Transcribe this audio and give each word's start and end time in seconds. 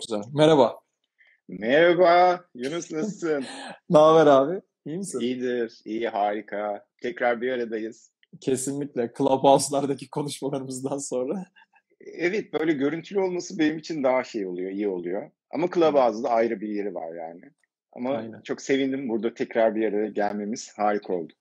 Çok 0.00 0.18
güzel. 0.18 0.32
Merhaba. 0.34 0.80
Merhaba. 1.48 2.44
Yunus 2.54 2.92
nasılsın? 2.92 3.44
ne 3.90 3.98
haber 3.98 4.26
abi? 4.26 4.60
İyi 4.86 4.98
misin? 4.98 5.20
İyidir. 5.20 5.80
iyi 5.84 6.08
harika. 6.08 6.84
Tekrar 7.02 7.40
bir 7.40 7.52
aradayız. 7.52 8.10
Kesinlikle. 8.40 9.12
Clubhouse'lardaki 9.18 10.10
konuşmalarımızdan 10.10 10.98
sonra. 10.98 11.44
Evet 12.00 12.52
böyle 12.52 12.72
görüntülü 12.72 13.20
olması 13.20 13.58
benim 13.58 13.78
için 13.78 14.04
daha 14.04 14.24
şey 14.24 14.46
oluyor, 14.46 14.70
iyi 14.70 14.88
oluyor. 14.88 15.30
Ama 15.50 15.68
Clubhouse'da 15.74 16.28
ayrı 16.30 16.60
bir 16.60 16.68
yeri 16.68 16.94
var 16.94 17.14
yani. 17.14 17.42
Ama 17.92 18.10
Aynen. 18.10 18.40
çok 18.42 18.62
sevindim 18.62 19.08
burada 19.08 19.34
tekrar 19.34 19.74
bir 19.74 19.88
araya 19.88 20.08
gelmemiz 20.08 20.72
harika 20.76 21.12
oldu. 21.12 21.32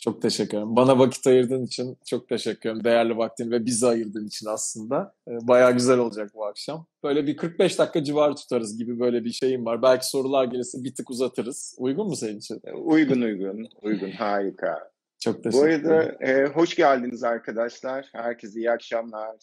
Çok 0.00 0.22
teşekkür 0.22 0.56
ederim. 0.56 0.76
Bana 0.76 0.98
vakit 0.98 1.26
ayırdığın 1.26 1.64
için 1.64 1.98
çok 2.06 2.28
teşekkür 2.28 2.70
ederim. 2.70 2.84
Değerli 2.84 3.16
vaktin 3.16 3.50
ve 3.50 3.66
bizi 3.66 3.86
ayırdığın 3.86 4.26
için 4.26 4.46
aslında. 4.46 5.14
Ee, 5.28 5.48
bayağı 5.48 5.72
güzel 5.72 5.98
olacak 5.98 6.30
bu 6.34 6.46
akşam. 6.46 6.86
Böyle 7.04 7.26
bir 7.26 7.36
45 7.36 7.78
dakika 7.78 8.04
civarı 8.04 8.34
tutarız 8.34 8.78
gibi 8.78 9.00
böyle 9.00 9.24
bir 9.24 9.32
şeyim 9.32 9.66
var. 9.66 9.82
Belki 9.82 10.08
sorular 10.08 10.44
gelirse 10.44 10.84
bir 10.84 10.94
tık 10.94 11.10
uzatırız. 11.10 11.74
Uygun 11.78 12.06
mu 12.06 12.16
senin 12.16 12.38
için? 12.38 12.60
Ee, 12.64 12.72
uygun 12.72 13.20
uygun. 13.20 13.68
Uygun. 13.82 14.10
Harika. 14.10 14.90
Çok 15.18 15.44
teşekkür 15.44 15.68
ederim. 15.68 15.84
Bu 15.84 15.90
arada 15.90 16.24
e, 16.24 16.46
hoş 16.46 16.76
geldiniz 16.76 17.24
arkadaşlar. 17.24 18.08
Herkese 18.12 18.58
iyi 18.58 18.70
akşamlar. 18.70 19.36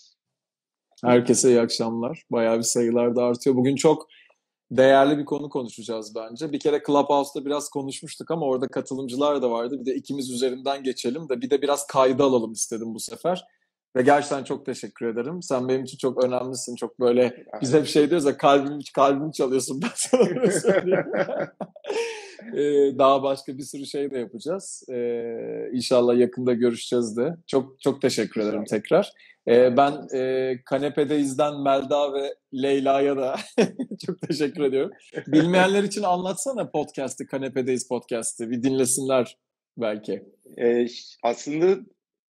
Herkese 1.04 1.50
iyi 1.50 1.62
akşamlar. 1.62 2.24
Bayağı 2.32 2.58
bir 2.58 2.64
sayılar 2.64 3.16
da 3.16 3.24
artıyor. 3.24 3.56
Bugün 3.56 3.76
çok 3.76 4.08
değerli 4.72 5.18
bir 5.18 5.26
konu 5.26 5.50
konuşacağız 5.50 6.16
bence. 6.16 6.52
Bir 6.52 6.60
kere 6.60 6.82
Clubhouse'da 6.88 7.46
biraz 7.46 7.70
konuşmuştuk 7.70 8.32
ama 8.32 8.46
orada 8.46 8.68
katılımcılar 8.68 9.42
da 9.42 9.52
vardı. 9.52 9.80
Bir 9.80 9.86
de 9.86 9.96
ikimiz 9.96 10.32
üzerinden 10.32 10.84
geçelim 10.84 11.30
de 11.30 11.42
bir 11.42 11.50
de 11.50 11.62
biraz 11.62 11.88
kayda 11.88 12.24
alalım 12.24 12.52
istedim 12.52 12.94
bu 12.94 13.00
sefer. 13.00 13.46
Ve 13.96 14.02
gerçekten 14.02 14.44
çok 14.44 14.66
teşekkür 14.66 15.08
ederim. 15.08 15.42
Sen 15.42 15.68
benim 15.70 15.84
için 15.84 15.98
çok 15.98 16.24
önemlisin. 16.24 16.76
Çok 16.76 17.00
böyle 17.00 17.46
biz 17.62 17.74
hep 17.74 17.88
şey 17.88 18.10
diyoruz 18.10 18.26
ya 18.26 18.38
kalbim, 18.38 18.80
kalbim 18.96 19.32
çalıyorsun 19.32 19.82
ben 19.82 19.90
sana 19.96 20.52
söyleyeyim. 20.62 21.06
ee, 22.54 22.98
daha 22.98 23.24
başka 23.24 23.58
bir 23.58 23.64
sürü 23.64 23.86
şey 23.86 24.12
de 24.12 24.18
yapacağız. 24.18 24.84
Ee, 24.90 25.70
inşallah 25.74 26.18
yakında 26.18 26.54
görüşeceğiz 26.54 27.18
de. 27.18 27.36
Çok 27.48 27.82
çok 27.82 28.02
teşekkür 28.02 28.42
ederim 28.42 28.66
tekrar. 28.66 29.14
Ee, 29.48 29.78
ben 29.78 30.18
e, 30.18 30.54
Kanepedeiz'den 30.66 31.62
Melda 31.62 32.14
ve 32.14 32.36
Leyla'ya 32.54 33.18
da 33.18 33.36
çok 34.06 34.22
teşekkür 34.22 34.64
ediyorum. 34.64 34.92
Bilmeyenler 35.28 35.84
için 35.84 36.04
anlatsana 36.04 36.70
podcast'ı, 36.70 37.28
Kanepedeyiz 37.28 37.88
podcast'ı. 37.88 38.50
Bir 38.50 38.64
dinlesinler 38.64 39.38
belki. 39.78 40.24
Ee, 40.58 40.88
aslında 41.24 41.80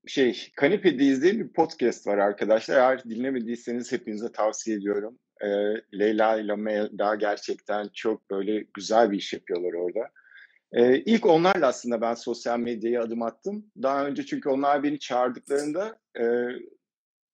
şey, 0.06 0.48
Kanepedeyiz 0.56 1.22
diye 1.22 1.38
bir 1.38 1.52
podcast 1.52 2.06
var 2.06 2.18
arkadaşlar. 2.18 2.76
Eğer 2.76 3.04
dinlemediyseniz 3.04 3.92
hepinize 3.92 4.32
tavsiye 4.32 4.76
ediyorum. 4.76 5.18
Ee, 5.42 5.48
Leyla 5.98 6.40
ile 6.40 6.56
Melda 6.56 7.14
gerçekten 7.14 7.88
çok 7.94 8.30
böyle 8.30 8.64
güzel 8.74 9.10
bir 9.10 9.18
iş 9.18 9.32
yapıyorlar 9.32 9.72
orada. 9.72 10.08
Ee, 10.72 10.98
ilk 10.98 11.26
onlarla 11.26 11.66
aslında 11.66 12.00
ben 12.00 12.14
sosyal 12.14 12.58
medyaya 12.58 13.02
adım 13.02 13.22
attım. 13.22 13.66
Daha 13.82 14.06
önce 14.06 14.26
çünkü 14.26 14.48
onlar 14.48 14.82
beni 14.82 14.98
çağırdıklarında 14.98 15.98
e, 16.20 16.24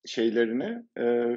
şeylerini, 0.06 0.83
e, 0.98 1.36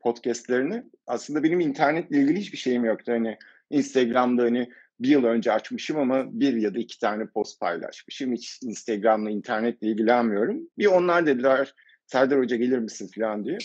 podcastlerini 0.00 0.82
aslında 1.06 1.42
benim 1.42 1.60
internetle 1.60 2.18
ilgili 2.18 2.40
hiçbir 2.40 2.58
şeyim 2.58 2.84
yoktu. 2.84 3.12
Hani 3.12 3.38
Instagram'da 3.70 4.42
hani 4.42 4.70
bir 5.00 5.08
yıl 5.08 5.24
önce 5.24 5.52
açmışım 5.52 5.98
ama 5.98 6.40
bir 6.40 6.56
ya 6.56 6.74
da 6.74 6.78
iki 6.78 6.98
tane 6.98 7.26
post 7.26 7.60
paylaşmışım. 7.60 8.32
Hiç 8.32 8.58
Instagram'la, 8.62 9.30
internetle 9.30 9.88
ilgilenmiyorum. 9.88 10.60
Bir 10.78 10.86
onlar 10.86 11.26
dediler 11.26 11.74
Serdar 12.06 12.38
Hoca 12.38 12.56
gelir 12.56 12.78
misin 12.78 13.10
falan 13.14 13.44
diye. 13.44 13.58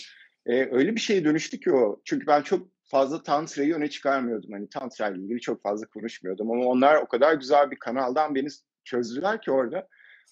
Ee, 0.46 0.68
öyle 0.72 0.94
bir 0.94 1.00
şeye 1.00 1.24
dönüştü 1.24 1.60
ki 1.60 1.72
o. 1.72 2.00
Çünkü 2.04 2.26
ben 2.26 2.42
çok 2.42 2.68
fazla 2.84 3.22
Tantra'yı 3.22 3.74
öne 3.74 3.90
çıkarmıyordum. 3.90 4.52
Hani 4.52 4.68
Tantra 4.68 5.08
ile 5.08 5.22
ilgili 5.22 5.40
çok 5.40 5.62
fazla 5.62 5.86
konuşmuyordum. 5.86 6.50
Ama 6.50 6.64
onlar 6.64 6.96
o 6.96 7.06
kadar 7.06 7.34
güzel 7.34 7.70
bir 7.70 7.76
kanaldan 7.76 8.34
beni 8.34 8.48
çözdüler 8.84 9.40
ki 9.40 9.50
orada. 9.50 9.88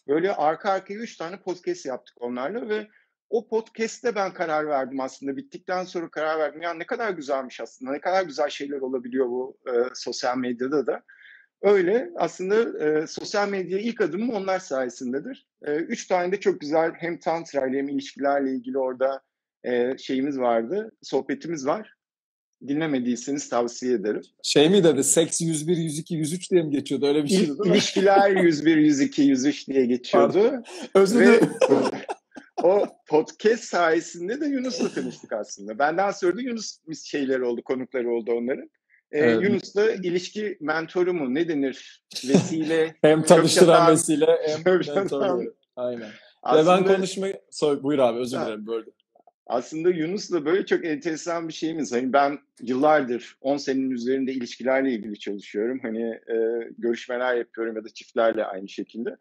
Böyle 0.09 0.35
arka 0.35 0.71
arkaya 0.71 0.99
üç 0.99 1.17
tane 1.17 1.37
podcast 1.37 1.87
yaptık 1.87 2.23
onlarla 2.23 2.69
ve 2.69 2.89
o 3.31 3.49
podcast'te 3.49 4.15
ben 4.15 4.33
karar 4.33 4.67
verdim 4.67 5.01
aslında. 5.01 5.37
Bittikten 5.37 5.85
sonra 5.85 6.09
karar 6.11 6.39
verdim. 6.39 6.63
Ya 6.63 6.75
ne 6.75 6.87
kadar 6.87 7.11
güzelmiş 7.11 7.61
aslında. 7.61 7.93
Ne 7.93 8.01
kadar 8.01 8.23
güzel 8.23 8.49
şeyler 8.49 8.81
olabiliyor 8.81 9.27
bu 9.27 9.57
e, 9.67 9.71
sosyal 9.95 10.39
medyada 10.39 10.87
da. 10.87 11.03
Öyle 11.63 12.11
aslında 12.17 12.85
e, 12.85 13.07
sosyal 13.07 13.49
medyaya 13.49 13.83
ilk 13.83 14.01
adımım 14.01 14.31
onlar 14.31 14.59
sayesindedir. 14.59 15.47
E, 15.67 15.75
üç 15.75 16.07
tane 16.07 16.33
de 16.33 16.41
çok 16.41 16.61
güzel 16.61 16.93
hem 16.95 17.19
tantra 17.19 17.67
ile 17.67 17.79
hem 17.79 17.89
ilişkilerle 17.89 18.51
ilgili 18.51 18.79
orada 18.79 19.21
e, 19.65 19.99
şeyimiz 19.99 20.39
vardı. 20.39 20.93
Sohbetimiz 21.03 21.67
var. 21.67 21.95
Dinlemediyseniz 22.69 23.49
tavsiye 23.49 23.95
ederim. 23.95 24.23
Şey 24.43 24.71
mi 24.71 24.85
dedi? 24.85 25.05
Seks 25.05 25.41
101, 25.41 25.77
102, 25.77 26.15
103 26.15 26.51
diye 26.51 26.63
mi 26.63 26.71
geçiyordu? 26.71 27.07
Öyle 27.07 27.25
bir 27.25 27.29
şey 27.29 27.39
değil 27.39 27.59
mi? 27.59 27.69
İlişkiler 27.69 28.31
101, 28.31 28.77
102, 28.77 29.23
103 29.23 29.69
diye 29.69 29.87
geçiyordu. 29.87 30.63
Özür 30.95 31.21
dilerim. 31.21 31.51
o 32.63 32.87
podcast 33.09 33.65
sayesinde 33.65 34.41
de 34.41 34.47
Yunus'la 34.47 34.89
tanıştık 34.89 35.33
aslında. 35.33 35.79
Benden 35.79 36.11
sonra 36.11 36.37
da 36.37 36.41
Yunus 36.41 36.79
şeyleri 37.05 37.45
oldu, 37.45 37.63
konukları 37.63 38.11
oldu 38.11 38.33
onların. 38.33 38.71
Ee, 39.13 39.19
evet. 39.19 39.43
Yunus'la 39.43 39.93
ilişki 39.93 40.59
mentoru 40.61 41.15
mu 41.15 41.35
ne 41.35 41.49
denir? 41.49 42.05
Vesile. 42.29 42.95
hem 43.03 43.23
tanıştıran 43.23 43.93
vesile 43.93 44.39
hem 44.47 44.75
mentoru. 44.97 45.55
Aynen. 45.77 46.11
Aslında, 46.43 46.77
Ve 46.77 46.87
ben 46.89 46.95
konuşmayı... 46.95 47.41
Sorry, 47.51 47.83
buyur 47.83 47.99
abi 47.99 48.19
özür 48.19 48.41
dilerim 48.41 48.67
böldüm. 48.67 48.93
Aslında 49.47 49.91
Yunus'la 49.91 50.45
böyle 50.45 50.67
çok 50.67 50.85
enteresan 50.85 51.49
bir 51.49 51.53
şeyimiz. 51.53 51.93
Hani 51.93 52.13
ben 52.13 52.39
yıllardır 52.63 53.37
10 53.41 53.57
senenin 53.57 53.91
üzerinde 53.91 54.33
ilişkilerle 54.33 54.93
ilgili 54.93 55.19
çalışıyorum. 55.19 55.79
Hani 55.83 56.03
e, 56.03 56.69
görüşmeler 56.79 57.37
yapıyorum 57.37 57.77
ya 57.77 57.85
da 57.85 57.89
çiftlerle 57.89 58.45
aynı 58.45 58.69
şekilde. 58.69 59.17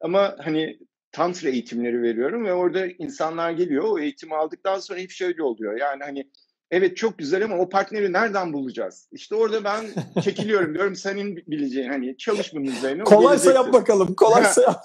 Ama 0.00 0.36
hani 0.38 0.78
tantra 1.12 1.48
eğitimleri 1.48 2.02
veriyorum 2.02 2.44
ve 2.44 2.52
orada 2.52 2.86
insanlar 2.86 3.50
geliyor. 3.50 3.84
O 3.84 3.98
eğitimi 3.98 4.36
aldıktan 4.36 4.78
sonra 4.78 5.00
hep 5.00 5.10
şöyle 5.10 5.42
oluyor. 5.42 5.80
Yani 5.80 6.04
hani 6.04 6.30
evet 6.70 6.96
çok 6.96 7.18
güzel 7.18 7.44
ama 7.44 7.58
o 7.58 7.68
partneri 7.68 8.12
nereden 8.12 8.52
bulacağız? 8.52 9.08
İşte 9.12 9.34
orada 9.34 9.64
ben 9.64 9.84
çekiliyorum 10.22 10.74
diyorum 10.74 10.96
senin 10.96 11.36
bileceğin 11.36 11.88
hani 11.88 12.16
çalış 12.16 12.54
bunun 12.54 12.64
üzerine. 12.64 13.04
Kolaysa 13.04 13.52
yap 13.52 13.72
bakalım. 13.72 14.14
Kolaysa 14.14 14.62
yap. 14.66 14.80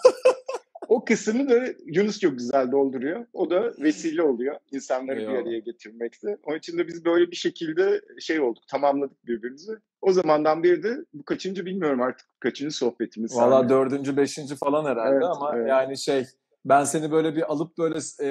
O 0.89 1.05
kısmını 1.05 1.49
da 1.49 1.65
Yunus 1.85 2.19
çok 2.19 2.37
güzel 2.37 2.71
dolduruyor. 2.71 3.25
O 3.33 3.49
da 3.49 3.73
vesile 3.79 4.21
oluyor 4.21 4.55
insanları 4.71 5.19
Eyvallah. 5.19 5.33
bir 5.33 5.41
araya 5.41 5.59
getirmekte. 5.59 6.37
Onun 6.43 6.57
için 6.57 6.77
de 6.77 6.87
biz 6.87 7.05
böyle 7.05 7.31
bir 7.31 7.35
şekilde 7.35 8.01
şey 8.19 8.39
olduk, 8.39 8.67
tamamladık 8.67 9.27
birbirimizi. 9.27 9.71
O 10.01 10.11
zamandan 10.11 10.63
beri 10.63 10.83
de 10.83 10.97
bu 11.13 11.25
kaçıncı 11.25 11.65
bilmiyorum 11.65 12.01
artık 12.01 12.27
kaçıncı 12.39 12.75
sohbetimiz. 12.75 13.35
Valla 13.35 13.69
dördüncü, 13.69 14.17
beşinci 14.17 14.55
falan 14.55 14.85
herhalde 14.85 15.15
evet, 15.15 15.25
ama 15.35 15.57
evet. 15.57 15.69
yani 15.69 15.97
şey 15.97 16.25
ben 16.65 16.83
seni 16.83 17.11
böyle 17.11 17.35
bir 17.35 17.51
alıp 17.51 17.77
böyle 17.77 17.99
e, 18.23 18.29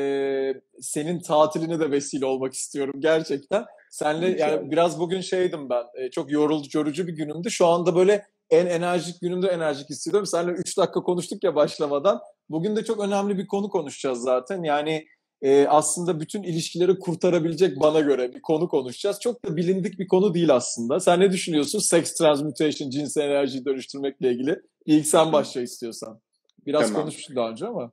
senin 0.81 1.21
tatiline 1.21 1.81
de 1.81 1.91
vesile 1.91 2.27
olmak 2.27 2.55
istiyorum 2.55 2.95
gerçekten. 2.99 3.65
Senle 3.91 4.41
yani 4.41 4.71
biraz 4.71 5.01
bugün 5.01 5.21
şeydim 5.21 5.71
ben 5.71 5.85
e, 5.95 6.11
çok 6.11 6.31
yorulucu, 6.31 6.79
yorucu 6.79 7.07
bir 7.07 7.13
günümdü. 7.13 7.51
Şu 7.51 7.67
anda 7.67 7.97
böyle 7.97 8.27
en 8.51 8.67
enerjik 8.67 9.21
günümde 9.21 9.49
enerjik 9.49 9.91
hissediyorum. 9.91 10.27
Seninle 10.27 10.53
3 10.53 10.79
dakika 10.79 11.01
konuştuk 11.01 11.45
ya 11.45 11.55
başlamadan. 11.55 12.21
Bugün 12.51 12.77
de 12.77 12.85
çok 12.85 13.01
önemli 13.01 13.39
bir 13.39 13.47
konu 13.47 13.69
konuşacağız 13.69 14.23
zaten. 14.23 14.63
Yani 14.63 15.07
e, 15.43 15.67
aslında 15.67 16.21
bütün 16.21 16.43
ilişkileri 16.43 16.99
kurtarabilecek 16.99 17.81
bana 17.81 18.01
göre 18.01 18.35
bir 18.35 18.43
konu 18.43 18.69
konuşacağız. 18.69 19.21
Çok 19.21 19.45
da 19.45 19.57
bilindik 19.57 19.99
bir 19.99 20.09
konu 20.09 20.35
değil 20.35 20.55
aslında. 20.55 21.01
Sen 21.01 21.21
ne 21.21 21.33
düşünüyorsun? 21.33 21.79
Sex 21.79 22.15
transmutation, 22.15 22.91
cinsel 22.91 23.23
enerjiyi 23.23 23.65
dönüştürmekle 23.65 24.33
ilgili. 24.33 24.61
İlk 24.87 25.07
sen 25.07 25.33
başla 25.33 25.61
istiyorsan. 25.61 26.21
Biraz 26.67 26.87
tamam. 26.87 27.03
konuşmuştuk 27.03 27.37
daha 27.37 27.51
önce 27.51 27.67
ama. 27.67 27.93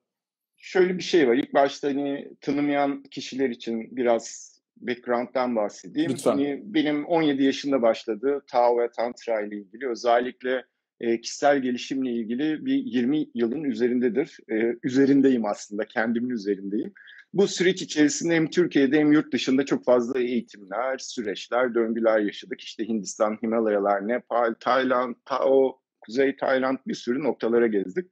Şöyle 0.57 0.97
bir 0.97 1.03
şey 1.03 1.27
var. 1.27 1.33
İlk 1.33 1.53
başta 1.53 1.87
hani 1.87 2.29
tanımayan 2.41 3.03
kişiler 3.03 3.49
için 3.49 3.95
biraz 3.95 4.53
background'dan 4.77 5.55
bahsedeyim. 5.55 6.11
Lütfen. 6.11 6.31
Hani 6.31 6.61
benim 6.63 7.05
17 7.05 7.43
yaşında 7.43 7.81
başladı 7.81 8.43
Tao 8.47 8.77
ve 8.77 8.91
Tantra 8.91 9.41
ile 9.41 9.55
ilgili. 9.55 9.89
Özellikle 9.89 10.65
e, 10.99 11.21
kişisel 11.21 11.61
gelişimle 11.61 12.11
ilgili 12.11 12.65
bir 12.65 12.73
20 12.73 13.25
yılın 13.33 13.63
üzerindedir. 13.63 14.37
E, 14.51 14.75
üzerindeyim 14.83 15.45
aslında, 15.45 15.85
kendimin 15.85 16.29
üzerindeyim. 16.29 16.93
Bu 17.33 17.47
süreç 17.47 17.81
içerisinde 17.81 18.35
hem 18.35 18.49
Türkiye'de 18.49 18.99
hem 18.99 19.11
yurt 19.11 19.33
dışında 19.33 19.65
çok 19.65 19.85
fazla 19.85 20.19
eğitimler, 20.19 20.97
süreçler, 20.97 21.75
döngüler 21.75 22.19
yaşadık. 22.19 22.61
İşte 22.61 22.87
Hindistan, 22.87 23.37
Himalayalar, 23.43 24.07
Nepal, 24.07 24.53
Tayland, 24.59 25.15
Tao, 25.25 25.79
Kuzey 26.01 26.35
Tayland 26.35 26.77
bir 26.87 26.93
sürü 26.93 27.23
noktalara 27.23 27.67
gezdik. 27.67 28.05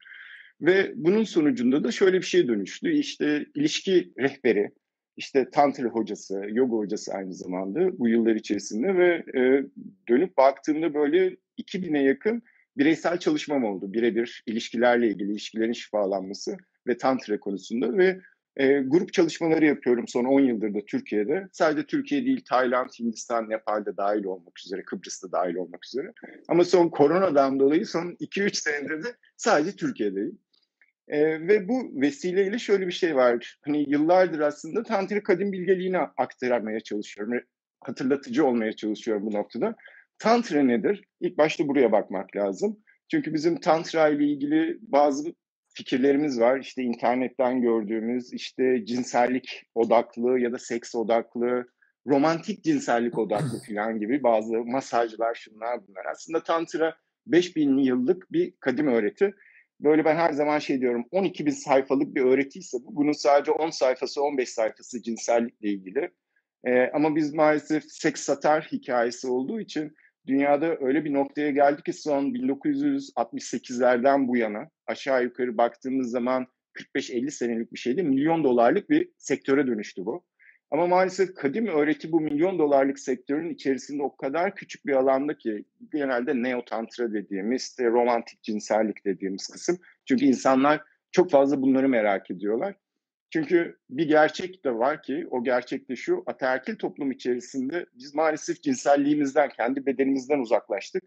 Ve 0.62 0.92
bunun 0.96 1.24
sonucunda 1.24 1.84
da 1.84 1.92
şöyle 1.92 2.18
bir 2.18 2.26
şey 2.26 2.48
dönüştü. 2.48 2.92
İşte 2.92 3.46
ilişki 3.56 4.14
rehberi, 4.20 4.72
işte 5.18 5.50
tantra 5.52 5.88
hocası, 5.88 6.42
yoga 6.50 6.78
hocası 6.78 7.14
aynı 7.14 7.34
zamanda 7.34 8.00
bu 8.00 8.08
yıllar 8.08 8.36
içerisinde 8.36 8.96
ve 8.98 9.24
e, 9.40 9.66
dönüp 10.10 10.38
baktığımda 10.38 10.94
böyle 10.94 11.38
2000'e 11.58 12.02
yakın 12.02 12.44
bireysel 12.78 13.18
çalışmam 13.18 13.64
oldu. 13.64 13.94
Birebir 13.94 14.44
ilişkilerle 14.46 15.08
ilgili, 15.08 15.32
ilişkilerin 15.32 15.74
şifalanması 15.74 16.58
ve 16.88 16.98
tantra 16.98 17.40
konusunda 17.40 17.98
ve 17.98 18.22
E, 18.58 18.80
grup 18.80 19.14
çalışmaları 19.14 19.66
yapıyorum 19.66 20.08
son 20.08 20.26
10 20.26 20.40
yıldır 20.40 20.74
da 20.74 20.80
Türkiye'de. 20.88 21.48
Sadece 21.52 21.86
Türkiye 21.86 22.26
değil, 22.26 22.44
Tayland, 22.50 22.90
Hindistan, 23.00 23.50
Nepal'de 23.50 23.98
dahil 23.98 24.24
olmak 24.24 24.60
üzere, 24.66 24.84
Kıbrıs'ta 24.84 25.32
dahil 25.32 25.56
olmak 25.56 25.86
üzere. 25.86 26.14
Ama 26.48 26.64
son 26.64 26.90
koronadan 26.90 27.60
dolayı 27.60 27.86
son 27.86 28.16
2-3 28.20 28.54
senedir 28.54 29.04
de 29.04 29.08
sadece 29.38 29.76
Türkiye'deyim. 29.76 30.40
E, 31.08 31.48
ve 31.48 31.68
bu 31.68 32.02
vesileyle 32.02 32.60
şöyle 32.60 32.88
bir 32.88 32.92
şey 32.92 33.16
var. 33.16 33.58
Hani 33.62 33.90
yıllardır 33.90 34.40
aslında 34.40 34.84
Tantra 34.84 35.24
kadim 35.24 35.52
bilgeliğini 35.52 35.98
aktarmaya 35.98 36.80
çalışıyorum. 36.80 37.40
Hatırlatıcı 37.82 38.46
olmaya 38.46 38.74
çalışıyorum 38.74 39.26
bu 39.26 39.34
noktada. 39.34 39.76
Tantra 40.22 40.64
nedir? 40.64 41.04
İlk 41.20 41.38
başta 41.38 41.68
buraya 41.68 41.92
bakmak 41.92 42.36
lazım. 42.36 42.80
Çünkü 43.12 43.34
bizim 43.34 43.60
Tantra 43.60 44.10
ile 44.10 44.26
ilgili 44.26 44.78
bazı 44.82 45.34
fikirlerimiz 45.74 46.40
var. 46.40 46.60
İşte 46.60 46.84
internetten 46.84 47.62
gördüğümüz 47.62 48.34
işte 48.34 48.86
cinsellik 48.86 49.64
odaklı 49.76 50.40
ya 50.40 50.52
da 50.52 50.60
seks 50.60 50.96
odaklı, 50.96 51.66
romantik 52.08 52.64
cinsellik 52.64 53.18
odaklı 53.18 53.60
falan 53.68 54.00
gibi 54.00 54.24
bazı 54.24 54.66
masajlar 54.66 55.36
şunlar 55.36 55.88
bunlar. 55.88 56.06
Aslında 56.12 56.44
Tantra 56.44 56.96
5000 57.28 57.78
yıllık 57.78 58.32
bir 58.32 58.54
kadim 58.60 58.88
öğreti. 58.88 59.34
Böyle 59.80 60.06
ben 60.06 60.16
her 60.16 60.34
zaman 60.34 60.60
şey 60.60 60.82
diyorum 60.82 61.06
12 61.12 61.46
bin 61.46 61.52
sayfalık 61.52 62.16
bir 62.16 62.22
öğretiyse 62.22 62.78
bu. 62.82 62.96
Bunun 62.96 63.12
sadece 63.12 63.52
10 63.52 63.70
sayfası 63.70 64.24
15 64.24 64.50
sayfası 64.50 65.02
cinsellikle 65.02 65.70
ilgili. 65.70 66.12
Ee, 66.68 66.90
ama 66.94 67.16
biz 67.16 67.34
maalesef 67.34 67.84
seks 67.88 68.22
satar 68.22 68.70
hikayesi 68.72 69.28
olduğu 69.28 69.60
için 69.60 69.96
dünyada 70.28 70.78
öyle 70.80 71.06
bir 71.06 71.14
noktaya 71.14 71.52
geldi 71.52 71.84
ki 71.84 71.94
son 71.94 72.26
1968'lerden 72.26 74.28
bu 74.28 74.38
yana 74.38 74.70
aşağı 74.88 75.24
yukarı 75.24 75.58
baktığımız 75.58 76.12
zaman 76.12 76.48
45-50 76.96 77.32
senelik 77.32 77.74
bir 77.74 77.78
şeydi. 77.78 78.04
Milyon 78.04 78.44
dolarlık 78.44 78.90
bir 78.90 79.10
sektöre 79.18 79.68
dönüştü 79.68 80.06
bu. 80.06 80.24
Ama 80.72 80.88
maalesef 80.88 81.36
kadim 81.36 81.68
öğreti 81.68 82.12
bu 82.12 82.22
milyon 82.22 82.60
dolarlık 82.60 83.00
sektörün 83.00 83.50
içerisinde 83.50 84.04
o 84.04 84.16
kadar 84.16 84.56
küçük 84.56 84.86
bir 84.86 84.94
alanda 84.94 85.38
ki 85.38 85.66
genelde 85.92 86.44
neotantra 86.44 87.14
dediğimiz, 87.14 87.76
romantik 87.80 88.44
cinsellik 88.44 89.06
dediğimiz 89.06 89.48
kısım. 89.48 89.78
Çünkü 90.06 90.26
insanlar 90.26 90.82
çok 91.12 91.32
fazla 91.32 91.62
bunları 91.62 91.90
merak 91.90 92.32
ediyorlar. 92.32 92.76
Çünkü 93.34 93.78
bir 93.90 94.08
gerçek 94.08 94.66
de 94.66 94.76
var 94.76 95.04
ki 95.04 95.28
o 95.32 95.44
gerçek 95.44 95.90
de 95.90 95.96
şu 95.96 96.24
ataerkil 96.26 96.76
toplum 96.76 97.12
içerisinde 97.12 97.86
biz 97.96 98.16
maalesef 98.16 98.64
cinselliğimizden, 98.64 99.50
kendi 99.50 99.86
bedenimizden 99.86 100.40
uzaklaştık. 100.40 101.04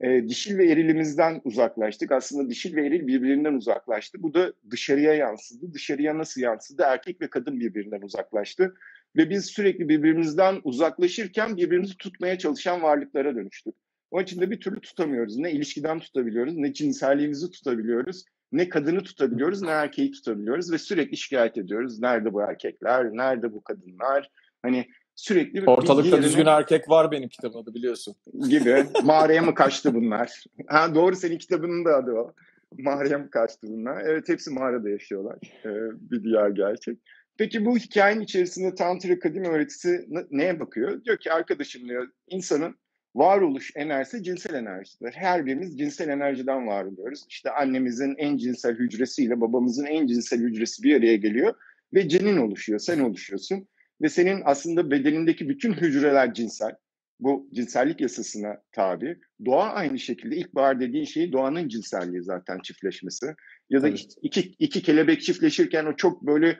E, 0.00 0.28
dişil 0.28 0.58
ve 0.58 0.70
erilimizden 0.70 1.40
uzaklaştık. 1.44 2.12
Aslında 2.12 2.50
dişil 2.50 2.76
ve 2.76 2.86
eril 2.86 3.06
birbirinden 3.06 3.52
uzaklaştı. 3.52 4.22
Bu 4.22 4.34
da 4.34 4.52
dışarıya 4.70 5.14
yansıdı. 5.14 5.72
Dışarıya 5.72 6.18
nasıl 6.18 6.40
yansıdı? 6.40 6.82
Erkek 6.82 7.20
ve 7.20 7.30
kadın 7.30 7.60
birbirinden 7.60 8.00
uzaklaştı. 8.02 8.74
Ve 9.16 9.30
biz 9.30 9.44
sürekli 9.44 9.88
birbirimizden 9.88 10.60
uzaklaşırken 10.64 11.56
birbirimizi 11.56 11.96
tutmaya 11.96 12.38
çalışan 12.38 12.82
varlıklara 12.82 13.34
dönüştük. 13.36 13.74
Onun 14.10 14.22
için 14.22 14.40
de 14.40 14.50
bir 14.50 14.60
türlü 14.60 14.80
tutamıyoruz. 14.80 15.36
Ne 15.36 15.52
ilişkiden 15.52 15.98
tutabiliyoruz, 15.98 16.56
ne 16.56 16.72
cinselliğimizi 16.72 17.50
tutabiliyoruz, 17.50 18.24
ne 18.54 18.68
kadını 18.68 19.02
tutabiliyoruz, 19.02 19.62
ne 19.62 19.70
erkeği 19.70 20.10
tutabiliyoruz 20.10 20.72
ve 20.72 20.78
sürekli 20.78 21.16
şikayet 21.16 21.58
ediyoruz. 21.58 22.00
Nerede 22.00 22.32
bu 22.32 22.42
erkekler, 22.42 23.04
nerede 23.04 23.52
bu 23.52 23.64
kadınlar? 23.64 24.30
Hani 24.62 24.86
sürekli 25.14 25.64
ortalıkta 25.66 26.08
yerine... 26.08 26.26
düzgün 26.26 26.46
erkek 26.46 26.88
var 26.88 27.10
benim 27.10 27.28
kitabımda 27.28 27.74
biliyorsun. 27.74 28.14
Gibi. 28.48 28.84
Mağaraya 29.04 29.42
mı 29.42 29.54
kaçtı 29.54 29.94
bunlar? 29.94 30.44
Ha 30.66 30.94
doğru 30.94 31.16
senin 31.16 31.38
kitabının 31.38 31.84
da 31.84 31.96
adı 31.96 32.12
o. 32.12 32.32
Mağaraya 32.78 33.18
mı 33.18 33.30
kaçtı 33.30 33.66
bunlar? 33.70 34.02
Evet 34.06 34.28
hepsi 34.28 34.50
mağarada 34.50 34.90
yaşıyorlar. 34.90 35.38
Ee, 35.64 35.70
bir 36.10 36.24
diğer 36.24 36.48
gerçek. 36.48 36.98
Peki 37.36 37.64
bu 37.64 37.78
hikayenin 37.78 38.20
içerisinde 38.20 38.74
Tantra 38.74 39.18
kadim 39.18 39.44
öğretisi 39.44 40.08
neye 40.30 40.60
bakıyor? 40.60 41.04
Diyor 41.04 41.16
ki 41.16 41.32
arkadaşım 41.32 41.88
diyor 41.88 42.08
insanın 42.28 42.76
varoluş 43.14 43.72
enerjisi 43.74 44.22
cinsel 44.22 44.54
enerjidir. 44.54 45.12
Her 45.12 45.46
birimiz 45.46 45.78
cinsel 45.78 46.08
enerjiden 46.08 46.66
var 46.66 46.84
oluyoruz. 46.84 47.24
İşte 47.28 47.50
annemizin 47.50 48.14
en 48.18 48.36
cinsel 48.36 48.76
hücresiyle 48.76 49.40
babamızın 49.40 49.84
en 49.84 50.06
cinsel 50.06 50.40
hücresi 50.40 50.82
bir 50.82 50.96
araya 50.96 51.16
geliyor 51.16 51.54
ve 51.94 52.08
cenin 52.08 52.36
oluşuyor, 52.36 52.78
sen 52.78 53.00
oluşuyorsun. 53.00 53.68
Ve 54.02 54.08
senin 54.08 54.42
aslında 54.44 54.90
bedenindeki 54.90 55.48
bütün 55.48 55.72
hücreler 55.72 56.34
cinsel. 56.34 56.76
Bu 57.20 57.48
cinsellik 57.52 58.00
yasasına 58.00 58.62
tabi. 58.72 59.18
Doğa 59.44 59.72
aynı 59.72 59.98
şekilde 59.98 60.36
ilkbahar 60.36 60.80
dediğin 60.80 61.04
şey 61.04 61.32
doğanın 61.32 61.68
cinselliği 61.68 62.22
zaten 62.22 62.58
çiftleşmesi. 62.58 63.26
Ya 63.70 63.82
da 63.82 63.88
evet. 63.88 64.14
iki, 64.22 64.40
iki 64.40 64.82
kelebek 64.82 65.22
çiftleşirken 65.22 65.84
o 65.84 65.96
çok 65.96 66.22
böyle 66.22 66.58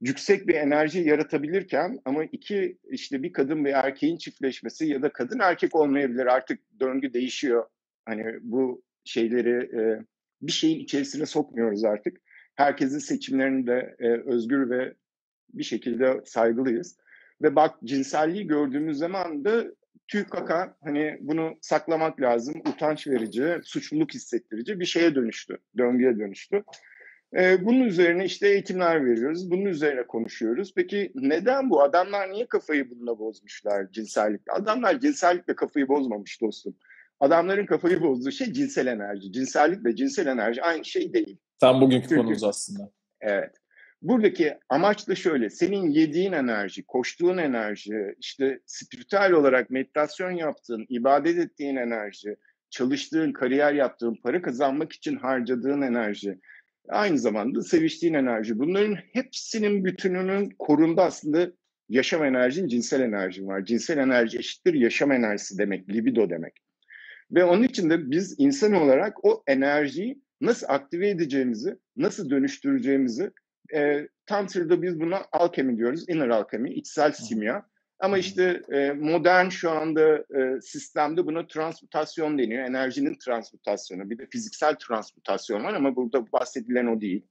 yüksek 0.00 0.48
bir 0.48 0.54
enerji 0.54 1.00
yaratabilirken 1.00 1.98
ama 2.04 2.24
iki 2.24 2.78
işte 2.90 3.22
bir 3.22 3.32
kadın 3.32 3.64
ve 3.64 3.70
erkeğin 3.70 4.16
çiftleşmesi 4.16 4.86
ya 4.86 5.02
da 5.02 5.12
kadın 5.12 5.38
erkek 5.38 5.74
olmayabilir 5.74 6.26
artık 6.26 6.60
döngü 6.80 7.12
değişiyor. 7.12 7.66
Hani 8.04 8.24
bu 8.40 8.82
şeyleri 9.04 9.80
e, 9.80 10.04
bir 10.42 10.52
şeyin 10.52 10.80
içerisine 10.80 11.26
sokmuyoruz 11.26 11.84
artık. 11.84 12.16
Herkesin 12.54 12.98
seçimlerini 12.98 13.66
de 13.66 13.96
e, 13.98 14.08
özgür 14.08 14.70
ve 14.70 14.94
bir 15.54 15.64
şekilde 15.64 16.20
saygılıyız. 16.24 16.96
Ve 17.42 17.56
bak 17.56 17.74
cinselliği 17.84 18.46
gördüğümüz 18.46 18.98
zaman 18.98 19.44
da 19.44 19.64
tüy 20.08 20.24
kaka 20.24 20.76
hani 20.84 21.18
bunu 21.20 21.58
saklamak 21.60 22.20
lazım, 22.20 22.54
utanç 22.68 23.06
verici, 23.06 23.60
suçluluk 23.62 24.14
hissettirici 24.14 24.80
bir 24.80 24.84
şeye 24.84 25.14
dönüştü, 25.14 25.58
döngüye 25.78 26.18
dönüştü. 26.18 26.62
Ee, 27.36 27.64
bunun 27.64 27.80
üzerine 27.80 28.24
işte 28.24 28.48
eğitimler 28.48 29.06
veriyoruz. 29.06 29.50
Bunun 29.50 29.64
üzerine 29.64 30.06
konuşuyoruz. 30.06 30.72
Peki 30.76 31.12
neden 31.14 31.70
bu? 31.70 31.82
Adamlar 31.82 32.32
niye 32.32 32.46
kafayı 32.46 32.90
bununla 32.90 33.18
bozmuşlar 33.18 33.92
cinsellikle? 33.92 34.52
Adamlar 34.52 35.00
cinsellikle 35.00 35.56
kafayı 35.56 35.88
bozmamış 35.88 36.40
dostum. 36.40 36.76
Adamların 37.20 37.66
kafayı 37.66 38.00
bozduğu 38.00 38.30
şey 38.30 38.52
cinsel 38.52 38.86
enerji. 38.86 39.32
Cinsellik 39.32 39.84
ve 39.84 39.96
cinsel 39.96 40.26
enerji 40.26 40.62
aynı 40.62 40.84
şey 40.84 41.12
değil. 41.12 41.38
Tam 41.60 41.80
bugünkü 41.80 42.08
Çünkü, 42.08 42.16
konumuz 42.16 42.44
aslında. 42.44 42.90
Evet. 43.20 43.54
Buradaki 44.02 44.58
amaç 44.68 45.08
da 45.08 45.14
şöyle. 45.14 45.50
Senin 45.50 45.90
yediğin 45.90 46.32
enerji, 46.32 46.86
koştuğun 46.86 47.38
enerji, 47.38 48.14
işte 48.20 48.60
spiritüel 48.66 49.32
olarak 49.32 49.70
meditasyon 49.70 50.30
yaptığın, 50.30 50.86
ibadet 50.88 51.38
ettiğin 51.38 51.76
enerji, 51.76 52.36
çalıştığın, 52.70 53.32
kariyer 53.32 53.72
yaptığın, 53.72 54.14
para 54.22 54.42
kazanmak 54.42 54.92
için 54.92 55.16
harcadığın 55.16 55.82
enerji, 55.82 56.38
aynı 56.88 57.18
zamanda 57.18 57.62
seviştiğin 57.62 58.14
enerji. 58.14 58.58
Bunların 58.58 58.96
hepsinin 59.12 59.84
bütününün 59.84 60.50
korunda 60.58 61.04
aslında 61.04 61.52
yaşam 61.88 62.24
enerjin, 62.24 62.68
cinsel 62.68 63.00
enerjin 63.00 63.46
var. 63.46 63.64
Cinsel 63.64 63.98
enerji 63.98 64.38
eşittir 64.38 64.74
yaşam 64.74 65.12
enerjisi 65.12 65.58
demek, 65.58 65.88
libido 65.88 66.30
demek. 66.30 66.52
Ve 67.30 67.44
onun 67.44 67.62
için 67.62 67.90
de 67.90 68.10
biz 68.10 68.34
insan 68.38 68.72
olarak 68.72 69.24
o 69.24 69.42
enerjiyi 69.46 70.20
nasıl 70.40 70.66
aktive 70.68 71.08
edeceğimizi, 71.08 71.76
nasıl 71.96 72.30
dönüştüreceğimizi 72.30 73.30
e, 73.74 74.08
Tantra'da 74.26 74.82
biz 74.82 75.00
buna 75.00 75.22
alkemi 75.32 75.78
diyoruz, 75.78 76.08
inner 76.08 76.28
alkemi, 76.28 76.74
içsel 76.74 77.12
simya. 77.12 77.66
Ama 78.00 78.18
işte 78.18 78.62
e, 78.72 78.92
modern 78.92 79.48
şu 79.48 79.70
anda 79.70 80.16
e, 80.16 80.60
sistemde 80.60 81.26
buna 81.26 81.46
transmutasyon 81.46 82.38
deniyor. 82.38 82.64
Enerjinin 82.64 83.18
transmutasyonu. 83.24 84.10
Bir 84.10 84.18
de 84.18 84.26
fiziksel 84.26 84.74
transmutasyon 84.74 85.64
var 85.64 85.74
ama 85.74 85.96
burada 85.96 86.32
bahsedilen 86.32 86.86
o 86.86 87.00
değil. 87.00 87.26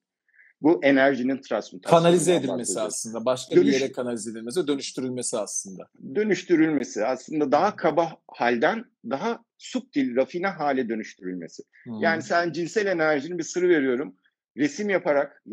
Bu 0.61 0.79
enerjinin 0.83 1.41
transmutasyonu. 1.41 2.01
Kanalize 2.01 2.35
edilmesi 2.35 2.79
aslında. 2.79 3.25
Başka 3.25 3.55
Dönüş... 3.55 3.67
bir 3.67 3.79
yere 3.79 3.91
kanalize 3.91 4.31
edilmesi, 4.31 4.67
dönüştürülmesi 4.67 5.37
aslında. 5.37 5.87
Dönüştürülmesi 6.15 7.05
aslında 7.05 7.51
daha 7.51 7.75
kaba 7.75 8.17
halden 8.27 8.85
daha 9.09 9.39
subtil, 9.57 10.15
rafine 10.15 10.47
hale 10.47 10.89
dönüştürülmesi. 10.89 11.63
Hmm. 11.83 11.99
Yani 11.99 12.21
sen 12.21 12.51
cinsel 12.51 12.85
enerjinin 12.85 13.37
bir 13.37 13.43
sırrı 13.43 13.69
veriyorum. 13.69 14.15
Resim 14.57 14.89
yaparak, 14.89 15.43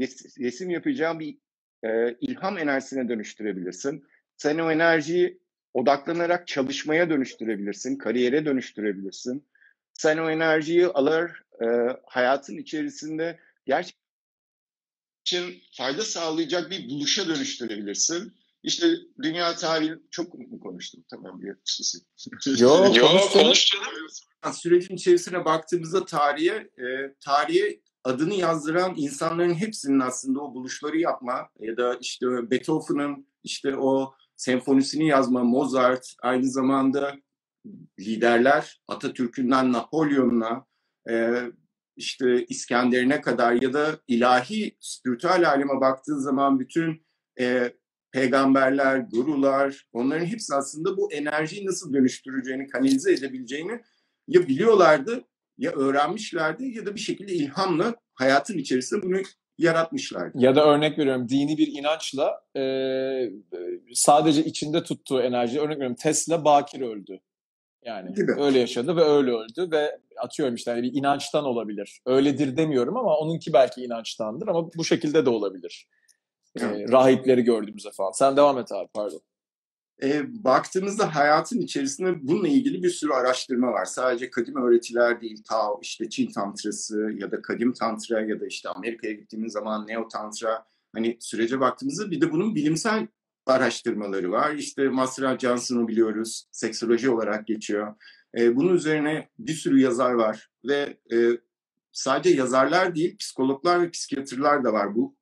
resim 0.41 0.71
yapacağım 0.71 1.21
bir 1.21 1.39
e, 1.85 2.17
ilham 2.21 2.59
enerjisine 2.59 3.09
dönüştürebilirsin 3.09 4.05
sen 4.43 4.59
o 4.59 4.71
enerjiyi 4.71 5.41
odaklanarak 5.75 6.49
çalışmaya 6.49 7.11
dönüştürebilirsin, 7.11 7.97
kariyere 7.97 8.47
dönüştürebilirsin. 8.47 9.47
Sen 9.95 10.19
o 10.19 10.31
enerjiyi 10.31 10.87
alır 10.87 11.31
e, 11.61 11.67
hayatın 12.07 12.57
içerisinde 12.57 13.41
gerçekten 13.67 14.03
için 15.27 15.63
fayda 15.77 16.03
sağlayacak 16.03 16.71
bir 16.71 16.91
buluşa 16.91 17.29
dönüştürebilirsin. 17.29 18.33
İşte 18.63 18.87
dünya 19.23 19.57
tarihi 19.57 19.95
çok 20.11 20.35
mu 20.35 20.61
konuştum? 20.61 21.05
Tamam 21.11 21.43
bir 21.43 21.57
susun. 21.65 22.03
Yok 22.59 23.01
konuştum. 23.01 23.53
Sürecin 24.53 24.95
içerisine 24.95 25.45
baktığımızda 25.45 26.05
tarihe, 26.05 26.55
e, 26.79 27.15
tarihe 27.21 27.81
adını 28.05 28.35
yazdıran 28.35 28.95
insanların 28.97 29.55
hepsinin 29.55 30.01
aslında 30.01 30.41
o 30.41 30.55
buluşları 30.55 30.99
yapma 30.99 31.49
ya 31.61 31.77
da 31.77 31.99
işte 32.01 32.27
Beethoven'ın 32.51 33.27
işte 33.45 33.77
o 33.77 34.15
senfonisini 34.37 35.07
yazma 35.07 35.45
Mozart, 35.45 36.15
aynı 36.23 36.51
zamanda 36.51 37.15
liderler 38.01 38.83
Atatürk'ünden 38.89 39.73
Napolyon'una 39.73 40.67
e, 41.11 41.43
işte 41.97 42.45
İskender'ine 42.45 43.21
kadar 43.21 43.53
ya 43.63 43.73
da 43.73 43.99
ilahi 44.09 44.77
spiritüel 44.81 45.49
aleme 45.49 45.81
baktığın 45.81 46.19
zaman 46.19 46.61
bütün 46.61 47.07
e, 47.41 47.73
peygamberler, 48.13 48.99
gurular 48.99 49.87
onların 49.93 50.27
hepsi 50.27 50.55
aslında 50.55 50.97
bu 50.97 51.13
enerjiyi 51.13 51.67
nasıl 51.67 51.93
dönüştüreceğini, 51.93 52.67
kanalize 52.67 53.13
edebileceğini 53.13 53.81
ya 54.29 54.49
biliyorlardı 54.49 55.25
ya 55.59 55.73
öğrenmişlerdi 55.73 56.65
ya 56.65 56.87
da 56.87 56.95
bir 56.95 57.01
şekilde 57.01 57.33
ilhamla 57.33 57.95
hayatın 58.15 58.59
içerisinde 58.59 59.03
bunu 59.03 59.17
yaratmışlardı. 59.63 60.39
Ya 60.41 60.57
da 60.57 60.65
örnek 60.65 60.99
veriyorum 60.99 61.29
dini 61.29 61.59
bir 61.59 61.67
inançla 61.67 62.43
e, 62.57 62.63
sadece 63.95 64.45
içinde 64.45 64.83
tuttuğu 64.83 65.23
enerji 65.23 65.61
örnek 65.61 65.77
veriyorum 65.77 65.97
Tesla 65.97 66.45
bakir 66.45 66.81
öldü. 66.81 67.21
Yani 67.85 68.15
Gibi. 68.15 68.33
öyle 68.39 68.59
yaşadı 68.59 68.97
ve 68.97 69.03
öyle 69.03 69.31
öldü 69.31 69.71
ve 69.71 69.99
atıyorum 70.17 70.55
işte 70.55 70.71
hani 70.71 70.83
bir 70.83 70.95
inançtan 70.95 71.45
olabilir. 71.45 72.01
Öyledir 72.07 72.57
demiyorum 72.57 72.97
ama 72.97 73.17
onunki 73.17 73.53
belki 73.53 73.81
inançtandır 73.81 74.49
ama 74.49 74.73
bu 74.77 74.85
şekilde 74.85 75.27
de 75.27 75.31
olabilir. 75.31 75.89
Evet. 76.61 76.91
E, 76.91 76.93
rahipleri 76.93 77.43
gördüğümüzde 77.43 77.91
falan. 77.91 78.11
Sen 78.11 78.37
devam 78.37 78.59
et 78.59 78.73
abi 78.73 78.89
pardon. 78.95 79.21
E, 80.03 80.23
baktığımızda 80.45 81.15
hayatın 81.15 81.61
içerisinde 81.61 82.29
bununla 82.29 82.49
ilgili 82.49 82.83
bir 82.83 82.91
sürü 82.91 83.13
araştırma 83.13 83.73
var. 83.73 83.85
Sadece 83.85 84.31
kadim 84.31 84.57
öğretiler 84.57 85.21
değil, 85.21 85.43
Tao, 85.49 85.79
işte 85.83 86.09
Çin 86.09 86.31
tantrası 86.31 87.11
ya 87.17 87.31
da 87.31 87.43
kadim 87.43 87.73
tantra 87.73 88.21
ya 88.21 88.41
da 88.41 88.47
işte 88.47 88.69
Amerika'ya 88.69 89.13
gittiğimiz 89.13 89.53
zaman 89.53 89.87
neo 89.87 90.09
tantra. 90.09 90.65
Hani 90.95 91.17
sürece 91.21 91.61
baktığımızda 91.61 92.11
bir 92.11 92.21
de 92.21 92.33
bunun 92.33 92.55
bilimsel 92.55 93.07
araştırmaları 93.47 94.31
var. 94.31 94.55
İşte 94.55 94.89
Masra 94.89 95.39
Johnson'u 95.39 95.89
biliyoruz, 95.89 96.49
seksoloji 96.53 97.11
olarak 97.11 97.47
geçiyor. 97.47 97.95
E, 98.39 98.57
bunun 98.57 98.75
üzerine 98.75 99.29
bir 99.39 99.55
sürü 99.55 99.81
yazar 99.81 100.13
var 100.13 100.51
ve 100.65 100.99
e, 101.13 101.17
sadece 101.93 102.37
yazarlar 102.37 102.95
değil, 102.95 103.17
psikologlar 103.19 103.83
ve 103.83 103.91
psikiyatrlar 103.91 104.65
da 104.65 104.73
var 104.73 104.95
bu 104.95 105.17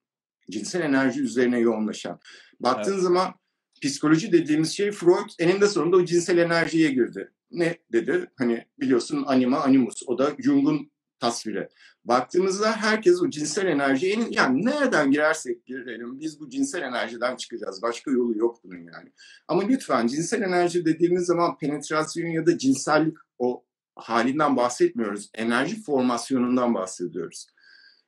cinsel 0.50 0.81
enerji 0.81 1.23
üzerine 1.23 1.59
yoğunlaşan. 1.59 2.21
Baktığın 2.61 2.93
evet. 2.93 3.03
zaman 3.03 3.35
psikoloji 3.81 4.33
dediğimiz 4.33 4.77
şey 4.77 4.91
Freud 4.91 5.31
eninde 5.39 5.69
sonunda 5.69 5.97
o 5.97 6.05
cinsel 6.05 6.39
enerjiye 6.39 6.91
girdi. 6.91 7.31
Ne 7.51 7.79
dedi? 7.93 8.31
Hani 8.37 8.67
biliyorsun 8.81 9.25
anima 9.27 9.61
animus. 9.61 10.03
O 10.07 10.19
da 10.19 10.33
Jung'un 10.39 10.91
tasviri. 11.21 11.69
Baktığımızda 12.05 12.73
herkes 12.73 13.23
o 13.23 13.31
cinsel 13.31 13.67
enerji 13.67 14.27
yani 14.31 14.65
nereden 14.65 15.11
girersek 15.11 15.67
girelim 15.67 16.21
biz 16.21 16.41
bu 16.41 16.49
cinsel 16.49 16.83
enerjiden 16.83 17.37
çıkacağız. 17.37 17.83
Başka 17.83 18.11
yolu 18.11 18.39
yok 18.39 18.65
bunun 18.65 18.79
yani. 18.79 19.13
Ama 19.49 19.63
lütfen 19.63 20.07
cinsel 20.07 20.43
enerji 20.43 20.85
dediğimiz 20.85 21.27
zaman 21.27 21.59
penetrasyon 21.59 22.27
ya 22.27 22.47
da 22.47 22.59
cinsellik 22.59 23.17
o 23.39 23.65
halinden 23.97 24.57
bahsetmiyoruz. 24.57 25.31
Enerji 25.35 25.83
formasyonundan 25.83 26.75
bahsediyoruz. 26.75 27.47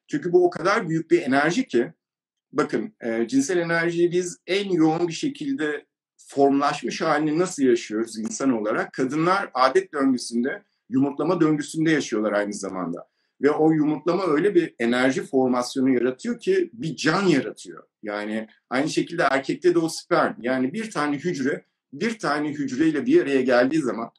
Çünkü 0.07 0.33
bu 0.33 0.47
o 0.47 0.51
kadar 0.51 0.89
büyük 0.89 1.11
bir 1.11 1.23
enerji 1.23 1.67
ki 1.67 1.93
bakın 2.53 2.95
e, 3.01 3.29
cinsel 3.29 3.59
enerjiyi 3.59 4.13
biz 4.13 4.39
en 4.47 4.71
yoğun 4.71 5.09
bir 5.09 5.13
şekilde 5.13 5.87
formlaşmış 6.17 7.01
halini 7.01 7.39
nasıl 7.39 7.63
yaşıyoruz 7.63 8.19
insan 8.19 8.53
olarak? 8.53 8.93
Kadınlar 8.93 9.51
adet 9.55 9.93
döngüsünde, 9.93 10.63
yumurtlama 10.89 11.41
döngüsünde 11.41 11.91
yaşıyorlar 11.91 12.33
aynı 12.33 12.55
zamanda. 12.55 13.09
Ve 13.43 13.51
o 13.51 13.73
yumurtlama 13.73 14.27
öyle 14.27 14.55
bir 14.55 14.75
enerji 14.79 15.23
formasyonu 15.23 15.95
yaratıyor 15.95 16.41
ki 16.41 16.71
bir 16.73 16.97
can 16.97 17.23
yaratıyor. 17.23 17.83
Yani 18.03 18.49
aynı 18.71 18.89
şekilde 18.89 19.23
erkekte 19.23 19.75
de 19.75 19.79
o 19.79 19.89
sperm. 19.89 20.35
Yani 20.41 20.73
bir 20.73 20.91
tane 20.91 21.17
hücre, 21.17 21.65
bir 21.93 22.19
tane 22.19 22.49
hücreyle 22.49 23.07
bir 23.07 23.23
araya 23.23 23.43
geldiği 23.43 23.81
zaman 23.81 24.11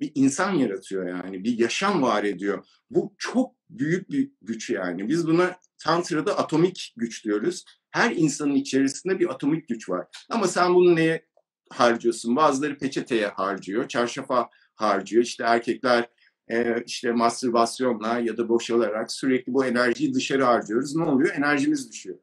bir 0.00 0.12
insan 0.14 0.52
yaratıyor 0.52 1.08
yani. 1.08 1.44
Bir 1.44 1.58
yaşam 1.58 2.02
var 2.02 2.24
ediyor. 2.24 2.66
Bu 2.90 3.14
çok 3.18 3.54
büyük 3.70 4.10
bir 4.10 4.32
güç 4.42 4.70
yani. 4.70 5.08
Biz 5.08 5.26
buna 5.26 5.56
Tantra'da 5.78 6.38
atomik 6.38 6.94
güç 6.96 7.24
diyoruz. 7.24 7.64
Her 7.90 8.10
insanın 8.10 8.54
içerisinde 8.54 9.20
bir 9.20 9.28
atomik 9.30 9.68
güç 9.68 9.88
var. 9.88 10.06
Ama 10.30 10.48
sen 10.48 10.74
bunu 10.74 10.96
neye 10.96 11.26
harcıyorsun? 11.70 12.36
Bazıları 12.36 12.78
peçeteye 12.78 13.26
harcıyor, 13.26 13.88
çarşafa 13.88 14.50
harcıyor. 14.74 15.22
İşte 15.22 15.44
erkekler 15.44 16.08
e, 16.48 16.82
işte 16.86 17.12
mastürbasyonla 17.12 18.18
ya 18.18 18.36
da 18.36 18.48
boşalarak 18.48 19.12
sürekli 19.12 19.54
bu 19.54 19.64
enerjiyi 19.64 20.14
dışarı 20.14 20.44
harcıyoruz. 20.44 20.96
Ne 20.96 21.04
oluyor? 21.04 21.34
Enerjimiz 21.34 21.92
düşüyor. 21.92 22.18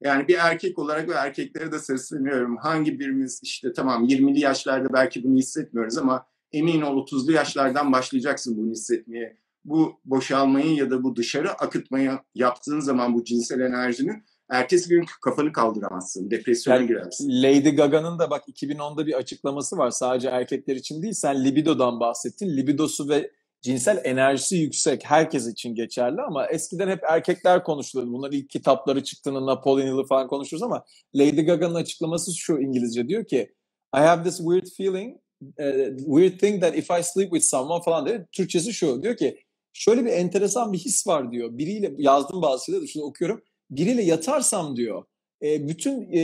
Yani 0.00 0.28
bir 0.28 0.34
erkek 0.34 0.78
olarak 0.78 1.08
ve 1.08 1.12
erkeklere 1.12 1.72
de 1.72 1.78
sesleniyorum. 1.78 2.56
Hangi 2.56 3.00
birimiz 3.00 3.40
işte 3.42 3.72
tamam 3.72 4.04
20'li 4.04 4.40
yaşlarda 4.40 4.92
belki 4.92 5.24
bunu 5.24 5.38
hissetmiyoruz 5.38 5.98
ama 5.98 6.26
emin 6.52 6.80
ol 6.80 7.06
30'lu 7.06 7.32
yaşlardan 7.32 7.92
başlayacaksın 7.92 8.56
bunu 8.56 8.70
hissetmeye 8.70 9.36
bu 9.64 10.00
boşalmayı 10.04 10.74
ya 10.74 10.90
da 10.90 11.02
bu 11.02 11.16
dışarı 11.16 11.52
akıtmayı 11.52 12.18
yaptığın 12.34 12.80
zaman 12.80 13.14
bu 13.14 13.24
cinsel 13.24 13.60
enerjini 13.60 14.22
ertesi 14.50 14.88
gün 14.88 15.06
kafanı 15.22 15.52
kaldıramazsın. 15.52 16.30
Depresyona 16.30 16.76
yani, 16.76 16.86
girersin. 16.86 17.42
Lady 17.42 17.70
Gaga'nın 17.70 18.18
da 18.18 18.30
bak 18.30 18.48
2010'da 18.48 19.06
bir 19.06 19.14
açıklaması 19.14 19.76
var. 19.76 19.90
Sadece 19.90 20.28
erkekler 20.28 20.76
için 20.76 21.02
değil. 21.02 21.12
Sen 21.12 21.44
libidodan 21.44 22.00
bahsettin. 22.00 22.56
Libidosu 22.56 23.08
ve 23.08 23.30
cinsel 23.62 24.00
enerjisi 24.04 24.56
yüksek. 24.56 25.04
Herkes 25.04 25.46
için 25.46 25.74
geçerli 25.74 26.20
ama 26.20 26.46
eskiden 26.46 26.88
hep 26.88 27.04
erkekler 27.04 27.64
konuşulurdu. 27.64 28.12
Bunlar 28.12 28.32
ilk 28.32 28.50
kitapları 28.50 29.04
çıktığında 29.04 29.46
Napoleon 29.46 29.86
Hill'ı 29.86 30.06
falan 30.06 30.28
konuşuruz 30.28 30.62
ama 30.62 30.84
Lady 31.14 31.42
Gaga'nın 31.42 31.74
açıklaması 31.74 32.34
şu 32.34 32.58
İngilizce 32.58 33.08
diyor 33.08 33.24
ki 33.24 33.54
I 33.96 33.98
have 33.98 34.22
this 34.22 34.38
weird 34.38 34.66
feeling, 34.76 35.16
uh, 35.42 35.98
weird 35.98 36.38
thing 36.38 36.60
that 36.60 36.76
if 36.76 36.90
I 36.90 37.02
sleep 37.02 37.30
with 37.30 37.44
someone 37.44 37.82
falan 37.82 38.06
diyor. 38.06 38.26
Türkçesi 38.32 38.74
şu 38.74 39.02
diyor 39.02 39.16
ki 39.16 39.38
şöyle 39.72 40.04
bir 40.04 40.10
enteresan 40.10 40.72
bir 40.72 40.78
his 40.78 41.06
var 41.06 41.32
diyor. 41.32 41.58
Biriyle 41.58 41.92
yazdım 41.98 42.42
bazı 42.42 42.64
şeyleri 42.64 42.88
şunu 42.88 43.02
okuyorum. 43.02 43.42
Biriyle 43.70 44.02
yatarsam 44.02 44.76
diyor 44.76 45.04
e, 45.42 45.68
bütün 45.68 46.12
e, 46.12 46.20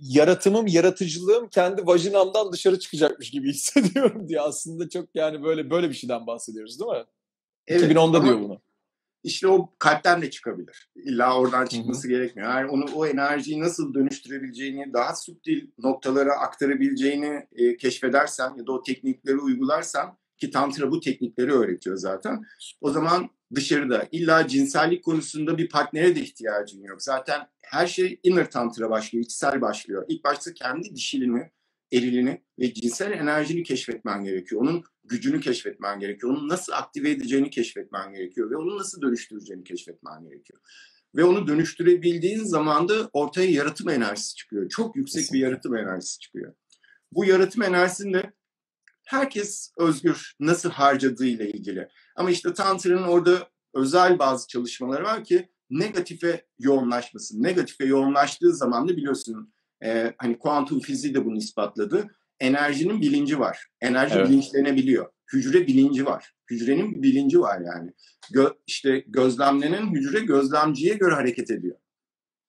yaratımım, 0.00 0.66
yaratıcılığım 0.66 1.48
kendi 1.48 1.86
vajinamdan 1.86 2.52
dışarı 2.52 2.78
çıkacakmış 2.78 3.30
gibi 3.30 3.48
hissediyorum 3.52 4.28
diye 4.28 4.40
aslında 4.40 4.88
çok 4.88 5.08
yani 5.14 5.42
böyle 5.42 5.70
böyle 5.70 5.88
bir 5.88 5.94
şeyden 5.94 6.26
bahsediyoruz 6.26 6.80
değil 6.80 6.90
mi? 6.90 7.04
Evet, 7.66 7.82
2010'da 7.82 8.24
diyor 8.24 8.40
bunu. 8.40 8.60
İşte 9.24 9.48
o 9.48 9.74
kalpten 9.78 10.22
de 10.22 10.30
çıkabilir. 10.30 10.88
İlla 10.94 11.38
oradan 11.38 11.66
çıkması 11.66 12.02
Hı-hı. 12.02 12.12
gerekmiyor. 12.12 12.50
Yani 12.50 12.70
onu 12.70 12.84
o 12.94 13.06
enerjiyi 13.06 13.60
nasıl 13.60 13.94
dönüştürebileceğini, 13.94 14.92
daha 14.92 15.14
subtil 15.14 15.70
noktalara 15.78 16.32
aktarabileceğini 16.32 17.46
e, 17.52 17.76
keşfedersen 17.76 18.54
ya 18.56 18.66
da 18.66 18.72
o 18.72 18.82
teknikleri 18.82 19.38
uygularsan 19.38 20.18
ki 20.38 20.50
tantra 20.50 20.90
bu 20.90 21.00
teknikleri 21.00 21.52
öğretiyor 21.52 21.96
zaten. 21.96 22.44
O 22.80 22.90
zaman 22.90 23.30
dışarıda 23.54 24.08
illa 24.12 24.48
cinsellik 24.48 25.04
konusunda 25.04 25.58
bir 25.58 25.68
partnere 25.68 26.16
de 26.16 26.20
ihtiyacın 26.20 26.82
yok. 26.82 27.02
Zaten 27.02 27.40
her 27.62 27.86
şey 27.86 28.20
inner 28.22 28.50
tantra 28.50 28.90
başlıyor, 28.90 29.24
içsel 29.24 29.60
başlıyor. 29.60 30.04
İlk 30.08 30.24
başta 30.24 30.54
kendi 30.54 30.94
dişilini, 30.94 31.50
erilini 31.92 32.42
ve 32.58 32.74
cinsel 32.74 33.12
enerjini 33.12 33.62
keşfetmen 33.62 34.24
gerekiyor. 34.24 34.62
Onun 34.62 34.84
gücünü 35.04 35.40
keşfetmen 35.40 36.00
gerekiyor. 36.00 36.32
Onu 36.32 36.48
nasıl 36.48 36.72
aktive 36.72 37.10
edeceğini 37.10 37.50
keşfetmen 37.50 38.12
gerekiyor 38.12 38.50
ve 38.50 38.56
onu 38.56 38.78
nasıl 38.78 39.02
dönüştüreceğini 39.02 39.64
keşfetmen 39.64 40.24
gerekiyor. 40.24 40.60
Ve 41.16 41.24
onu 41.24 41.46
dönüştürebildiğin 41.46 42.44
zaman 42.44 42.88
da 42.88 43.10
ortaya 43.12 43.50
yaratım 43.50 43.88
enerjisi 43.88 44.34
çıkıyor. 44.34 44.68
Çok 44.68 44.96
yüksek 44.96 45.32
bir 45.32 45.38
yaratım 45.38 45.76
enerjisi 45.76 46.18
çıkıyor. 46.18 46.54
Bu 47.12 47.24
yaratım 47.24 47.62
enerjisinde 47.62 48.32
herkes 49.04 49.72
özgür 49.78 50.34
nasıl 50.40 50.70
harcadığı 50.70 51.26
ile 51.26 51.50
ilgili. 51.50 51.88
Ama 52.16 52.30
işte 52.30 52.54
Tantra'nın 52.54 53.02
orada 53.02 53.48
özel 53.74 54.18
bazı 54.18 54.48
çalışmaları 54.48 55.04
var 55.04 55.24
ki 55.24 55.48
negatife 55.70 56.46
yoğunlaşması. 56.58 57.42
Negatife 57.42 57.84
yoğunlaştığı 57.84 58.54
zaman 58.54 58.88
da 58.88 58.96
biliyorsun 58.96 59.54
e, 59.84 60.14
hani 60.18 60.38
kuantum 60.38 60.80
fiziği 60.80 61.14
de 61.14 61.24
bunu 61.24 61.38
ispatladı. 61.38 62.10
Enerjinin 62.40 63.00
bilinci 63.00 63.38
var. 63.38 63.66
Enerji 63.80 64.14
evet. 64.14 64.28
bilinçlenebiliyor. 64.28 65.08
Hücre 65.32 65.66
bilinci 65.66 66.06
var. 66.06 66.32
Hücrenin 66.50 67.02
bilinci 67.02 67.40
var 67.40 67.60
yani. 67.60 67.90
Gö, 68.32 68.48
işte 68.66 69.04
gözlemlenen 69.06 69.94
hücre 69.94 70.20
gözlemciye 70.20 70.94
göre 70.94 71.14
hareket 71.14 71.50
ediyor. 71.50 71.76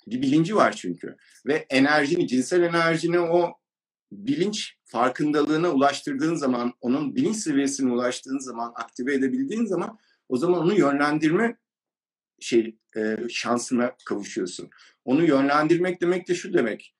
Bir 0.07 0.21
bilinci 0.21 0.55
var 0.55 0.71
çünkü. 0.71 1.15
Ve 1.47 1.65
enerjini, 1.69 2.27
cinsel 2.27 2.61
enerjini 2.61 3.19
o 3.19 3.53
bilinç 4.11 4.77
farkındalığına 4.83 5.71
ulaştırdığın 5.71 6.35
zaman, 6.35 6.73
onun 6.81 7.15
bilinç 7.15 7.35
seviyesine 7.35 7.91
ulaştığın 7.91 8.39
zaman, 8.39 8.73
aktive 8.75 9.13
edebildiğin 9.13 9.65
zaman 9.65 9.97
o 10.29 10.37
zaman 10.37 10.61
onu 10.61 10.79
yönlendirme 10.79 11.57
şey 12.39 12.77
e, 12.97 13.17
şansına 13.29 13.95
kavuşuyorsun. 14.05 14.69
Onu 15.05 15.25
yönlendirmek 15.25 16.01
demek 16.01 16.27
de 16.27 16.35
şu 16.35 16.53
demek. 16.53 16.94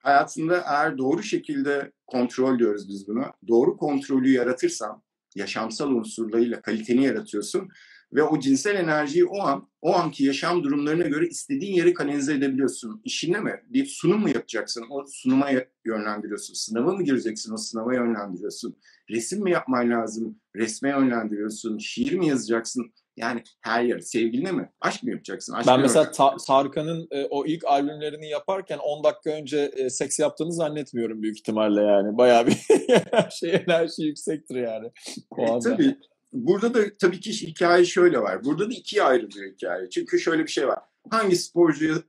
Hayatında 0.00 0.64
eğer 0.66 0.98
doğru 0.98 1.22
şekilde 1.22 1.92
kontrol 2.06 2.58
diyoruz 2.58 2.88
biz 2.88 3.08
buna. 3.08 3.32
Doğru 3.48 3.76
kontrolü 3.76 4.30
yaratırsan, 4.32 5.02
yaşamsal 5.36 5.90
unsurlarıyla 5.90 6.62
kaliteni 6.62 7.04
yaratıyorsun 7.04 7.68
Ve 8.12 8.22
o 8.22 8.40
cinsel 8.40 8.76
enerjiyi 8.76 9.24
o 9.24 9.42
an, 9.42 9.68
o 9.82 9.94
anki 9.94 10.24
yaşam 10.24 10.64
durumlarına 10.64 11.06
göre 11.06 11.26
istediğin 11.26 11.74
yere 11.74 11.94
kanalize 11.94 12.34
edebiliyorsun. 12.34 13.00
İşine 13.04 13.40
mi? 13.40 13.60
Bir 13.68 13.86
sunum 13.86 14.20
mu 14.20 14.28
yapacaksın? 14.28 14.84
O 14.90 15.04
sunuma 15.08 15.48
yönlendiriyorsun. 15.84 16.54
Sınava 16.54 16.92
mı 16.92 17.02
gireceksin? 17.02 17.52
O 17.52 17.56
sınava 17.56 17.94
yönlendiriyorsun. 17.94 18.76
Resim 19.10 19.42
mi 19.42 19.50
yapman 19.50 19.90
lazım? 19.90 20.40
Resme 20.56 20.88
yönlendiriyorsun. 20.88 21.78
Şiir 21.78 22.12
mi 22.12 22.28
yazacaksın? 22.28 22.92
Yani 23.20 23.42
her 23.60 23.82
yer. 23.82 23.98
Sevgiline 23.98 24.52
mi? 24.52 24.72
Aşk 24.80 25.02
mı 25.02 25.10
yapacaksın? 25.10 25.52
Aşk 25.52 25.68
ben 25.68 25.80
mesela 25.80 26.10
Ta- 26.10 26.36
Tarkan'ın 26.46 27.08
e, 27.10 27.24
o 27.24 27.46
ilk 27.46 27.64
albümlerini 27.64 28.28
yaparken 28.28 28.78
10 28.78 29.04
dakika 29.04 29.30
önce 29.30 29.58
e, 29.76 29.90
seks 29.90 30.18
yaptığını 30.18 30.52
zannetmiyorum 30.52 31.22
büyük 31.22 31.38
ihtimalle 31.38 31.82
yani. 31.82 32.18
Bayağı 32.18 32.46
bir 32.46 32.52
şey 33.30 33.54
enerji 33.54 34.02
yüksektir 34.02 34.56
yani. 34.56 34.90
O 35.30 35.56
e, 35.56 35.58
tabii. 35.58 35.96
Burada 36.32 36.74
da 36.74 36.80
tabii 37.00 37.20
ki 37.20 37.46
hikaye 37.46 37.84
şöyle 37.84 38.18
var. 38.20 38.44
Burada 38.44 38.70
da 38.70 38.74
ikiye 38.74 39.02
ayrılıyor 39.02 39.52
hikaye. 39.52 39.90
Çünkü 39.90 40.18
şöyle 40.18 40.42
bir 40.42 40.50
şey 40.50 40.68
var. 40.68 40.78
Hangi 41.10 41.36
sporcuyu 41.36 42.02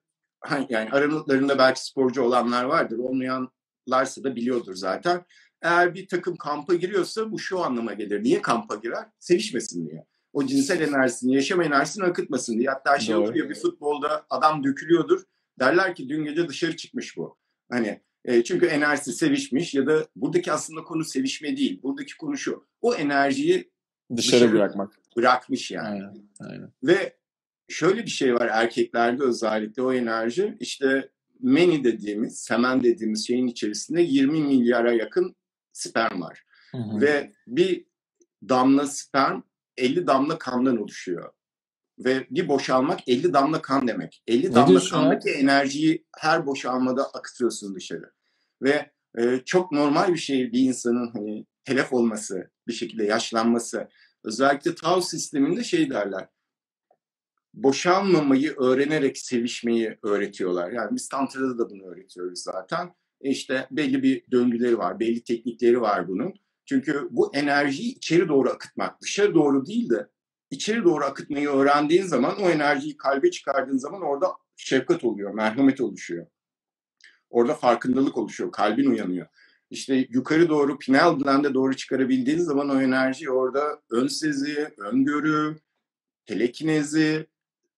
yani 0.69 0.89
aranıklarında 0.91 1.57
belki 1.57 1.85
sporcu 1.85 2.21
olanlar 2.21 2.63
vardır. 2.63 2.97
Olmayanlarsa 2.97 4.23
da 4.23 4.35
biliyordur 4.35 4.75
zaten. 4.75 5.25
Eğer 5.61 5.93
bir 5.93 6.07
takım 6.07 6.35
kampa 6.35 6.75
giriyorsa 6.75 7.31
bu 7.31 7.39
şu 7.39 7.59
anlama 7.59 7.93
gelir. 7.93 8.23
Niye 8.23 8.41
kampa 8.41 8.75
girer? 8.75 9.05
Sevişmesin 9.19 9.89
diye 9.89 10.05
o 10.33 10.45
cinsel 10.45 10.81
enerjisini, 10.81 11.35
yaşam 11.35 11.61
enerjisini 11.61 12.03
akıtmasın 12.03 12.59
diye. 12.59 12.69
Hatta 12.69 12.99
şey 12.99 13.15
Doğru. 13.15 13.29
oluyor 13.29 13.49
bir 13.49 13.55
futbolda 13.55 14.25
adam 14.29 14.63
dökülüyordur. 14.63 15.23
Derler 15.59 15.95
ki 15.95 16.09
dün 16.09 16.25
gece 16.25 16.47
dışarı 16.47 16.77
çıkmış 16.77 17.17
bu. 17.17 17.37
Hani 17.69 18.01
e, 18.25 18.43
çünkü 18.43 18.65
enerjisi 18.65 19.13
sevişmiş 19.13 19.73
ya 19.73 19.87
da 19.87 20.07
buradaki 20.15 20.51
aslında 20.51 20.83
konu 20.83 21.03
sevişme 21.03 21.57
değil. 21.57 21.83
Buradaki 21.83 22.17
konu 22.17 22.37
şu. 22.37 22.65
O 22.81 22.95
enerjiyi 22.95 23.71
dışarı, 24.15 24.41
dışarı 24.41 24.53
bırakmak. 24.53 24.99
Bırakmış 25.17 25.71
yani. 25.71 25.87
Aynen, 25.87 26.29
aynen. 26.39 26.71
Ve 26.83 27.17
şöyle 27.69 28.03
bir 28.03 28.09
şey 28.09 28.35
var 28.35 28.49
erkeklerde 28.51 29.23
özellikle 29.23 29.81
o 29.81 29.93
enerji 29.93 30.57
işte 30.59 31.09
meni 31.39 31.83
dediğimiz, 31.83 32.39
semen 32.39 32.83
dediğimiz 32.83 33.27
şeyin 33.27 33.47
içerisinde 33.47 34.01
20 34.01 34.41
milyara 34.41 34.93
yakın 34.93 35.35
sperm 35.73 36.21
var. 36.21 36.43
Hı 36.71 36.77
hı. 36.77 37.01
Ve 37.01 37.31
bir 37.47 37.85
damla 38.49 38.87
sperm 38.87 39.41
50 39.81 40.07
damla 40.07 40.37
kandan 40.37 40.77
oluşuyor. 40.77 41.31
Ve 41.99 42.27
bir 42.29 42.47
boşalmak 42.47 42.99
50 43.07 43.33
damla 43.33 43.61
kan 43.61 43.87
demek. 43.87 44.23
50 44.27 44.51
ne 44.51 44.55
damla 44.55 44.79
kandaki 44.79 45.29
ya? 45.29 45.35
enerjiyi 45.35 46.05
her 46.17 46.45
boşalmada 46.45 47.05
akıtıyorsun 47.05 47.75
dışarı. 47.75 48.11
Ve 48.61 48.91
e, 49.17 49.41
çok 49.45 49.71
normal 49.71 50.13
bir 50.13 50.19
şey 50.19 50.51
bir 50.51 50.59
insanın 50.59 51.11
hani 51.13 51.45
telef 51.65 51.93
olması, 51.93 52.51
bir 52.67 52.73
şekilde 52.73 53.03
yaşlanması. 53.03 53.87
Özellikle 54.23 54.75
Tao 54.75 55.01
sisteminde 55.01 55.63
şey 55.63 55.89
derler. 55.89 56.27
Boşalmamayı 57.53 58.55
öğrenerek 58.57 59.17
sevişmeyi 59.17 59.97
öğretiyorlar. 60.03 60.71
Yani 60.71 60.95
biz 60.95 61.09
Tantra'da 61.09 61.57
da 61.57 61.69
bunu 61.69 61.83
öğretiyoruz 61.83 62.39
zaten. 62.39 62.93
E 63.21 63.29
işte 63.29 63.67
belli 63.71 64.03
bir 64.03 64.31
döngüleri 64.31 64.77
var, 64.77 64.99
belli 64.99 65.23
teknikleri 65.23 65.81
var 65.81 66.07
bunun. 66.07 66.33
Çünkü 66.71 67.07
bu 67.11 67.35
enerjiyi 67.35 67.95
içeri 67.95 68.27
doğru 68.27 68.49
akıtmak, 68.49 69.01
dışarı 69.01 69.33
doğru 69.33 69.65
değil 69.65 69.89
de 69.89 70.07
içeri 70.51 70.83
doğru 70.83 71.05
akıtmayı 71.05 71.49
öğrendiğin 71.49 72.03
zaman 72.03 72.41
o 72.41 72.49
enerjiyi 72.49 72.97
kalbe 72.97 73.31
çıkardığın 73.31 73.77
zaman 73.77 74.01
orada 74.01 74.27
şefkat 74.55 75.03
oluyor, 75.03 75.33
merhamet 75.33 75.81
oluşuyor. 75.81 76.27
Orada 77.29 77.53
farkındalık 77.53 78.17
oluşuyor, 78.17 78.51
kalbin 78.51 78.89
uyanıyor. 78.89 79.27
İşte 79.69 80.07
yukarı 80.09 80.49
doğru, 80.49 80.79
pineal 80.79 81.19
gland'e 81.19 81.53
doğru 81.53 81.75
çıkarabildiğin 81.75 82.39
zaman 82.39 82.69
o 82.69 82.81
enerji 82.81 83.31
orada 83.31 83.81
ön 83.89 84.07
sezi, 84.07 84.73
öngörü, 84.77 85.57
telekinezi, 86.25 87.27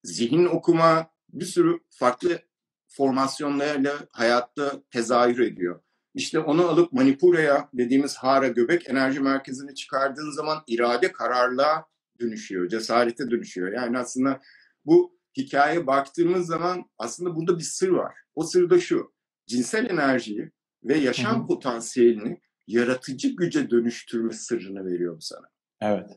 zihin 0.03 0.45
okuma, 0.45 1.07
bir 1.29 1.45
sürü 1.45 1.79
farklı 1.89 2.39
formasyonlarla 2.87 4.07
hayatta 4.11 4.83
tezahür 4.91 5.39
ediyor. 5.39 5.79
İşte 6.13 6.39
onu 6.39 6.67
alıp 6.67 6.93
Manipura'ya 6.93 7.69
dediğimiz 7.73 8.15
Hara 8.15 8.47
göbek 8.47 8.89
enerji 8.89 9.19
merkezine 9.19 9.73
çıkardığın 9.73 10.31
zaman 10.31 10.63
irade 10.67 11.11
kararla 11.11 11.85
dönüşüyor, 12.19 12.67
cesarete 12.67 13.31
dönüşüyor. 13.31 13.71
Yani 13.71 13.97
aslında 13.97 14.41
bu 14.85 15.17
hikayeye 15.37 15.87
baktığımız 15.87 16.47
zaman 16.47 16.85
aslında 16.97 17.35
burada 17.35 17.57
bir 17.57 17.63
sır 17.63 17.89
var. 17.89 18.15
O 18.35 18.43
sır 18.43 18.69
da 18.69 18.79
şu, 18.79 19.13
cinsel 19.47 19.89
enerjiyi 19.89 20.51
ve 20.83 20.97
yaşam 20.97 21.39
Hı-hı. 21.39 21.47
potansiyelini 21.47 22.41
yaratıcı 22.67 23.35
güce 23.35 23.69
dönüştürme 23.69 24.33
sırrını 24.33 24.85
veriyor 24.85 25.17
bu 25.17 25.21
sana. 25.21 25.49
Evet. 25.81 26.09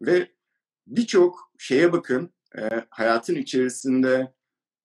Ve 0.00 0.28
birçok 0.86 1.52
şeye 1.58 1.92
bakın, 1.92 2.34
e, 2.58 2.68
hayatın 2.90 3.34
içerisinde 3.34 4.34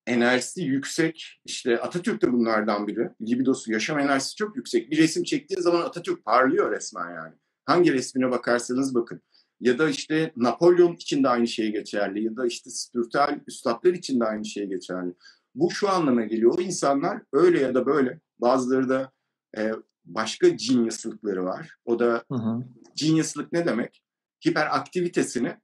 enerjisi 0.10 0.62
yüksek. 0.62 1.42
İşte 1.46 1.80
Atatürk 1.82 2.22
de 2.22 2.34
bunlardan 2.34 2.88
biri. 2.88 3.10
Libidosu, 3.22 3.72
yaşam 3.72 4.00
enerjisi 4.00 4.36
çok 4.36 4.56
yüksek. 4.56 4.92
Bir 4.92 4.98
resim 4.98 5.24
çektiğin 5.24 5.62
zaman 5.62 5.82
Atatürk 5.82 6.26
parlıyor 6.26 6.72
resmen 6.72 7.10
yani. 7.16 7.34
Hangi 7.66 7.94
resmine 7.94 8.32
bakarsanız 8.32 8.96
bakın. 8.96 9.22
Ya 9.60 9.80
da 9.80 9.90
işte 9.90 10.32
Napolyon 10.36 10.94
için 10.94 11.24
de 11.24 11.30
aynı 11.30 11.48
şey 11.48 11.72
geçerli. 11.72 12.24
Ya 12.24 12.36
da 12.36 12.46
işte 12.46 12.70
spiritüel 12.70 13.40
üstadlar 13.48 13.94
için 13.94 14.20
de 14.20 14.26
aynı 14.26 14.46
şey 14.46 14.66
geçerli. 14.66 15.14
Bu 15.56 15.72
şu 15.72 15.90
anlama 15.90 16.22
geliyor. 16.22 16.56
O 16.58 16.62
insanlar 16.62 17.22
öyle 17.34 17.60
ya 17.60 17.74
da 17.74 17.86
böyle. 17.86 18.20
Bazıları 18.40 18.90
da 18.90 19.12
e, 19.58 19.72
başka 20.06 20.50
geniuslıkları 20.50 21.46
var. 21.46 21.76
O 21.86 22.00
da 22.00 22.24
hı 22.32 22.36
hı. 22.36 22.64
geniuslık 22.96 23.52
ne 23.52 23.66
demek? 23.66 24.04
Hiperaktivitesini 24.48 25.58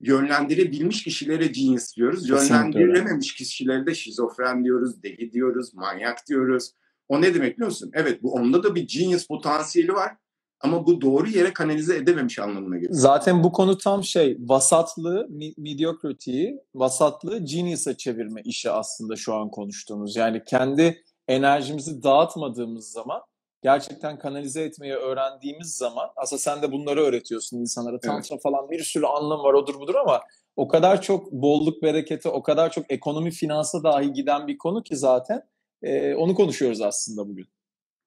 yönlendirebilmiş 0.00 1.04
kişilere 1.04 1.46
genius 1.46 1.96
diyoruz. 1.96 2.28
Yönlendirememiş 2.28 3.34
kişilere 3.34 3.86
de 3.86 3.94
şizofren 3.94 4.64
diyoruz, 4.64 5.02
deli 5.02 5.32
diyoruz, 5.32 5.74
manyak 5.74 6.26
diyoruz. 6.28 6.72
O 7.08 7.20
ne 7.22 7.34
demek 7.34 7.54
biliyor 7.54 7.68
musun? 7.68 7.90
Evet 7.94 8.22
bu 8.22 8.32
onda 8.32 8.62
da 8.62 8.74
bir 8.74 8.88
genius 8.88 9.26
potansiyeli 9.26 9.92
var. 9.92 10.12
Ama 10.60 10.86
bu 10.86 11.00
doğru 11.00 11.28
yere 11.28 11.52
kanalize 11.52 11.96
edememiş 11.96 12.38
anlamına 12.38 12.76
geliyor. 12.76 12.94
Zaten 12.94 13.44
bu 13.44 13.52
konu 13.52 13.78
tam 13.78 14.04
şey 14.04 14.36
vasatlığı, 14.40 15.28
mediocrity'yi 15.58 16.60
vasatlığı 16.74 17.38
genius'a 17.44 17.96
çevirme 17.96 18.40
işi 18.44 18.70
aslında 18.70 19.16
şu 19.16 19.34
an 19.34 19.50
konuştuğumuz. 19.50 20.16
Yani 20.16 20.42
kendi 20.46 21.02
enerjimizi 21.28 22.02
dağıtmadığımız 22.02 22.90
zaman 22.90 23.20
gerçekten 23.62 24.18
kanalize 24.18 24.62
etmeyi 24.62 24.94
öğrendiğimiz 24.94 25.76
zaman 25.76 26.08
aslında 26.16 26.40
sen 26.40 26.62
de 26.62 26.72
bunları 26.72 27.00
öğretiyorsun 27.00 27.58
insanlara. 27.58 28.00
Tantra 28.00 28.34
evet. 28.34 28.42
falan 28.42 28.70
bir 28.70 28.84
sürü 28.84 29.06
anlam 29.06 29.42
var 29.42 29.54
odur 29.54 29.80
budur 29.80 29.94
ama 29.94 30.20
o 30.56 30.68
kadar 30.68 31.02
çok 31.02 31.32
bolluk 31.32 31.82
bereketi, 31.82 32.28
o 32.28 32.42
kadar 32.42 32.72
çok 32.72 32.92
ekonomi 32.92 33.30
finansa 33.30 33.82
dahi 33.82 34.12
giden 34.12 34.46
bir 34.46 34.58
konu 34.58 34.82
ki 34.82 34.96
zaten 34.96 35.42
e, 35.82 36.14
onu 36.14 36.34
konuşuyoruz 36.34 36.80
aslında 36.80 37.28
bugün. 37.28 37.46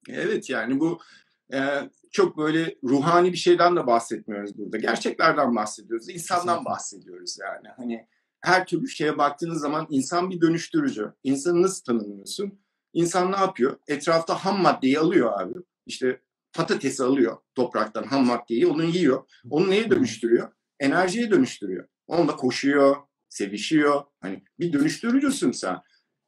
Evet 0.09 0.49
yani 0.49 0.79
bu 0.79 0.99
e, 1.53 1.59
çok 2.11 2.37
böyle 2.37 2.75
ruhani 2.83 3.31
bir 3.31 3.37
şeyden 3.37 3.75
de 3.75 3.87
bahsetmiyoruz 3.87 4.57
burada. 4.57 4.77
Gerçeklerden 4.77 5.55
bahsediyoruz, 5.55 6.09
insandan 6.09 6.45
Kesinlikle. 6.45 6.65
bahsediyoruz 6.65 7.37
yani. 7.41 7.67
Hani 7.77 8.07
her 8.41 8.65
türlü 8.65 8.87
şeye 8.87 9.17
baktığınız 9.17 9.61
zaman 9.61 9.87
insan 9.89 10.29
bir 10.29 10.41
dönüştürücü. 10.41 11.13
İnsanı 11.23 11.61
nasıl 11.61 11.83
tanımlıyorsun? 11.83 12.60
İnsan 12.93 13.31
ne 13.31 13.35
yapıyor? 13.35 13.77
Etrafta 13.87 14.45
ham 14.45 14.61
maddeyi 14.61 14.99
alıyor 14.99 15.41
abi. 15.41 15.53
İşte 15.85 16.21
patatesi 16.53 17.03
alıyor 17.03 17.37
topraktan 17.55 18.03
ham 18.03 18.25
maddeyi, 18.25 18.67
onu 18.67 18.83
yiyor. 18.83 19.23
Onu 19.49 19.69
neye 19.69 19.91
dönüştürüyor? 19.91 20.51
Enerjiye 20.79 21.31
dönüştürüyor. 21.31 21.87
Onunla 22.07 22.35
koşuyor, 22.35 22.95
sevişiyor. 23.29 24.01
Hani 24.21 24.43
bir 24.59 24.73
dönüştürücüsün 24.73 25.51
sen. 25.51 25.77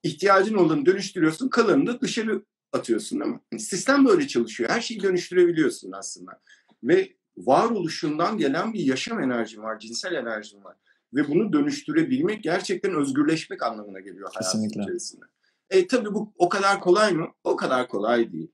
İhtiyacın 0.04 0.56
olanı 0.56 0.86
dönüştürüyorsun, 0.86 1.50
kalanını 1.50 1.88
da 1.88 2.02
dışarı 2.02 2.46
atıyorsun 2.74 3.20
değil 3.20 3.32
mi? 3.32 3.40
Yani 3.52 3.62
sistem 3.62 4.06
böyle 4.06 4.28
çalışıyor. 4.28 4.70
Her 4.70 4.82
şeyi 4.82 5.04
dönüştürebiliyorsun 5.04 5.92
aslında. 5.92 6.42
Ve 6.84 7.14
varoluşundan 7.38 8.38
gelen 8.38 8.74
bir 8.74 8.80
yaşam 8.80 9.20
enerjin 9.24 9.62
var, 9.62 9.80
cinsel 9.80 10.14
enerjin 10.14 10.64
var. 10.64 10.78
Ve 11.14 11.28
bunu 11.28 11.54
dönüştürebilmek 11.54 12.44
gerçekten 12.44 12.96
özgürleşmek 12.96 13.64
anlamına 13.64 14.00
geliyor 14.00 14.30
hayatın 14.34 14.60
Kesinlikle. 14.60 14.82
içerisinde. 14.82 15.26
E, 15.74 15.88
tabii 15.88 16.14
bu 16.14 16.34
o 16.38 16.50
kadar 16.50 16.80
kolay 16.80 17.14
mı? 17.14 17.28
O 17.44 17.56
kadar 17.56 17.88
kolay 17.88 18.32
değil. 18.32 18.52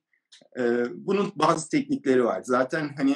E, 0.59 0.83
bunun 0.93 1.31
bazı 1.35 1.69
teknikleri 1.69 2.23
var. 2.23 2.41
Zaten 2.43 2.89
hani 2.97 3.15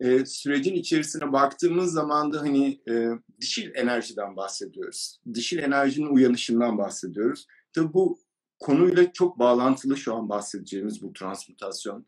e, 0.00 0.26
sürecin 0.26 0.74
içerisine 0.74 1.32
baktığımız 1.32 1.92
zaman 1.92 2.32
da 2.32 2.40
hani 2.40 2.80
e, 2.90 3.08
dişil 3.40 3.70
enerjiden 3.74 4.36
bahsediyoruz. 4.36 5.20
Dişil 5.34 5.58
enerjinin 5.58 6.06
uyanışından 6.06 6.78
bahsediyoruz. 6.78 7.46
Tabii 7.72 7.94
bu 7.94 8.18
konuyla 8.58 9.12
çok 9.12 9.38
bağlantılı 9.38 9.96
şu 9.96 10.14
an 10.14 10.28
bahsedeceğimiz 10.28 11.02
bu 11.02 11.12
transmutasyon, 11.12 12.06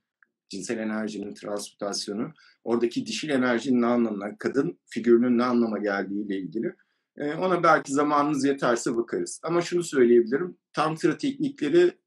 cinsel 0.48 0.78
enerjinin 0.78 1.34
transmutasyonu, 1.34 2.32
oradaki 2.64 3.06
dişil 3.06 3.28
enerjinin 3.28 3.82
ne 3.82 3.86
anlamına, 3.86 4.38
kadın 4.38 4.78
figürünün 4.86 5.38
ne 5.38 5.44
anlama 5.44 5.78
geldiğiyle 5.78 6.38
ilgili 6.38 6.74
e, 7.16 7.34
ona 7.34 7.62
belki 7.62 7.92
zamanınız 7.92 8.44
yeterse 8.44 8.96
bakarız. 8.96 9.40
Ama 9.42 9.62
şunu 9.62 9.82
söyleyebilirim. 9.82 10.58
Tantra 10.72 11.18
teknikleri 11.18 11.98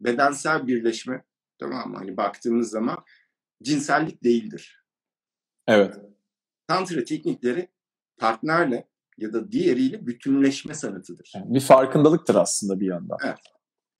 bedensel 0.00 0.66
birleşme 0.66 1.24
tamam 1.58 1.90
mı? 1.90 1.96
Hani 1.96 2.16
baktığımız 2.16 2.70
zaman 2.70 3.04
cinsellik 3.62 4.24
değildir. 4.24 4.84
Evet. 5.66 5.94
Tantra 6.68 7.04
teknikleri 7.04 7.68
partnerle 8.18 8.88
ya 9.18 9.32
da 9.32 9.52
diğeriyle 9.52 10.06
bütünleşme 10.06 10.74
sanatıdır. 10.74 11.32
Yani 11.34 11.54
bir 11.54 11.60
farkındalıktır 11.60 12.34
aslında 12.34 12.80
bir 12.80 12.86
yandan. 12.86 13.18
Evet. 13.24 13.38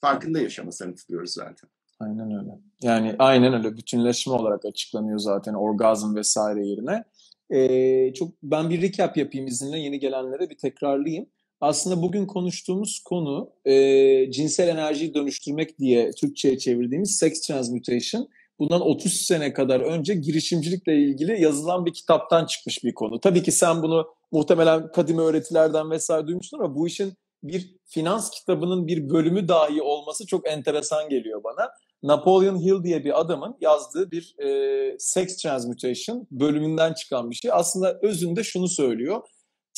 Farkında 0.00 0.40
yaşama 0.40 0.72
sanatı 0.72 1.08
diyoruz 1.08 1.30
zaten. 1.30 1.70
Aynen 2.00 2.38
öyle. 2.38 2.50
Yani 2.82 3.16
aynen 3.18 3.54
öyle 3.54 3.76
bütünleşme 3.76 4.32
olarak 4.32 4.64
açıklanıyor 4.64 5.18
zaten 5.18 5.54
orgazm 5.54 6.16
vesaire 6.16 6.66
yerine. 6.66 7.04
Ee, 7.50 8.12
çok 8.14 8.32
ben 8.42 8.70
bir 8.70 8.82
recap 8.82 9.16
yapayım 9.16 9.46
izinle 9.46 9.78
yeni 9.78 9.98
gelenlere 9.98 10.50
bir 10.50 10.58
tekrarlayayım. 10.58 11.26
Aslında 11.60 12.02
bugün 12.02 12.26
konuştuğumuz 12.26 12.98
konu 13.04 13.50
e, 13.64 14.30
cinsel 14.30 14.68
enerjiyi 14.68 15.14
dönüştürmek 15.14 15.78
diye 15.78 16.10
Türkçe'ye 16.10 16.58
çevirdiğimiz 16.58 17.16
sex 17.16 17.40
transmutation. 17.40 18.28
Bundan 18.58 18.80
30 18.80 19.12
sene 19.12 19.52
kadar 19.52 19.80
önce 19.80 20.14
girişimcilikle 20.14 20.96
ilgili 20.96 21.42
yazılan 21.42 21.86
bir 21.86 21.92
kitaptan 21.92 22.46
çıkmış 22.46 22.84
bir 22.84 22.94
konu. 22.94 23.20
Tabii 23.20 23.42
ki 23.42 23.52
sen 23.52 23.82
bunu 23.82 24.06
muhtemelen 24.32 24.92
kadim 24.92 25.18
öğretilerden 25.18 25.90
vesaire 25.90 26.26
duymuşsun 26.26 26.58
ama 26.58 26.74
bu 26.74 26.86
işin 26.86 27.12
bir 27.42 27.76
finans 27.84 28.30
kitabının 28.30 28.86
bir 28.86 29.10
bölümü 29.10 29.48
dahi 29.48 29.82
olması 29.82 30.26
çok 30.26 30.48
enteresan 30.48 31.08
geliyor 31.08 31.44
bana. 31.44 31.68
Napoleon 32.02 32.60
Hill 32.60 32.82
diye 32.84 33.04
bir 33.04 33.20
adamın 33.20 33.56
yazdığı 33.60 34.10
bir 34.10 34.34
e, 34.38 34.96
sex 34.98 35.36
transmutation 35.36 36.26
bölümünden 36.30 36.92
çıkan 36.92 37.30
bir 37.30 37.34
şey. 37.34 37.50
Aslında 37.54 37.98
özünde 38.02 38.44
şunu 38.44 38.68
söylüyor. 38.68 39.20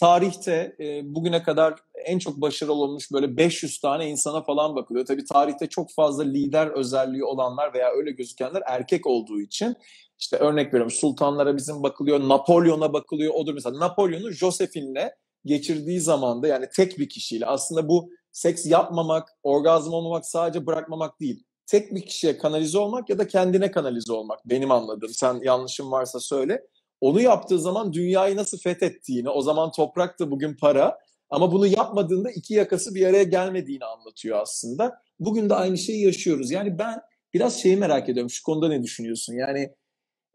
Tarihte 0.00 0.76
e, 0.80 1.14
bugüne 1.14 1.42
kadar 1.42 1.74
en 2.04 2.18
çok 2.18 2.40
başarılı 2.40 2.74
olmuş 2.74 3.12
böyle 3.12 3.36
500 3.36 3.80
tane 3.80 4.08
insana 4.10 4.42
falan 4.42 4.76
bakılıyor. 4.76 5.06
Tabii 5.06 5.24
tarihte 5.24 5.66
çok 5.66 5.92
fazla 5.92 6.22
lider 6.22 6.66
özelliği 6.66 7.24
olanlar 7.24 7.74
veya 7.74 7.90
öyle 7.90 8.10
gözükenler 8.10 8.62
erkek 8.66 9.06
olduğu 9.06 9.40
için 9.40 9.76
işte 10.18 10.36
örnek 10.36 10.66
veriyorum 10.66 10.90
sultanlara 10.90 11.56
bizim 11.56 11.82
bakılıyor, 11.82 12.28
Napolyon'a 12.28 12.92
bakılıyor. 12.92 13.34
Odur 13.34 13.54
mesela 13.54 13.78
Napolyon'un 13.78 14.32
Josephine'le 14.32 15.10
geçirdiği 15.44 16.00
zamanda 16.00 16.48
yani 16.48 16.66
tek 16.76 16.98
bir 16.98 17.08
kişiyle 17.08 17.46
aslında 17.46 17.88
bu 17.88 18.10
seks 18.32 18.66
yapmamak, 18.66 19.28
orgazm 19.42 19.92
olmamak 19.92 20.26
sadece 20.26 20.66
bırakmamak 20.66 21.20
değil 21.20 21.44
tek 21.70 21.94
bir 21.94 22.02
kişiye 22.02 22.38
kanalize 22.38 22.78
olmak 22.78 23.10
ya 23.10 23.18
da 23.18 23.28
kendine 23.28 23.70
kanalize 23.70 24.12
olmak 24.12 24.48
benim 24.48 24.70
anladığım. 24.70 25.14
Sen 25.14 25.40
yanlışım 25.42 25.92
varsa 25.92 26.20
söyle. 26.20 26.62
Onu 27.00 27.20
yaptığı 27.20 27.58
zaman 27.58 27.92
dünyayı 27.92 28.36
nasıl 28.36 28.58
fethettiğini, 28.58 29.28
o 29.28 29.42
zaman 29.42 29.72
toprak 29.72 30.20
da 30.20 30.30
bugün 30.30 30.56
para 30.56 30.98
ama 31.30 31.52
bunu 31.52 31.66
yapmadığında 31.66 32.30
iki 32.30 32.54
yakası 32.54 32.94
bir 32.94 33.06
araya 33.06 33.22
gelmediğini 33.22 33.84
anlatıyor 33.84 34.40
aslında. 34.40 35.02
Bugün 35.20 35.50
de 35.50 35.54
aynı 35.54 35.78
şeyi 35.78 36.04
yaşıyoruz. 36.04 36.50
Yani 36.50 36.78
ben 36.78 37.00
biraz 37.34 37.62
şeyi 37.62 37.76
merak 37.76 38.08
ediyorum. 38.08 38.30
Şu 38.30 38.42
konuda 38.42 38.68
ne 38.68 38.82
düşünüyorsun? 38.82 39.34
Yani 39.34 39.74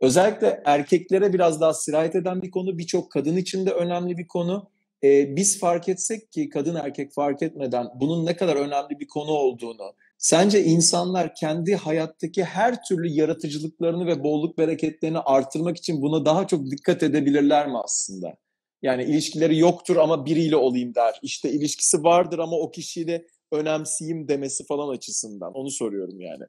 özellikle 0.02 0.62
erkeklere 0.65 1.34
biraz 1.34 1.62
daha 1.62 1.74
sirayet 1.74 2.15
eden 2.15 2.41
bir 2.41 2.52
konu. 2.52 2.78
Birçok 2.78 3.12
kadın 3.12 3.38
için 3.38 3.65
de 3.65 3.71
önemli 3.71 4.17
bir 4.17 4.28
konu. 4.28 4.69
Ee, 5.04 5.36
biz 5.36 5.60
fark 5.60 5.89
etsek 5.89 6.32
ki 6.32 6.50
kadın 6.50 6.76
erkek 6.76 7.13
fark 7.13 7.41
etmeden 7.41 7.88
bunun 7.95 8.26
ne 8.26 8.36
kadar 8.36 8.56
önemli 8.56 9.00
bir 9.00 9.08
konu 9.08 9.32
olduğunu, 9.32 9.95
Sence 10.17 10.63
insanlar 10.63 11.36
kendi 11.36 11.75
hayattaki 11.75 12.43
her 12.43 12.84
türlü 12.84 13.08
yaratıcılıklarını 13.08 14.08
ve 14.08 14.23
bolluk 14.23 14.58
bereketlerini 14.58 15.19
artırmak 15.19 15.78
için 15.78 16.01
buna 16.01 16.25
daha 16.25 16.47
çok 16.47 16.71
dikkat 16.71 17.04
edebilirler 17.04 17.67
mi 17.67 17.78
aslında? 17.84 18.38
Yani 18.82 19.04
ilişkileri 19.04 19.58
yoktur 19.58 19.95
ama 19.95 20.25
biriyle 20.25 20.56
olayım 20.56 20.95
der. 20.95 21.19
İşte 21.21 21.51
ilişkisi 21.51 22.04
vardır 22.04 22.39
ama 22.39 22.58
o 22.58 22.71
kişiyle 22.71 23.28
önemseyeyim 23.51 24.28
demesi 24.28 24.65
falan 24.65 24.95
açısından. 24.95 25.54
Onu 25.54 25.71
soruyorum 25.71 26.19
yani. 26.19 26.43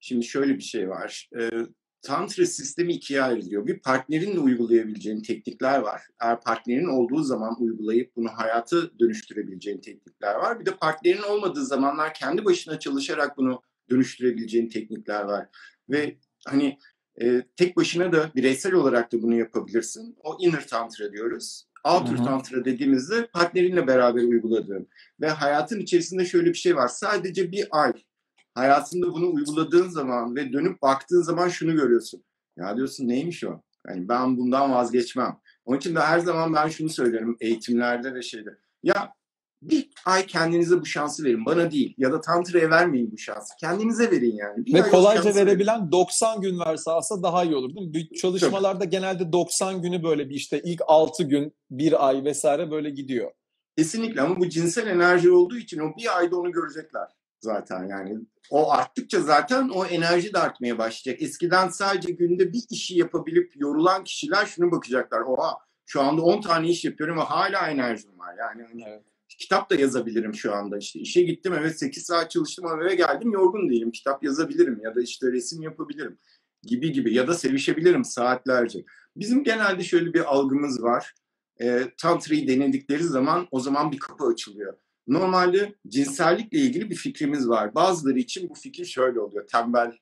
Şimdi 0.00 0.24
şöyle 0.24 0.54
bir 0.54 0.62
şey 0.62 0.88
var. 0.88 1.28
Ee, 1.40 1.50
Tantra 2.02 2.46
sistemi 2.46 2.92
ikiye 2.92 3.22
ayrılıyor. 3.22 3.66
Bir 3.66 3.78
partnerinle 3.78 4.38
uygulayabileceğin 4.40 5.22
teknikler 5.22 5.78
var. 5.78 6.02
Eğer 6.20 6.40
partnerin 6.40 6.88
olduğu 6.88 7.22
zaman 7.22 7.56
uygulayıp 7.60 8.16
bunu 8.16 8.28
hayata 8.28 8.98
dönüştürebileceğin 8.98 9.80
teknikler 9.80 10.34
var. 10.34 10.60
Bir 10.60 10.66
de 10.66 10.76
partnerin 10.76 11.22
olmadığı 11.22 11.66
zamanlar 11.66 12.14
kendi 12.14 12.44
başına 12.44 12.78
çalışarak 12.78 13.36
bunu 13.36 13.62
dönüştürebileceğin 13.90 14.68
teknikler 14.68 15.24
var. 15.24 15.48
Ve 15.90 16.16
hani 16.46 16.78
e, 17.22 17.42
tek 17.56 17.76
başına 17.76 18.12
da 18.12 18.30
bireysel 18.34 18.74
olarak 18.74 19.12
da 19.12 19.22
bunu 19.22 19.34
yapabilirsin. 19.34 20.16
O 20.22 20.36
inner 20.40 20.66
tantra 20.66 21.12
diyoruz. 21.12 21.66
Outer 21.84 22.16
tantra 22.16 22.64
dediğimizde 22.64 23.26
partnerinle 23.26 23.86
beraber 23.86 24.22
uyguladığın 24.22 24.88
ve 25.20 25.28
hayatın 25.28 25.80
içerisinde 25.80 26.24
şöyle 26.24 26.48
bir 26.48 26.54
şey 26.54 26.76
var. 26.76 26.88
Sadece 26.88 27.52
bir 27.52 27.68
ay 27.70 27.92
hayatında 28.54 29.12
bunu 29.12 29.32
uyguladığın 29.32 29.88
zaman 29.88 30.36
ve 30.36 30.52
dönüp 30.52 30.82
baktığın 30.82 31.22
zaman 31.22 31.48
şunu 31.48 31.76
görüyorsun. 31.76 32.24
Ya 32.56 32.76
diyorsun 32.76 33.08
neymiş 33.08 33.44
o? 33.44 33.60
Yani 33.88 34.08
ben 34.08 34.36
bundan 34.36 34.72
vazgeçmem. 34.72 35.38
Onun 35.64 35.78
için 35.78 35.94
de 35.94 36.00
her 36.00 36.18
zaman 36.18 36.54
ben 36.54 36.68
şunu 36.68 36.88
söylerim 36.88 37.36
eğitimlerde 37.40 38.14
ve 38.14 38.22
şeyde. 38.22 38.50
Ya 38.82 39.12
bir 39.62 39.90
ay 40.06 40.26
kendinize 40.26 40.80
bu 40.80 40.86
şansı 40.86 41.24
verin. 41.24 41.46
Bana 41.46 41.70
değil. 41.70 41.94
Ya 41.98 42.12
da 42.12 42.20
Tantra'ya 42.20 42.70
vermeyin 42.70 43.12
bu 43.12 43.18
şansı. 43.18 43.54
Kendinize 43.60 44.10
verin 44.10 44.36
yani. 44.36 44.66
Bir 44.66 44.74
Ve 44.74 44.82
kolayca 44.82 45.34
verebilen 45.34 45.80
verin. 45.80 45.92
90 45.92 46.40
gün 46.40 46.60
verse 46.60 46.90
alsa 46.90 47.22
daha 47.22 47.44
iyi 47.44 47.56
olur 47.56 47.74
değil 47.74 48.10
mi? 48.10 48.16
Çalışmalarda 48.16 48.78
Tabii. 48.78 48.90
genelde 48.90 49.32
90 49.32 49.82
günü 49.82 50.02
böyle 50.02 50.28
bir 50.28 50.34
işte 50.34 50.60
ilk 50.64 50.80
6 50.86 51.24
gün, 51.24 51.54
bir 51.70 52.08
ay 52.08 52.24
vesaire 52.24 52.70
böyle 52.70 52.90
gidiyor. 52.90 53.30
Kesinlikle 53.78 54.20
ama 54.20 54.40
bu 54.40 54.48
cinsel 54.48 54.86
enerji 54.86 55.30
olduğu 55.30 55.56
için 55.56 55.78
o 55.78 55.96
bir 55.98 56.18
ayda 56.18 56.36
onu 56.36 56.52
görecekler 56.52 57.08
zaten 57.42 57.88
yani. 57.88 58.18
O 58.50 58.72
arttıkça 58.72 59.20
zaten 59.20 59.68
o 59.68 59.86
enerji 59.86 60.34
de 60.34 60.38
artmaya 60.38 60.78
başlayacak. 60.78 61.22
Eskiden 61.22 61.68
sadece 61.68 62.12
günde 62.12 62.52
bir 62.52 62.62
işi 62.70 62.98
yapabilip 62.98 63.52
yorulan 63.56 64.04
kişiler 64.04 64.46
şunu 64.46 64.70
bakacaklar. 64.70 65.20
Oha 65.20 65.58
şu 65.86 66.02
anda 66.02 66.22
10 66.22 66.40
tane 66.40 66.68
iş 66.68 66.84
yapıyorum 66.84 67.16
ve 67.16 67.20
hala 67.20 67.70
enerjim 67.70 68.18
var. 68.18 68.34
Yani 68.38 68.62
hani 68.62 68.84
evet. 68.88 69.02
kitap 69.28 69.70
da 69.70 69.74
yazabilirim 69.74 70.34
şu 70.34 70.54
anda. 70.54 70.78
İşte 70.78 71.00
işe 71.00 71.22
gittim 71.22 71.54
evet 71.58 71.78
8 71.78 72.04
saat 72.04 72.30
çalıştım 72.30 72.66
ama 72.66 72.82
eve 72.82 72.94
geldim 72.94 73.32
yorgun 73.32 73.70
değilim. 73.70 73.90
Kitap 73.90 74.24
yazabilirim 74.24 74.80
ya 74.84 74.94
da 74.94 75.02
işte 75.02 75.32
resim 75.32 75.62
yapabilirim 75.62 76.18
gibi 76.62 76.92
gibi 76.92 77.14
ya 77.14 77.28
da 77.28 77.34
sevişebilirim 77.34 78.04
saatlerce. 78.04 78.84
Bizim 79.16 79.44
genelde 79.44 79.82
şöyle 79.82 80.14
bir 80.14 80.34
algımız 80.34 80.82
var. 80.82 81.14
E, 81.60 81.82
Tantra'yı 81.98 82.48
denedikleri 82.48 83.02
zaman 83.02 83.48
o 83.50 83.60
zaman 83.60 83.92
bir 83.92 83.98
kapı 83.98 84.24
açılıyor. 84.24 84.74
Normalde 85.12 85.74
cinsellikle 85.88 86.58
ilgili 86.58 86.90
bir 86.90 86.94
fikrimiz 86.94 87.48
var. 87.48 87.74
Bazıları 87.74 88.18
için 88.18 88.48
bu 88.48 88.54
fikir 88.54 88.84
şöyle 88.84 89.20
oluyor. 89.20 89.46
Tembel. 89.46 89.92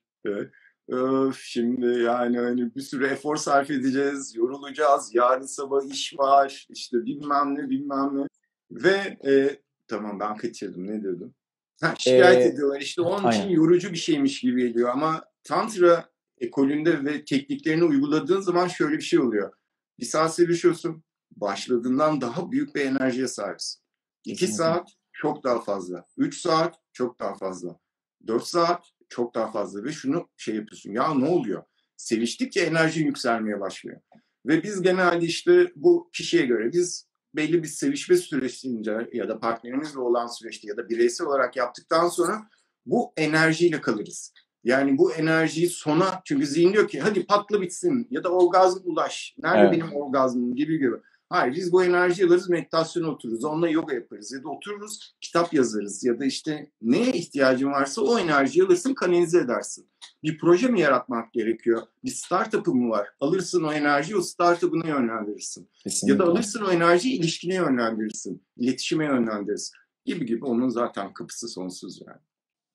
Öf, 0.88 1.40
şimdi 1.42 1.86
yani 1.86 2.38
hani 2.38 2.74
bir 2.74 2.80
sürü 2.80 3.06
efor 3.06 3.36
sarf 3.36 3.70
edeceğiz, 3.70 4.36
yorulacağız, 4.36 5.14
yarın 5.14 5.46
sabah 5.46 5.84
iş 5.84 6.18
var, 6.18 6.66
işte 6.70 7.06
bilmem 7.06 7.54
ne 7.54 7.70
bilmem 7.70 8.10
ne. 8.14 8.26
Ve 8.70 9.18
e, 9.26 9.60
tamam 9.88 10.20
ben 10.20 10.36
kaçırdım 10.36 10.86
ne 10.86 11.02
diyordum? 11.02 11.34
Ha, 11.80 11.94
şikayet 11.98 12.46
ee, 12.46 12.48
ediyorlar 12.48 12.80
işte 12.80 13.02
onun 13.02 13.24
aynen. 13.24 13.40
için 13.40 13.50
yorucu 13.50 13.92
bir 13.92 13.98
şeymiş 13.98 14.40
gibi 14.40 14.62
geliyor 14.68 14.88
ama 14.88 15.24
Tantra 15.44 16.08
ekolünde 16.38 17.04
ve 17.04 17.24
tekniklerini 17.24 17.84
uyguladığın 17.84 18.40
zaman 18.40 18.68
şöyle 18.68 18.96
bir 18.96 19.02
şey 19.02 19.18
oluyor. 19.18 19.52
Bir 19.98 20.04
saat 20.04 20.34
sevişiyorsun, 20.34 21.02
başladığından 21.36 22.20
daha 22.20 22.52
büyük 22.52 22.74
bir 22.74 22.80
enerjiye 22.80 23.28
sahipsin. 23.28 23.80
2 24.24 24.46
saat 24.46 24.88
çok 25.20 25.44
daha 25.44 25.60
fazla. 25.60 26.06
3 26.16 26.40
saat 26.40 26.74
çok 26.92 27.20
daha 27.20 27.34
fazla. 27.34 27.78
4 28.26 28.44
saat 28.44 28.84
çok 29.08 29.34
daha 29.34 29.50
fazla 29.50 29.84
ve 29.84 29.92
şunu 29.92 30.28
şey 30.36 30.54
yapıyorsun. 30.54 30.92
Ya 30.92 31.14
ne 31.14 31.28
oluyor? 31.28 31.62
Seviştikçe 31.96 32.60
enerji 32.60 33.00
yükselmeye 33.00 33.60
başlıyor. 33.60 34.00
Ve 34.46 34.62
biz 34.62 34.82
genelde 34.82 35.26
işte 35.26 35.72
bu 35.76 36.10
kişiye 36.12 36.46
göre 36.46 36.72
biz 36.72 37.08
belli 37.34 37.62
bir 37.62 37.68
sevişme 37.68 38.16
sürecince 38.16 39.08
ya 39.12 39.28
da 39.28 39.40
partnerimizle 39.40 40.00
olan 40.00 40.26
süreçte 40.26 40.68
ya 40.68 40.76
da 40.76 40.88
bireysel 40.88 41.26
olarak 41.26 41.56
yaptıktan 41.56 42.08
sonra 42.08 42.42
bu 42.86 43.12
enerjiyle 43.16 43.80
kalırız. 43.80 44.32
Yani 44.64 44.98
bu 44.98 45.12
enerjiyi 45.12 45.68
sona 45.68 46.20
çünkü 46.24 46.46
zihin 46.46 46.72
diyor 46.72 46.88
ki 46.88 47.00
hadi 47.00 47.26
patla 47.26 47.60
bitsin 47.60 48.06
ya 48.10 48.24
da 48.24 48.28
orgazm 48.28 48.80
ulaş. 48.84 49.34
Nerede 49.38 49.60
evet. 49.60 49.72
benim 49.72 49.92
orgazmım 49.92 50.54
gibi 50.54 50.78
gibi. 50.78 50.96
Hayır 51.30 51.54
biz 51.54 51.72
bu 51.72 51.84
enerjiyi 51.84 52.26
alırız 52.26 52.48
meditasyon 52.48 53.04
otururuz. 53.04 53.44
Onunla 53.44 53.68
yoga 53.68 53.94
yaparız 53.94 54.32
ya 54.32 54.42
da 54.42 54.48
otururuz 54.48 55.14
kitap 55.20 55.54
yazarız 55.54 56.04
ya 56.04 56.20
da 56.20 56.24
işte 56.24 56.70
neye 56.82 57.12
ihtiyacın 57.12 57.70
varsa 57.70 58.02
o 58.02 58.18
enerjiyi 58.18 58.64
alırsın 58.64 58.94
kanalize 58.94 59.38
edersin. 59.38 59.88
Bir 60.22 60.38
proje 60.38 60.68
mi 60.68 60.80
yaratmak 60.80 61.32
gerekiyor? 61.32 61.82
Bir 62.04 62.10
startup'ı 62.10 62.74
mı 62.74 62.90
var? 62.90 63.08
Alırsın 63.20 63.62
o 63.62 63.72
enerjiyi 63.72 64.16
o 64.16 64.20
startup'ına 64.22 64.88
yönlendirirsin. 64.88 65.68
Kesinlikle. 65.84 66.12
Ya 66.12 66.18
da 66.18 66.30
alırsın 66.30 66.64
o 66.64 66.70
enerjiyi 66.70 67.18
ilişkine 67.18 67.54
yönlendirirsin. 67.54 68.42
iletişime 68.56 69.04
yönlendirirsin. 69.04 69.76
Gibi 70.04 70.26
gibi 70.26 70.44
onun 70.44 70.68
zaten 70.68 71.12
kapısı 71.12 71.48
sonsuz 71.48 72.00
yani. 72.06 72.20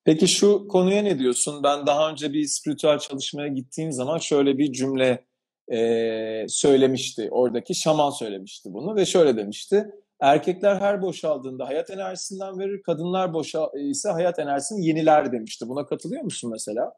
Peki 0.06 0.28
şu 0.28 0.68
konuya 0.68 1.02
ne 1.02 1.20
diyorsun? 1.20 1.64
Ben 1.64 1.86
daha 1.86 2.12
önce 2.12 2.34
bir 2.34 2.48
spiritüel 2.48 3.00
çalışmaya 3.00 3.48
gittiğim 3.48 3.92
zaman 3.92 4.18
şöyle 4.18 4.58
bir 4.58 4.72
cümle 4.72 5.26
e, 5.72 6.46
söylemişti. 6.50 7.28
Oradaki 7.32 7.76
şaman 7.76 8.10
söylemişti 8.10 8.74
bunu 8.74 8.96
ve 8.96 9.06
şöyle 9.06 9.38
demişti. 9.38 9.86
Erkekler 10.20 10.76
her 10.76 11.02
boşaldığında 11.02 11.68
hayat 11.68 11.90
enerjisinden 11.90 12.60
verir, 12.60 12.82
kadınlar 12.84 13.34
boşa 13.34 13.72
ise 13.90 14.10
hayat 14.10 14.40
enerjisini 14.40 14.86
yeniler 14.86 15.32
demişti. 15.32 15.68
Buna 15.68 15.86
katılıyor 15.86 16.24
musun 16.24 16.52
mesela? 16.52 16.94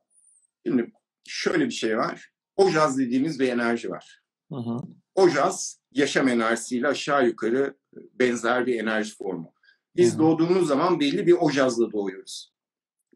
Şimdi 0.66 0.92
şöyle 1.28 1.66
bir 1.66 1.72
şey 1.72 1.98
var. 1.98 2.30
Ojaz 2.56 2.98
dediğimiz 2.98 3.40
bir 3.40 3.50
enerji 3.50 3.90
var. 3.90 4.22
Hı 4.52 4.58
hı. 4.58 4.78
Ojaz 5.16 5.80
yaşam 5.92 6.28
enerjisiyle 6.28 6.88
aşağı 6.88 7.26
yukarı 7.26 7.78
benzer 7.94 8.66
bir 8.66 8.80
enerji 8.80 9.16
formu. 9.16 9.54
Biz 9.96 10.12
Hı-hı. 10.12 10.20
doğduğumuz 10.20 10.68
zaman 10.68 11.00
belli 11.00 11.28
bir 11.28 11.34
ojazla 11.34 11.92
doğuyoruz. 11.92 12.54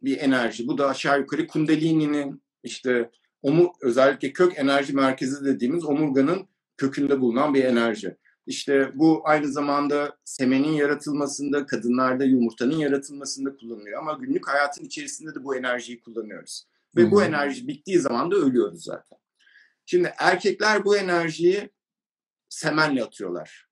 Bir 0.01 0.19
enerji. 0.19 0.67
Bu 0.67 0.77
da 0.77 0.87
aşağı 0.87 1.19
yukarı 1.19 1.47
kundalini'nin 1.47 2.43
işte 2.63 3.09
omur, 3.41 3.67
özellikle 3.81 4.33
kök 4.33 4.59
enerji 4.59 4.93
merkezi 4.93 5.45
dediğimiz 5.45 5.85
omurganın 5.85 6.47
kökünde 6.77 7.21
bulunan 7.21 7.53
bir 7.53 7.63
enerji. 7.63 8.17
İşte 8.45 8.91
bu 8.95 9.21
aynı 9.23 9.47
zamanda 9.47 10.17
semenin 10.25 10.71
yaratılmasında, 10.71 11.65
kadınlarda 11.65 12.23
yumurtanın 12.23 12.77
yaratılmasında 12.77 13.55
kullanılıyor. 13.55 13.99
Ama 13.99 14.13
günlük 14.13 14.47
hayatın 14.47 14.85
içerisinde 14.85 15.35
de 15.35 15.43
bu 15.43 15.55
enerjiyi 15.55 16.01
kullanıyoruz. 16.01 16.67
Ve 16.95 17.03
hmm. 17.03 17.11
bu 17.11 17.23
enerji 17.23 17.67
bittiği 17.67 17.99
zaman 17.99 18.31
da 18.31 18.35
ölüyoruz 18.35 18.83
zaten. 18.83 19.19
Şimdi 19.85 20.13
erkekler 20.17 20.85
bu 20.85 20.97
enerjiyi 20.97 21.69
semenle 22.49 23.03
atıyorlar 23.03 23.67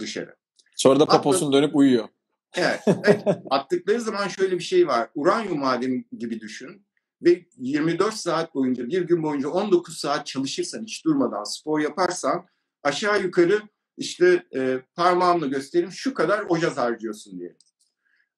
dışarı. 0.00 0.36
Sonra 0.76 1.00
da 1.00 1.06
poposunu 1.06 1.52
dönüp 1.52 1.76
uyuyor. 1.76 2.08
Evet. 2.54 2.80
evet. 2.86 3.24
Attıkları 3.50 4.00
zaman 4.00 4.28
şöyle 4.28 4.58
bir 4.58 4.64
şey 4.64 4.86
var. 4.86 5.10
Uranyum 5.14 5.58
madeni 5.58 6.04
gibi 6.18 6.40
düşün. 6.40 6.86
Ve 7.22 7.46
24 7.56 8.14
saat 8.14 8.54
boyunca, 8.54 8.88
bir 8.88 9.02
gün 9.02 9.22
boyunca 9.22 9.48
19 9.48 9.98
saat 9.98 10.26
çalışırsan, 10.26 10.82
hiç 10.82 11.04
durmadan 11.04 11.44
spor 11.44 11.80
yaparsan 11.80 12.46
aşağı 12.82 13.22
yukarı 13.22 13.62
işte 13.96 14.46
e, 14.54 14.82
parmağımla 14.94 15.46
göstereyim 15.46 15.92
şu 15.92 16.14
kadar 16.14 16.44
ojaz 16.48 16.76
harcıyorsun 16.76 17.38
diye. 17.40 17.56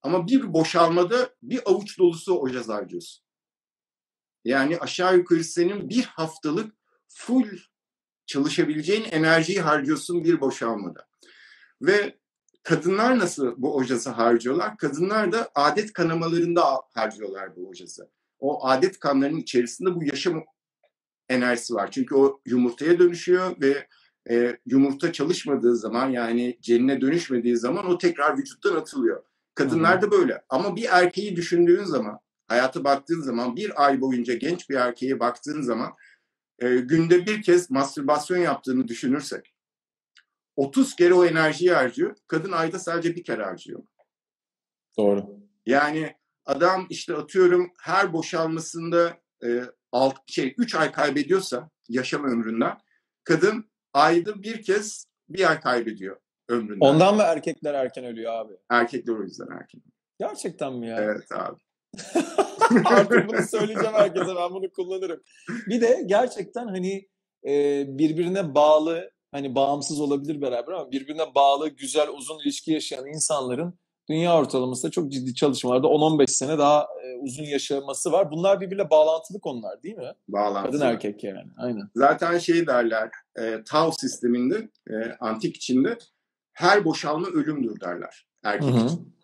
Ama 0.03 0.27
bir 0.27 0.53
boşalmada 0.53 1.31
bir 1.43 1.61
avuç 1.71 1.99
dolusu 1.99 2.41
ojaz 2.41 2.69
harcıyorsun. 2.69 3.25
Yani 4.45 4.79
aşağı 4.79 5.17
yukarı 5.17 5.45
senin 5.45 5.89
bir 5.89 6.05
haftalık 6.05 6.75
full 7.09 7.59
çalışabileceğin 8.27 9.05
enerjiyi 9.05 9.61
harcıyorsun 9.61 10.25
bir 10.25 10.41
boşalmada. 10.41 11.09
Ve 11.83 12.19
kadınlar 12.63 13.19
nasıl 13.19 13.55
bu 13.57 13.77
ojası 13.77 14.11
harcıyorlar? 14.11 14.77
Kadınlar 14.77 15.33
da 15.33 15.51
adet 15.55 15.93
kanamalarında 15.93 16.65
harcıyorlar 16.95 17.57
bu 17.57 17.69
ojası. 17.69 18.11
O 18.41 18.67
adet 18.67 18.99
kanlarının 18.99 19.39
içerisinde 19.39 19.95
bu 19.95 20.05
yaşam 20.05 20.45
enerjisi 21.29 21.75
var. 21.75 21.91
Çünkü 21.91 22.15
o 22.15 22.41
yumurtaya 22.47 22.99
dönüşüyor 22.99 23.61
ve 23.61 23.87
e, 24.31 24.59
yumurta 24.67 25.13
çalışmadığı 25.13 25.77
zaman 25.77 26.11
yani 26.11 26.59
cenine 26.61 27.01
dönüşmediği 27.01 27.57
zaman 27.57 27.87
o 27.87 27.99
tekrar 27.99 28.39
vücuttan 28.39 28.77
atılıyor. 28.77 29.25
Kadınlarda 29.55 30.11
böyle. 30.11 30.43
Ama 30.49 30.77
bir 30.77 30.87
erkeği 30.91 31.37
düşündüğün 31.37 31.85
zaman, 31.85 32.19
hayata 32.49 32.85
baktığın 32.85 33.21
zaman, 33.21 33.57
bir 33.57 33.85
ay 33.85 34.01
boyunca 34.01 34.35
genç 34.35 34.71
bir 34.71 34.75
erkeğe 34.75 35.21
baktığın 35.21 35.63
zaman 35.63 35.93
e, 36.59 36.77
günde 36.77 37.27
bir 37.27 37.43
kez 37.43 37.71
mastürbasyon 37.71 38.39
yaptığını 38.39 38.89
düşünürsek 38.89 39.55
30 40.57 40.97
kere 40.97 41.15
o 41.15 41.25
enerjiyi 41.25 41.73
harcıyor. 41.73 42.17
Kadın 42.27 42.53
ayda 42.53 42.79
sadece 42.79 43.17
bir 43.17 43.25
kere 43.25 43.43
harcıyor. 43.43 43.83
Doğru. 44.99 45.27
Yani 45.67 46.15
adam 46.51 46.87
işte 46.91 47.15
atıyorum 47.15 47.73
her 47.83 48.13
boşalmasında 48.13 49.17
e, 49.45 49.63
alt, 49.93 50.15
şey 50.27 50.55
3 50.59 50.75
ay 50.75 50.93
kaybediyorsa 50.93 51.71
yaşam 51.89 52.25
ömründen 52.25 52.79
kadın 53.25 53.71
ayda 53.93 54.43
bir 54.43 54.63
kez 54.63 55.07
bir 55.29 55.51
ay 55.51 55.61
kaybediyor 55.61 56.17
ömründen. 56.49 56.87
Ondan 56.87 57.17
mı 57.17 57.23
erkekler 57.23 57.75
erken 57.75 58.05
ölüyor 58.05 58.33
abi? 58.33 58.53
Erkekler 58.71 59.15
o 59.15 59.23
yüzden 59.23 59.49
erken. 59.61 59.83
Gerçekten 60.19 60.73
mi 60.73 60.89
ya? 60.89 61.01
Evet 61.01 61.33
abi. 61.33 61.61
Artık 62.85 63.29
bunu 63.29 63.43
söyleyeceğim 63.43 63.95
herkese 63.95 64.37
ben 64.37 64.51
bunu 64.51 64.73
kullanırım. 64.73 65.21
Bir 65.67 65.81
de 65.81 66.03
gerçekten 66.07 66.67
hani 66.67 67.09
e, 67.47 67.85
birbirine 67.89 68.55
bağlı 68.55 69.11
hani 69.33 69.55
bağımsız 69.55 70.01
olabilir 70.01 70.41
beraber 70.41 70.73
ama 70.73 70.93
birbirine 70.93 71.35
bağlı 71.35 71.69
güzel 71.69 72.09
uzun 72.09 72.41
ilişki 72.41 72.73
yaşayan 72.73 73.07
insanların 73.07 73.79
dünya 74.11 74.39
ortalamasında 74.39 74.91
çok 74.91 75.13
ciddi 75.13 75.35
çalışmalarda 75.35 75.87
10-15 75.87 76.27
sene 76.27 76.59
daha 76.59 76.83
e, 76.83 77.19
uzun 77.21 77.45
yaşaması 77.45 78.13
var. 78.13 78.31
Bunlar 78.31 78.61
birbirle 78.61 78.91
bağlantılı 78.91 79.41
konular 79.41 79.83
değil 79.83 79.97
mi? 79.97 80.13
Bağlantılı. 80.29 80.73
Kadın 80.73 80.87
erkek 80.87 81.25
yani. 81.25 81.51
Aynen. 81.57 81.91
Zaten 81.95 82.39
şey 82.39 82.67
derler 82.67 83.11
e, 83.39 83.65
Tao 83.65 83.93
sisteminde 83.93 84.69
e, 84.91 85.17
antik 85.21 85.57
içinde 85.57 85.99
her 86.53 86.85
boşalma 86.85 87.27
ölümdür 87.27 87.81
derler 87.81 88.27
erkek 88.45 88.71
Hı-hı. 88.71 88.87
için. 88.87 89.17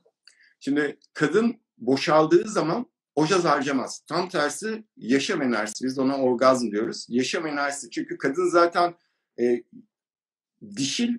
Şimdi 0.61 0.99
kadın 1.15 1.61
boşaldığı 1.79 2.49
zaman 2.49 2.87
ojaz 3.15 3.45
harcamaz. 3.45 4.03
Tam 4.09 4.29
tersi 4.29 4.85
yaşam 4.97 5.43
enerjisi. 5.43 5.85
Biz 5.85 5.99
ona 5.99 6.19
orgazm 6.19 6.71
diyoruz. 6.71 7.07
Yaşam 7.09 7.47
enerjisi. 7.47 7.91
Çünkü 7.91 8.19
kadın 8.19 8.51
zaten 8.51 8.95
e, 9.41 9.63
dişil 10.77 11.19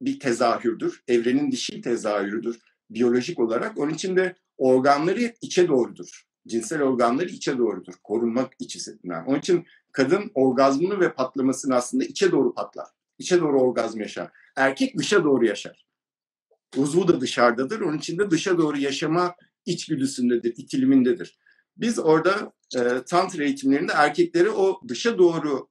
bir 0.00 0.20
tezahürdür. 0.20 1.02
Evrenin 1.08 1.50
dişil 1.52 1.82
tezahürüdür 1.82 2.71
biyolojik 2.94 3.38
olarak. 3.38 3.78
Onun 3.78 3.94
için 3.94 4.16
de 4.16 4.36
organları 4.58 5.34
içe 5.40 5.68
doğrudur. 5.68 6.26
Cinsel 6.48 6.82
organları 6.82 7.28
içe 7.28 7.58
doğrudur. 7.58 7.94
Korunmak 8.02 8.52
içisinden. 8.58 9.24
Onun 9.24 9.38
için 9.38 9.66
kadın 9.92 10.30
orgazmını 10.34 11.00
ve 11.00 11.12
patlamasını 11.12 11.74
aslında 11.74 12.04
içe 12.04 12.32
doğru 12.32 12.54
patlar. 12.54 12.86
İçe 13.18 13.40
doğru 13.40 13.60
orgazm 13.60 14.00
yaşar. 14.00 14.30
Erkek 14.56 14.98
dışa 14.98 15.24
doğru 15.24 15.46
yaşar. 15.46 15.86
Uzvu 16.76 17.08
da 17.08 17.20
dışarıdadır. 17.20 17.80
Onun 17.80 17.98
için 17.98 18.18
de 18.18 18.30
dışa 18.30 18.58
doğru 18.58 18.78
yaşama 18.78 19.34
içgüdüsündedir, 19.66 20.54
itilimindedir. 20.56 21.38
Biz 21.76 21.98
orada 21.98 22.52
e, 22.76 23.02
tantra 23.06 23.44
eğitimlerinde 23.44 23.92
erkekleri 23.92 24.50
o 24.50 24.80
dışa 24.88 25.18
doğru 25.18 25.68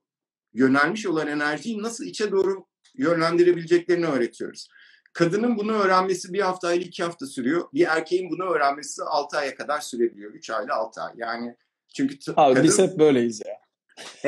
yönelmiş 0.52 1.06
olan 1.06 1.26
enerjiyi 1.26 1.82
nasıl 1.82 2.04
içe 2.04 2.30
doğru 2.30 2.66
yönlendirebileceklerini 2.94 4.06
öğretiyoruz. 4.06 4.68
Kadının 5.12 5.56
bunu 5.58 5.72
öğrenmesi 5.72 6.32
bir 6.32 6.40
hafta 6.40 6.72
ile 6.72 6.84
iki 6.84 7.02
hafta 7.02 7.26
sürüyor. 7.26 7.68
Bir 7.74 7.86
erkeğin 7.86 8.30
bunu 8.30 8.44
öğrenmesi 8.44 9.02
altı 9.02 9.36
aya 9.36 9.54
kadar 9.54 9.80
sürebiliyor. 9.80 10.32
Üç 10.32 10.50
ayla 10.50 10.74
altı 10.74 11.00
ay. 11.00 11.12
Yani 11.16 11.56
çünkü 11.94 12.16
Abi 12.36 12.54
kadın, 12.54 12.68
biz 12.68 12.78
hep 12.78 12.98
böyleyiz 12.98 13.42
ya. 13.46 13.52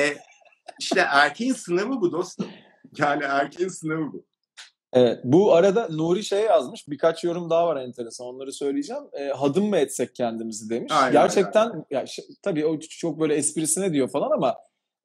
E, 0.02 0.16
işte 0.80 1.00
erkeğin 1.00 1.52
sınavı 1.52 2.00
bu 2.00 2.12
dostum. 2.12 2.46
Yani 2.98 3.24
erkeğin 3.24 3.68
sınavı 3.68 4.12
bu. 4.12 4.24
Evet, 4.92 5.20
bu 5.24 5.54
arada 5.54 5.88
Nuri 5.90 6.24
şey 6.24 6.40
yazmış. 6.40 6.88
Birkaç 6.88 7.24
yorum 7.24 7.50
daha 7.50 7.66
var 7.66 7.76
enteresan. 7.76 8.26
Onları 8.26 8.52
söyleyeceğim. 8.52 9.02
E, 9.12 9.28
hadım 9.28 9.68
mı 9.68 9.76
etsek 9.76 10.14
kendimizi 10.14 10.70
demiş. 10.70 10.92
Aynen, 10.96 11.12
Gerçekten 11.12 11.70
aynen. 11.70 11.84
Ya, 11.90 12.04
tabii 12.42 12.66
o 12.66 12.80
çok 12.80 13.20
böyle 13.20 13.34
esprisine 13.34 13.92
diyor 13.92 14.08
falan 14.08 14.30
ama 14.30 14.56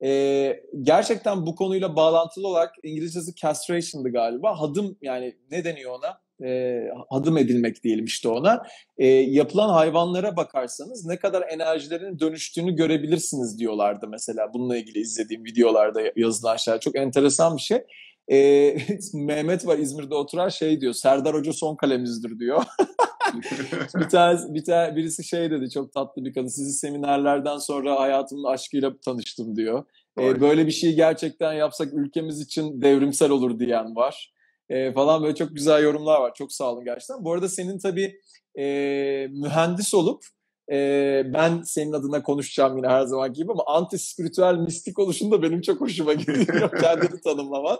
e, 0.03 0.63
gerçekten 0.81 1.45
bu 1.45 1.55
konuyla 1.55 1.95
bağlantılı 1.95 2.47
olarak 2.47 2.75
İngilizcesi 2.83 3.35
castration'dı 3.35 4.09
galiba. 4.11 4.59
Hadım 4.59 4.97
yani 5.01 5.35
ne 5.51 5.63
deniyor 5.63 5.99
ona? 5.99 6.21
E, 6.49 6.81
hadım 7.09 7.37
edilmek 7.37 7.83
diyelim 7.83 8.05
işte 8.05 8.29
ona. 8.29 8.63
E, 8.97 9.07
yapılan 9.07 9.69
hayvanlara 9.69 10.35
bakarsanız 10.35 11.05
ne 11.05 11.19
kadar 11.19 11.43
enerjilerin 11.49 12.19
dönüştüğünü 12.19 12.75
görebilirsiniz 12.75 13.59
diyorlardı 13.59 14.07
mesela. 14.07 14.53
Bununla 14.53 14.77
ilgili 14.77 14.99
izlediğim 14.99 15.45
videolarda 15.45 16.01
yazılan 16.15 16.57
şeyler. 16.57 16.79
Çok 16.79 16.95
enteresan 16.95 17.57
bir 17.57 17.61
şey. 17.61 17.79
E, 18.31 18.37
Mehmet 19.13 19.67
var 19.67 19.77
İzmir'de 19.77 20.15
oturan 20.15 20.49
şey 20.49 20.81
diyor. 20.81 20.93
Serdar 20.93 21.35
Hoca 21.35 21.53
son 21.53 21.75
kalemizdir 21.75 22.39
diyor. 22.39 22.63
bir 23.95 24.09
tane, 24.09 24.39
bir 24.53 24.63
tane 24.63 24.95
birisi 24.95 25.23
şey 25.23 25.51
dedi 25.51 25.69
çok 25.69 25.93
tatlı 25.93 26.25
bir 26.25 26.33
kadın. 26.33 26.47
Sizi 26.47 26.73
seminerlerden 26.73 27.57
sonra 27.57 27.99
hayatımın 27.99 28.43
aşkıyla 28.43 28.99
tanıştım 29.05 29.55
diyor. 29.55 29.85
Ee, 30.19 30.41
böyle 30.41 30.67
bir 30.67 30.71
şeyi 30.71 30.95
gerçekten 30.95 31.53
yapsak 31.53 31.93
ülkemiz 31.93 32.41
için 32.41 32.81
devrimsel 32.81 33.29
olur 33.29 33.59
diyen 33.59 33.95
var. 33.95 34.33
Ee, 34.69 34.93
falan 34.93 35.23
böyle 35.23 35.35
çok 35.35 35.55
güzel 35.55 35.83
yorumlar 35.83 36.21
var. 36.21 36.33
Çok 36.33 36.51
sağ 36.51 36.71
olun 36.71 36.85
gerçekten. 36.85 37.23
Bu 37.23 37.33
arada 37.33 37.49
senin 37.49 37.79
tabii 37.79 38.19
e, 38.59 38.65
mühendis 39.31 39.93
olup 39.93 40.25
e, 40.71 41.21
ben 41.33 41.61
senin 41.61 41.93
adına 41.93 42.23
konuşacağım 42.23 42.77
yine 42.77 42.87
her 42.87 43.05
zaman 43.05 43.33
gibi 43.33 43.51
ama 43.51 43.63
anti 43.67 43.99
spiritüel 43.99 44.55
mistik 44.55 44.99
oluşun 44.99 45.31
da 45.31 45.41
benim 45.41 45.61
çok 45.61 45.81
hoşuma 45.81 46.13
gidiyor 46.13 46.71
kendini 46.81 47.21
tanımlaman. 47.21 47.77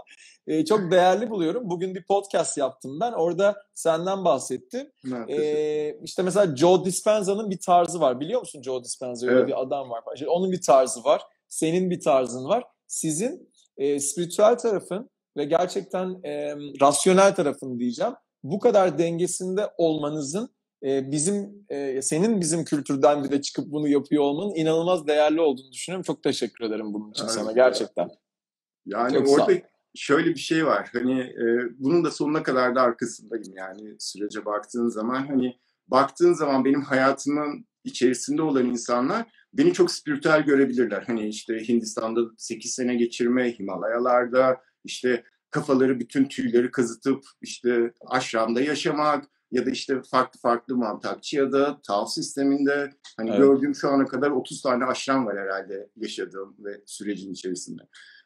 E, 0.48 0.66
çok 0.66 0.92
değerli 0.92 1.30
buluyorum. 1.30 1.70
Bugün 1.70 1.96
bir 1.96 2.04
podcast 2.04 2.58
yaptım 2.58 3.00
ben. 3.02 3.12
Orada 3.12 3.64
senden 3.74 4.26
bahsettim. 4.26 4.92
e, 5.28 6.00
işte 6.04 6.22
mesela 6.24 6.56
Joe 6.56 6.86
Dispenza'nın 6.86 7.50
bir 7.50 7.60
tarzı 7.66 8.00
var. 8.00 8.20
Biliyor 8.20 8.40
musun 8.40 8.62
Joe 8.62 8.84
Dispenza? 8.84 9.28
Öyle 9.28 9.40
evet. 9.40 9.48
bir 9.48 9.62
adam 9.62 9.90
var. 9.90 10.04
İşte 10.14 10.28
onun 10.28 10.52
bir 10.52 10.62
tarzı 10.62 11.04
var. 11.04 11.22
Senin 11.48 11.90
bir 11.90 12.02
tarzın 12.02 12.46
var. 12.46 12.64
Sizin 12.88 13.50
e, 13.78 14.00
spiritüel 14.00 14.58
tarafın 14.58 15.10
ve 15.38 15.46
gerçekten 15.46 16.24
e, 16.24 16.56
rasyonel 16.82 17.36
tarafın 17.36 17.80
diyeceğim. 17.80 18.14
Bu 18.44 18.60
kadar 18.60 18.98
dengesinde 18.98 19.70
olmanızın 19.78 20.50
e, 20.84 21.12
bizim 21.12 21.66
e, 21.70 22.02
senin 22.02 22.42
bizim 22.42 22.66
kültürden 22.66 23.24
bile 23.24 23.42
çıkıp 23.42 23.72
bunu 23.72 23.88
yapıyor 23.88 24.24
olmanın 24.24 24.56
inanılmaz 24.56 25.08
değerli 25.08 25.42
olduğunu 25.42 25.72
düşünüyorum. 25.72 26.04
Çok 26.04 26.24
teşekkür 26.24 26.66
ederim 26.66 26.94
bunun 26.94 27.12
için 27.12 27.24
evet, 27.24 27.34
sana 27.34 27.52
gerçekten. 27.52 28.10
Yani 28.86 29.14
Çok 29.14 29.30
orada 29.30 29.62
şöyle 29.96 30.30
bir 30.30 30.40
şey 30.40 30.66
var. 30.66 30.90
Hani 30.94 31.22
e, 31.22 31.46
bunun 31.78 32.04
da 32.04 32.12
sonuna 32.12 32.44
kadar 32.44 32.76
da 32.76 32.82
arkasındayım 32.82 33.54
yani 33.58 33.96
sürece 34.00 34.46
baktığın 34.46 34.88
zaman 34.88 35.28
hani 35.28 35.60
baktığın 35.88 36.34
zaman 36.34 36.66
benim 36.66 36.82
hayatımın 36.82 37.66
içerisinde 37.84 38.42
olan 38.42 38.66
insanlar 38.66 39.26
beni 39.54 39.74
çok 39.74 39.92
spiritüel 39.92 40.42
görebilirler. 40.42 41.04
Hani 41.08 41.28
işte 41.28 41.68
Hindistan'da 41.68 42.22
8 42.38 42.74
sene 42.74 42.96
geçirme, 42.96 43.60
Himalayalarda 43.60 44.62
işte 44.84 45.24
kafaları 45.50 46.00
bütün 46.00 46.26
tüyleri 46.26 46.72
kazıtıp 46.72 47.24
işte 47.42 47.94
aşramda 48.08 48.62
yaşamak 48.62 49.26
ya 49.52 49.66
da 49.66 49.70
işte 49.70 50.02
farklı 50.12 50.40
farklı 50.40 50.76
mantakçı 50.76 51.38
ya 51.38 51.52
da 51.52 51.82
tav 51.88 52.06
sisteminde 52.06 52.90
hani 53.18 53.30
evet. 53.30 53.40
gördüğüm 53.40 53.76
şu 53.76 53.90
ana 53.90 54.06
kadar 54.06 54.32
30 54.32 54.62
tane 54.62 54.86
aşram 54.86 55.26
var 55.26 55.38
herhalde 55.38 55.90
yaşadığım 55.96 56.56
ve 56.60 56.82
sürecin 56.86 57.32
içerisinde. 57.32 57.82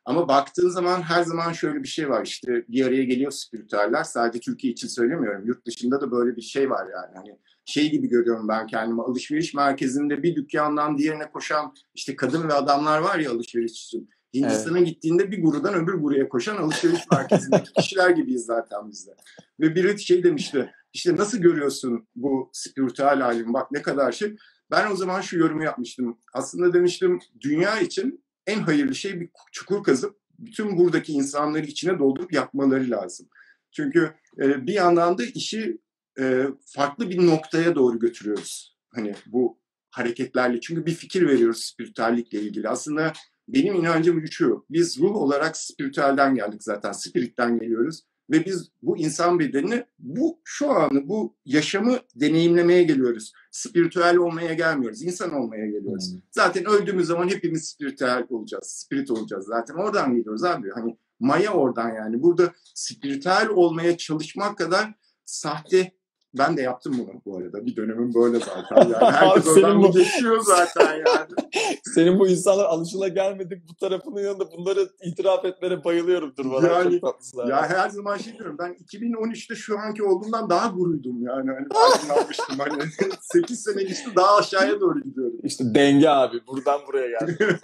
Ama 0.05 0.27
baktığın 0.27 0.69
zaman 0.69 1.01
her 1.01 1.23
zaman 1.23 1.53
şöyle 1.53 1.83
bir 1.83 1.87
şey 1.87 2.09
var 2.09 2.25
işte 2.25 2.65
bir 2.67 2.85
araya 2.85 3.03
geliyor 3.03 3.31
spiritüeller 3.31 4.03
sadece 4.03 4.39
Türkiye 4.39 4.73
için 4.73 4.87
söylemiyorum 4.87 5.45
yurt 5.45 5.65
dışında 5.65 6.01
da 6.01 6.11
böyle 6.11 6.35
bir 6.35 6.41
şey 6.41 6.69
var 6.69 6.87
yani 6.91 7.15
hani 7.15 7.39
şey 7.65 7.91
gibi 7.91 8.07
görüyorum 8.07 8.47
ben 8.47 8.67
kendimi 8.67 9.01
alışveriş 9.01 9.53
merkezinde 9.53 10.23
bir 10.23 10.35
dükkandan 10.35 10.97
diğerine 10.97 11.31
koşan 11.31 11.73
işte 11.93 12.15
kadın 12.15 12.47
ve 12.47 12.53
adamlar 12.53 12.99
var 12.99 13.19
ya 13.19 13.31
alışveriş 13.31 13.85
için. 13.85 14.09
Hindistan'a 14.33 14.77
evet. 14.77 14.87
gittiğinde 14.87 15.31
bir 15.31 15.41
gurudan 15.41 15.73
öbür 15.73 15.93
guruya 15.93 16.29
koşan 16.29 16.57
alışveriş 16.57 17.01
merkezindeki 17.11 17.73
kişiler 17.77 18.09
gibiyiz 18.09 18.45
zaten 18.45 18.91
bizde. 18.91 19.11
Ve 19.59 19.75
biri 19.75 19.99
şey 19.99 20.23
demişti 20.23 20.69
işte 20.93 21.15
nasıl 21.15 21.37
görüyorsun 21.37 22.07
bu 22.15 22.49
spiritüel 22.53 23.25
alim 23.25 23.53
bak 23.53 23.71
ne 23.71 23.81
kadar 23.81 24.11
şey. 24.11 24.35
Ben 24.71 24.91
o 24.91 24.95
zaman 24.95 25.21
şu 25.21 25.37
yorumu 25.37 25.63
yapmıştım. 25.63 26.17
Aslında 26.33 26.73
demiştim 26.73 27.19
dünya 27.41 27.79
için 27.79 28.25
en 28.47 28.59
hayırlı 28.59 28.95
şey 28.95 29.19
bir 29.19 29.29
çukur 29.51 29.83
kazıp 29.83 30.17
bütün 30.39 30.77
buradaki 30.77 31.13
insanları 31.13 31.65
içine 31.65 31.99
doldurup 31.99 32.33
yapmaları 32.33 32.89
lazım. 32.89 33.27
Çünkü 33.71 34.13
e, 34.41 34.67
bir 34.67 34.73
yandan 34.73 35.17
da 35.17 35.23
işi 35.23 35.77
e, 36.19 36.45
farklı 36.65 37.09
bir 37.09 37.27
noktaya 37.27 37.75
doğru 37.75 37.99
götürüyoruz. 37.99 38.77
Hani 38.95 39.15
bu 39.25 39.59
hareketlerle. 39.89 40.61
Çünkü 40.61 40.85
bir 40.85 40.93
fikir 40.93 41.27
veriyoruz 41.27 41.65
spiritüellikle 41.65 42.41
ilgili. 42.41 42.69
Aslında 42.69 43.13
benim 43.47 43.75
inancım 43.75 44.27
şu. 44.31 44.65
Biz 44.69 44.99
ruh 44.99 45.15
olarak 45.15 45.57
spiritüelden 45.57 46.35
geldik 46.35 46.63
zaten. 46.63 46.91
Spiritten 46.91 47.59
geliyoruz. 47.59 48.03
Ve 48.29 48.45
biz 48.45 48.71
bu 48.81 48.97
insan 48.97 49.39
bedenini 49.39 49.85
bu 49.99 50.41
şu 50.43 50.71
anı, 50.71 51.07
bu 51.09 51.35
yaşamı 51.45 51.99
deneyimlemeye 52.15 52.83
geliyoruz. 52.83 53.33
Spiritüel 53.51 54.17
olmaya 54.17 54.53
gelmiyoruz. 54.53 55.01
insan 55.01 55.33
olmaya 55.33 55.65
geliyoruz. 55.65 56.13
Hmm. 56.13 56.21
Zaten 56.31 56.65
öldüğümüz 56.65 57.07
zaman 57.07 57.27
hepimiz 57.27 57.69
spiritüel 57.69 58.25
olacağız. 58.29 58.67
Spirit 58.67 59.11
olacağız 59.11 59.45
zaten. 59.45 59.75
Oradan 59.75 60.15
geliyoruz 60.15 60.43
abi. 60.43 60.69
Hani 60.75 60.97
maya 61.19 61.53
oradan 61.53 61.95
yani. 61.95 62.23
Burada 62.23 62.53
spiritüel 62.73 63.47
olmaya 63.47 63.97
çalışmak 63.97 64.57
kadar 64.57 64.93
sahte 65.25 65.91
ben 66.37 66.57
de 66.57 66.61
yaptım 66.61 66.95
bunu 66.99 67.21
bu 67.25 67.37
arada. 67.37 67.65
Bir 67.65 67.75
dönemim 67.75 68.13
böyle 68.13 68.39
zaten. 68.39 68.89
Yani 68.89 68.95
herkes 69.15 69.47
oradan 69.47 69.83
bu... 69.83 69.91
geçiyor 69.91 70.39
zaten 70.39 70.93
yani. 70.93 71.27
Senin 71.83 72.19
bu 72.19 72.27
insanlar 72.27 72.65
alışıla 72.65 73.07
gelmedik 73.07 73.69
bu 73.69 73.75
tarafının 73.75 74.21
yanında 74.21 74.51
bunları 74.51 74.89
itiraf 75.03 75.45
etmene 75.45 75.83
bayılıyorumdur 75.83 76.51
bana. 76.51 76.67
Yani, 76.67 77.01
ya 77.49 77.69
her 77.69 77.89
zaman 77.89 78.17
şey 78.17 78.37
diyorum 78.37 78.55
ben 78.59 78.73
2013'te 78.73 79.55
şu 79.55 79.79
anki 79.79 80.03
olduğumdan 80.03 80.49
daha 80.49 80.67
guruydum 80.67 81.23
yani. 81.23 81.51
Hani 81.51 81.67
farkındanmıştım. 81.73 82.59
hani 82.59 82.83
8 83.21 83.63
sene 83.63 83.83
geçti 83.83 84.09
daha 84.15 84.37
aşağıya 84.37 84.79
doğru 84.81 85.01
gidiyorum. 85.01 85.39
İşte 85.43 85.75
denge 85.75 86.09
abi. 86.09 86.47
Buradan 86.47 86.81
buraya 86.87 87.07
geldi. 87.07 87.59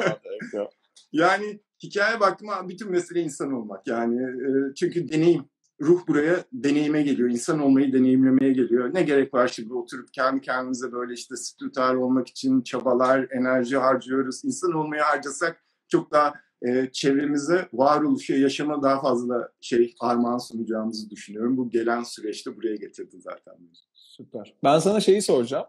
yani 1.11 1.59
hikaye 1.83 2.19
baktım 2.19 2.47
bütün 2.67 2.91
mesele 2.91 3.21
insan 3.21 3.51
olmak. 3.51 3.87
Yani 3.87 4.21
e, 4.23 4.73
çünkü 4.75 5.09
deneyim 5.09 5.45
ruh 5.81 6.07
buraya 6.07 6.43
deneyime 6.53 7.01
geliyor. 7.01 7.29
insan 7.29 7.59
olmayı 7.59 7.93
deneyimlemeye 7.93 8.53
geliyor. 8.53 8.93
Ne 8.93 9.03
gerek 9.03 9.33
var 9.33 9.47
şimdi 9.47 9.73
oturup 9.73 10.13
kendi 10.13 10.41
kendimize 10.41 10.91
böyle 10.91 11.13
işte 11.13 11.35
spiritüel 11.35 11.95
olmak 11.95 12.27
için 12.27 12.61
çabalar, 12.61 13.27
enerji 13.31 13.77
harcıyoruz. 13.77 14.45
İnsan 14.45 14.71
olmayı 14.71 15.01
harcasak 15.01 15.63
çok 15.87 16.11
daha 16.11 16.33
e, 16.67 16.89
çevremize 16.91 17.69
varoluşa, 17.73 18.35
yaşama 18.35 18.83
daha 18.83 19.01
fazla 19.01 19.49
şey 19.61 19.95
armağan 19.99 20.37
sunacağımızı 20.37 21.09
düşünüyorum. 21.09 21.57
Bu 21.57 21.69
gelen 21.69 22.03
süreçte 22.03 22.55
buraya 22.55 22.75
getirdi 22.75 23.17
zaten. 23.19 23.53
Süper. 23.93 24.55
Ben 24.63 24.79
sana 24.79 24.99
şeyi 24.99 25.21
soracağım. 25.21 25.65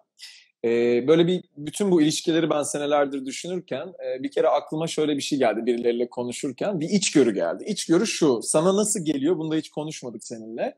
Ee, 0.64 1.04
böyle 1.08 1.26
bir 1.26 1.42
bütün 1.56 1.90
bu 1.90 2.02
ilişkileri 2.02 2.50
ben 2.50 2.62
senelerdir 2.62 3.26
düşünürken 3.26 3.88
e, 3.88 4.22
bir 4.22 4.30
kere 4.30 4.48
aklıma 4.48 4.86
şöyle 4.86 5.16
bir 5.16 5.22
şey 5.22 5.38
geldi 5.38 5.66
birileriyle 5.66 6.10
konuşurken 6.10 6.80
bir 6.80 6.88
içgörü 6.88 7.34
geldi. 7.34 7.64
İçgörü 7.66 8.06
şu 8.06 8.40
sana 8.42 8.76
nasıl 8.76 9.04
geliyor 9.04 9.38
bunu 9.38 9.50
da 9.50 9.56
hiç 9.56 9.70
konuşmadık 9.70 10.24
seninle. 10.24 10.76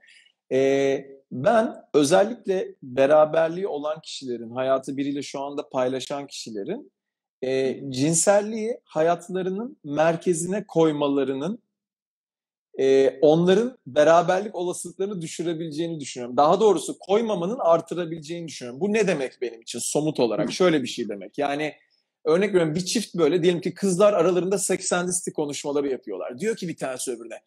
Ee, 0.53 1.07
ben 1.33 1.75
özellikle 1.95 2.75
beraberliği 2.83 3.66
olan 3.66 4.01
kişilerin 4.01 4.51
hayatı 4.51 4.97
biriyle 4.97 5.23
şu 5.23 5.40
anda 5.40 5.68
paylaşan 5.68 6.27
kişilerin 6.27 6.92
e, 7.42 7.81
cinselliği 7.90 8.81
hayatlarının 8.85 9.77
merkezine 9.85 10.64
koymalarının 10.66 11.62
e, 12.80 13.18
onların 13.20 13.78
beraberlik 13.87 14.54
olasılıklarını 14.54 15.20
düşürebileceğini 15.20 16.00
düşünüyorum. 16.00 16.37
Daha 16.37 16.61
doğrusu 16.61 16.98
koymamanın 16.98 17.58
artırabileceğini 17.58 18.48
düşünüyorum. 18.48 18.80
Bu 18.80 18.92
ne 18.92 19.06
demek 19.06 19.32
benim 19.40 19.61
için 19.61 19.78
somut 19.78 20.20
olarak? 20.20 20.52
Şöyle 20.52 20.82
bir 20.82 20.88
şey 20.88 21.08
demek. 21.08 21.38
Yani 21.38 21.74
örnek 22.24 22.48
veriyorum 22.48 22.74
bir 22.74 22.85
çift 22.85 23.14
böyle 23.14 23.42
diyelim 23.42 23.61
ki 23.61 23.74
kızlar 23.74 24.12
aralarında 24.12 24.58
seksenlisti 24.58 25.32
konuşmaları 25.32 25.88
yapıyorlar. 25.88 26.38
Diyor 26.38 26.56
ki 26.56 26.68
bir 26.68 26.76
tanesi 26.76 27.11
öbürüne 27.11 27.40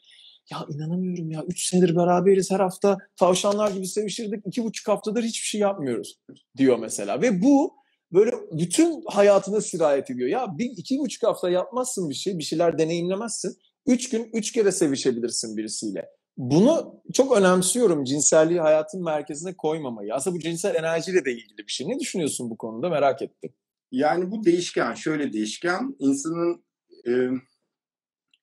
ya 0.52 0.66
inanamıyorum 0.70 1.32
ya 1.32 1.44
3 1.48 1.68
senedir 1.68 1.96
beraberiz 1.96 2.52
her 2.52 2.60
hafta 2.60 2.98
tavşanlar 3.20 3.72
gibi 3.72 3.88
sevişirdik 3.88 4.44
iki 4.46 4.64
buçuk 4.64 4.88
haftadır 4.88 5.24
hiçbir 5.24 5.48
şey 5.48 5.62
yapmıyoruz 5.62 6.20
diyor 6.58 6.80
mesela. 6.80 7.22
Ve 7.22 7.42
bu 7.42 7.74
böyle 8.14 8.32
bütün 8.52 9.04
hayatına 9.06 9.62
sirayet 9.62 10.10
ediyor. 10.12 10.30
Ya 10.30 10.48
bir 10.58 10.72
iki 10.78 11.00
buçuk 11.00 11.24
hafta 11.24 11.50
yapmazsın 11.50 12.10
bir 12.10 12.16
şey 12.16 12.38
bir 12.38 12.44
şeyler 12.44 12.78
deneyimlemezsin 12.78 13.58
Üç 13.88 14.10
gün 14.10 14.30
üç 14.34 14.52
kere 14.52 14.72
sevişebilirsin 14.72 15.58
birisiyle. 15.58 16.06
Bunu 16.38 17.02
çok 17.14 17.38
önemsiyorum 17.38 18.04
cinselliği 18.04 18.60
hayatın 18.60 19.04
merkezine 19.04 19.58
koymamayı. 19.58 20.14
Aslında 20.14 20.36
bu 20.36 20.40
cinsel 20.40 20.76
enerjiyle 20.76 21.26
de 21.26 21.32
ilgili 21.32 21.58
bir 21.58 21.72
şey. 21.72 21.90
Ne 21.90 22.00
düşünüyorsun 22.00 22.50
bu 22.50 22.58
konuda 22.58 22.90
merak 22.90 23.22
ettim. 23.22 23.54
Yani 23.92 24.32
bu 24.32 24.46
değişken, 24.46 24.94
şöyle 24.94 25.34
değişken. 25.34 25.96
insanın 26.00 26.66
e, 27.08 27.12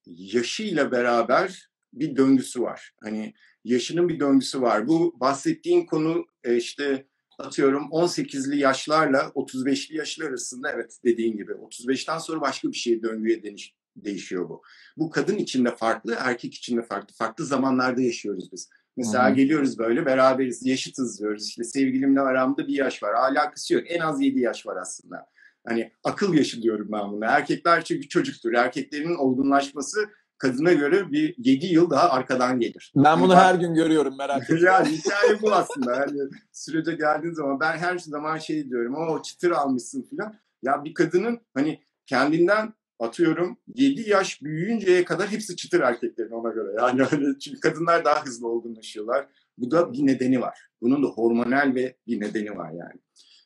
yaşıyla 0.07 0.93
beraber 0.93 1.69
bir 1.93 2.17
döngüsü 2.17 2.63
var. 2.63 2.93
Hani 3.03 3.35
yaşının 3.65 4.09
bir 4.09 4.21
döngüsü 4.21 4.61
var. 4.61 4.89
Bu 4.89 5.21
bahsettiğin 5.21 5.87
konu 5.87 6.27
e, 6.45 6.57
işte 6.57 7.07
atıyorum 7.39 7.83
18'li 7.83 8.59
yaşlarla 8.59 9.19
35'li 9.19 9.97
yaşlar 9.97 10.29
arasında 10.29 10.73
evet 10.73 10.99
dediğin 11.05 11.37
gibi 11.37 11.53
35'ten 11.53 12.19
sonra 12.19 12.41
başka 12.41 12.69
bir 12.69 12.77
şey 12.77 13.03
döngüye 13.03 13.43
dönüş, 13.43 13.71
değişiyor 13.97 14.49
bu. 14.49 14.63
Bu 14.97 15.11
kadın 15.11 15.37
için 15.37 15.65
de 15.65 15.77
farklı, 15.77 16.17
erkek 16.19 16.55
için 16.55 16.77
de 16.77 16.83
farklı. 16.83 17.15
Farklı 17.15 17.45
zamanlarda 17.45 18.01
yaşıyoruz 18.01 18.53
biz. 18.53 18.69
Mesela 18.97 19.29
hmm. 19.29 19.37
geliyoruz 19.37 19.79
böyle 19.79 20.07
beraberiz, 20.07 20.67
yaşıtız 20.67 21.21
diyoruz. 21.21 21.49
İşte 21.49 21.65
sevgilimle 21.65 22.21
aramda 22.21 22.67
bir 22.67 22.75
yaş 22.75 23.03
var. 23.03 23.15
Alakası 23.15 23.75
yok. 23.75 23.83
En 23.87 24.01
az 24.01 24.21
7 24.21 24.41
yaş 24.41 24.67
var 24.67 24.77
aslında. 24.77 25.27
Hani 25.67 25.93
akıl 26.05 26.35
yaşı 26.35 26.63
diyorum 26.63 26.89
ben 26.93 27.13
buna. 27.13 27.27
Erkekler 27.27 27.85
çünkü 27.85 28.09
çocuktur. 28.09 28.53
Erkeklerin 28.53 29.15
olgunlaşması 29.15 30.09
kadına 30.39 30.73
göre 30.73 31.13
bir 31.13 31.35
7 31.39 31.67
yıl 31.67 31.91
daha 31.91 32.11
arkadan 32.11 32.61
gelir. 32.61 32.93
Ben 32.97 33.21
bunu 33.21 33.37
her 33.37 33.55
gün 33.55 33.75
görüyorum 33.75 34.19
merak 34.19 34.43
etme. 34.51 34.61
yani 34.61 34.89
hikaye 34.89 35.43
bu 35.43 35.53
aslında. 35.53 35.97
Hani 35.99 36.19
sürece 36.53 36.95
geldiğin 36.95 37.35
zaman 37.35 37.61
ben 37.61 37.79
her 37.79 37.99
zaman 37.99 38.39
şey 38.39 38.71
diyorum. 38.71 38.95
O 38.95 39.23
çıtır 39.23 39.51
almışsın 39.51 40.03
filan. 40.03 40.35
Ya 40.63 40.85
bir 40.85 40.95
kadının 40.95 41.41
hani 41.55 41.83
kendinden 42.07 42.75
atıyorum 43.03 43.59
7 43.75 44.11
yaş 44.11 44.43
büyüyünceye 44.43 45.05
kadar 45.05 45.29
hepsi 45.29 45.57
çıtır 45.57 45.81
erkeklerin 45.81 46.31
ona 46.31 46.51
göre. 46.51 46.73
Yani 46.79 47.03
hani 47.03 47.39
çünkü 47.39 47.61
kadınlar 47.61 48.05
daha 48.05 48.25
hızlı 48.25 48.49
olgunlaşıyorlar. 48.49 49.29
Bu 49.59 49.71
da 49.71 49.93
bir 49.93 50.07
nedeni 50.07 50.41
var. 50.41 50.59
Bunun 50.83 51.03
da 51.03 51.07
hormonal 51.07 51.75
ve 51.75 51.97
bir 52.07 52.21
nedeni 52.21 52.57
var 52.57 52.71
yani. 52.71 53.01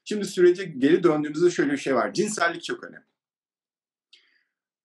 Şimdi 0.05 0.25
sürece 0.25 0.65
geri 0.65 1.03
döndüğümüzde 1.03 1.51
şöyle 1.51 1.73
bir 1.73 1.77
şey 1.77 1.95
var. 1.95 2.13
Cinsellik 2.13 2.65
çok 2.65 2.85
önemli. 2.85 3.07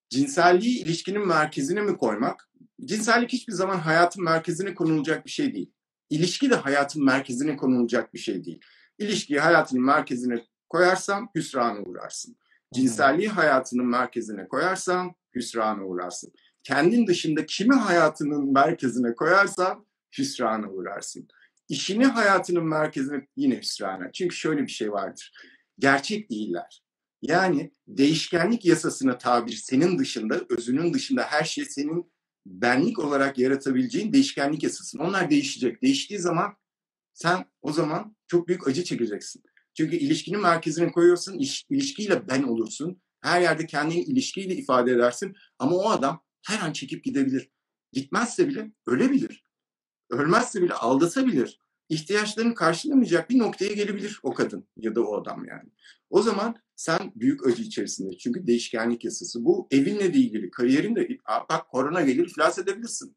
Cinselliği 0.09 0.83
ilişkinin 0.83 1.27
merkezine 1.27 1.81
mi 1.81 1.97
koymak? 1.97 2.49
Cinsellik 2.85 3.33
hiçbir 3.33 3.53
zaman 3.53 3.79
hayatın 3.79 4.23
merkezine 4.23 4.73
konulacak 4.73 5.25
bir 5.25 5.31
şey 5.31 5.53
değil. 5.53 5.73
İlişki 6.09 6.49
de 6.49 6.55
hayatın 6.55 7.05
merkezine 7.05 7.57
konulacak 7.57 8.13
bir 8.13 8.19
şey 8.19 8.45
değil. 8.45 8.59
İlişkiyi 8.97 9.39
hayatın 9.39 9.81
merkezine 9.81 10.45
koyarsan 10.69 11.29
hüsrana 11.35 11.79
uğrarsın. 11.79 12.37
Cinselliği 12.73 13.29
hayatının 13.29 13.85
merkezine 13.85 14.47
koyarsan 14.47 15.15
hüsrana 15.35 15.85
uğrarsın. 15.85 16.33
Kendin 16.63 17.07
dışında 17.07 17.45
kimi 17.45 17.75
hayatının 17.75 18.53
merkezine 18.53 19.15
koyarsan 19.15 19.85
hüsrana 20.17 20.71
uğrarsın. 20.71 21.27
İşini 21.69 22.05
hayatının 22.05 22.65
merkezine 22.65 23.27
yine 23.35 23.59
hüsrana. 23.59 24.11
Çünkü 24.11 24.35
şöyle 24.35 24.61
bir 24.61 24.71
şey 24.71 24.91
vardır. 24.91 25.33
Gerçek 25.79 26.29
değiller. 26.29 26.83
Yani 27.21 27.73
değişkenlik 27.87 28.65
yasasına 28.65 29.17
tabir 29.17 29.53
senin 29.53 29.99
dışında, 29.99 30.41
özünün 30.49 30.93
dışında 30.93 31.23
her 31.23 31.43
şey 31.43 31.65
senin 31.65 32.11
benlik 32.45 32.99
olarak 32.99 33.37
yaratabileceğin 33.37 34.13
değişkenlik 34.13 34.63
yasasın. 34.63 34.99
Onlar 34.99 35.29
değişecek. 35.29 35.81
Değiştiği 35.81 36.19
zaman 36.19 36.53
sen 37.13 37.45
o 37.61 37.71
zaman 37.71 38.15
çok 38.27 38.47
büyük 38.47 38.67
acı 38.67 38.83
çekeceksin. 38.83 39.43
Çünkü 39.73 39.95
ilişkinin 39.95 40.41
merkezine 40.41 40.91
koyuyorsun, 40.91 41.37
iş, 41.37 41.65
ilişkiyle 41.69 42.27
ben 42.27 42.43
olursun. 42.43 43.01
Her 43.21 43.41
yerde 43.41 43.65
kendini 43.65 44.03
ilişkiyle 44.03 44.55
ifade 44.55 44.91
edersin. 44.91 45.35
Ama 45.59 45.75
o 45.75 45.89
adam 45.89 46.23
her 46.47 46.59
an 46.67 46.73
çekip 46.73 47.03
gidebilir. 47.03 47.49
gitmezse 47.91 48.47
bile 48.47 48.71
ölebilir. 48.87 49.45
Ölmezse 50.09 50.61
bile 50.61 50.73
aldatabilir. 50.73 51.59
İhtiyaçlarını 51.89 52.55
karşılamayacak 52.55 53.29
bir 53.29 53.39
noktaya 53.39 53.73
gelebilir 53.73 54.19
o 54.23 54.33
kadın 54.33 54.67
ya 54.77 54.95
da 54.95 55.01
o 55.01 55.21
adam 55.21 55.45
yani. 55.45 55.69
O 56.09 56.21
zaman 56.21 56.55
sen 56.75 57.11
büyük 57.15 57.47
acı 57.47 57.63
içerisinde. 57.63 58.17
Çünkü 58.17 58.47
değişkenlik 58.47 59.05
yasası. 59.05 59.45
Bu 59.45 59.67
evinle 59.71 60.13
de 60.13 60.17
ilgili, 60.17 60.51
kariyerin 60.51 60.95
de 60.95 61.17
bak 61.49 61.69
korona 61.69 62.01
gelir 62.01 62.27
iflas 62.27 62.59
edebilirsin. 62.59 63.15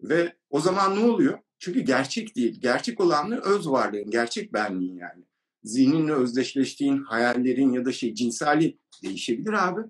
Ve 0.00 0.36
o 0.50 0.60
zaman 0.60 0.96
ne 0.96 1.04
oluyor? 1.04 1.38
Çünkü 1.64 1.80
gerçek 1.80 2.36
değil. 2.36 2.60
Gerçek 2.60 3.00
olan 3.00 3.30
ne? 3.30 3.36
Öz 3.36 3.68
varlığın, 3.68 4.10
gerçek 4.10 4.52
benliğin 4.52 4.96
yani. 4.96 5.24
Zihninle 5.62 6.12
özdeşleştiğin 6.12 7.02
hayallerin 7.02 7.72
ya 7.72 7.84
da 7.84 7.92
şey 7.92 8.14
cinseli 8.14 8.78
değişebilir 9.02 9.52
abi. 9.52 9.80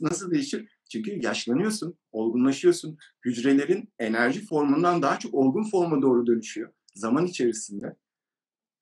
Nasıl 0.00 0.30
değişir? 0.30 0.68
Çünkü 0.90 1.22
yaşlanıyorsun, 1.22 1.98
olgunlaşıyorsun. 2.12 2.98
Hücrelerin 3.24 3.92
enerji 3.98 4.46
formundan 4.46 5.02
daha 5.02 5.18
çok 5.18 5.34
olgun 5.34 5.64
forma 5.70 6.02
doğru 6.02 6.26
dönüşüyor 6.26 6.72
zaman 6.94 7.26
içerisinde. 7.26 7.96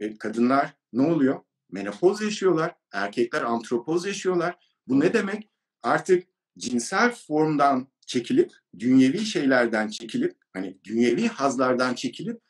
E, 0.01 0.18
kadınlar 0.18 0.74
ne 0.93 1.03
oluyor? 1.03 1.41
Menopoz 1.70 2.22
yaşıyorlar, 2.22 2.74
erkekler 2.93 3.43
antropoz 3.43 4.07
yaşıyorlar. 4.07 4.59
Bu 4.89 5.01
ne 5.01 5.12
demek? 5.12 5.51
Artık 5.83 6.29
cinsel 6.59 7.14
formdan 7.14 7.89
çekilip, 8.07 8.53
dünyevi 8.79 9.18
şeylerden 9.18 9.89
çekilip, 9.89 10.37
hani 10.59 10.79
dünyevi 10.85 11.29
hazlardan 11.29 11.95
çekilip 11.95 12.41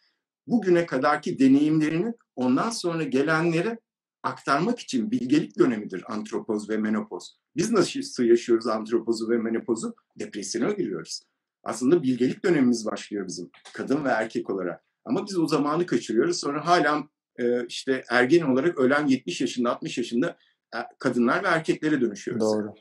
bugüne 0.46 0.86
kadarki 0.86 1.38
deneyimlerini 1.38 2.14
ondan 2.36 2.70
sonra 2.70 3.02
gelenlere 3.02 3.78
aktarmak 4.22 4.78
için 4.78 5.10
bilgelik 5.10 5.58
dönemidir 5.58 6.12
antropoz 6.12 6.70
ve 6.70 6.76
menopoz. 6.76 7.38
Biz 7.56 7.70
nasıl 7.70 8.24
yaşıyoruz 8.24 8.66
antropozu 8.66 9.30
ve 9.30 9.38
menopozu? 9.38 9.94
Depresyona 10.18 10.72
giriyoruz. 10.72 11.20
Aslında 11.62 12.02
bilgelik 12.02 12.44
dönemimiz 12.44 12.86
başlıyor 12.86 13.26
bizim 13.26 13.50
kadın 13.72 14.04
ve 14.04 14.08
erkek 14.08 14.50
olarak. 14.50 14.84
Ama 15.04 15.26
biz 15.26 15.38
o 15.38 15.46
zamanı 15.46 15.86
kaçırıyoruz. 15.86 16.40
Sonra 16.40 16.66
hala 16.66 17.08
e, 17.36 17.66
işte 17.66 18.04
ergen 18.10 18.42
olarak 18.42 18.78
ölen 18.78 19.06
70 19.06 19.40
yaşında 19.40 19.70
60 19.70 19.98
yaşında 19.98 20.36
e, 20.74 20.78
kadınlar 20.98 21.44
ve 21.44 21.48
erkeklere 21.48 22.00
dönüşüyoruz. 22.00 22.42
Doğru. 22.42 22.74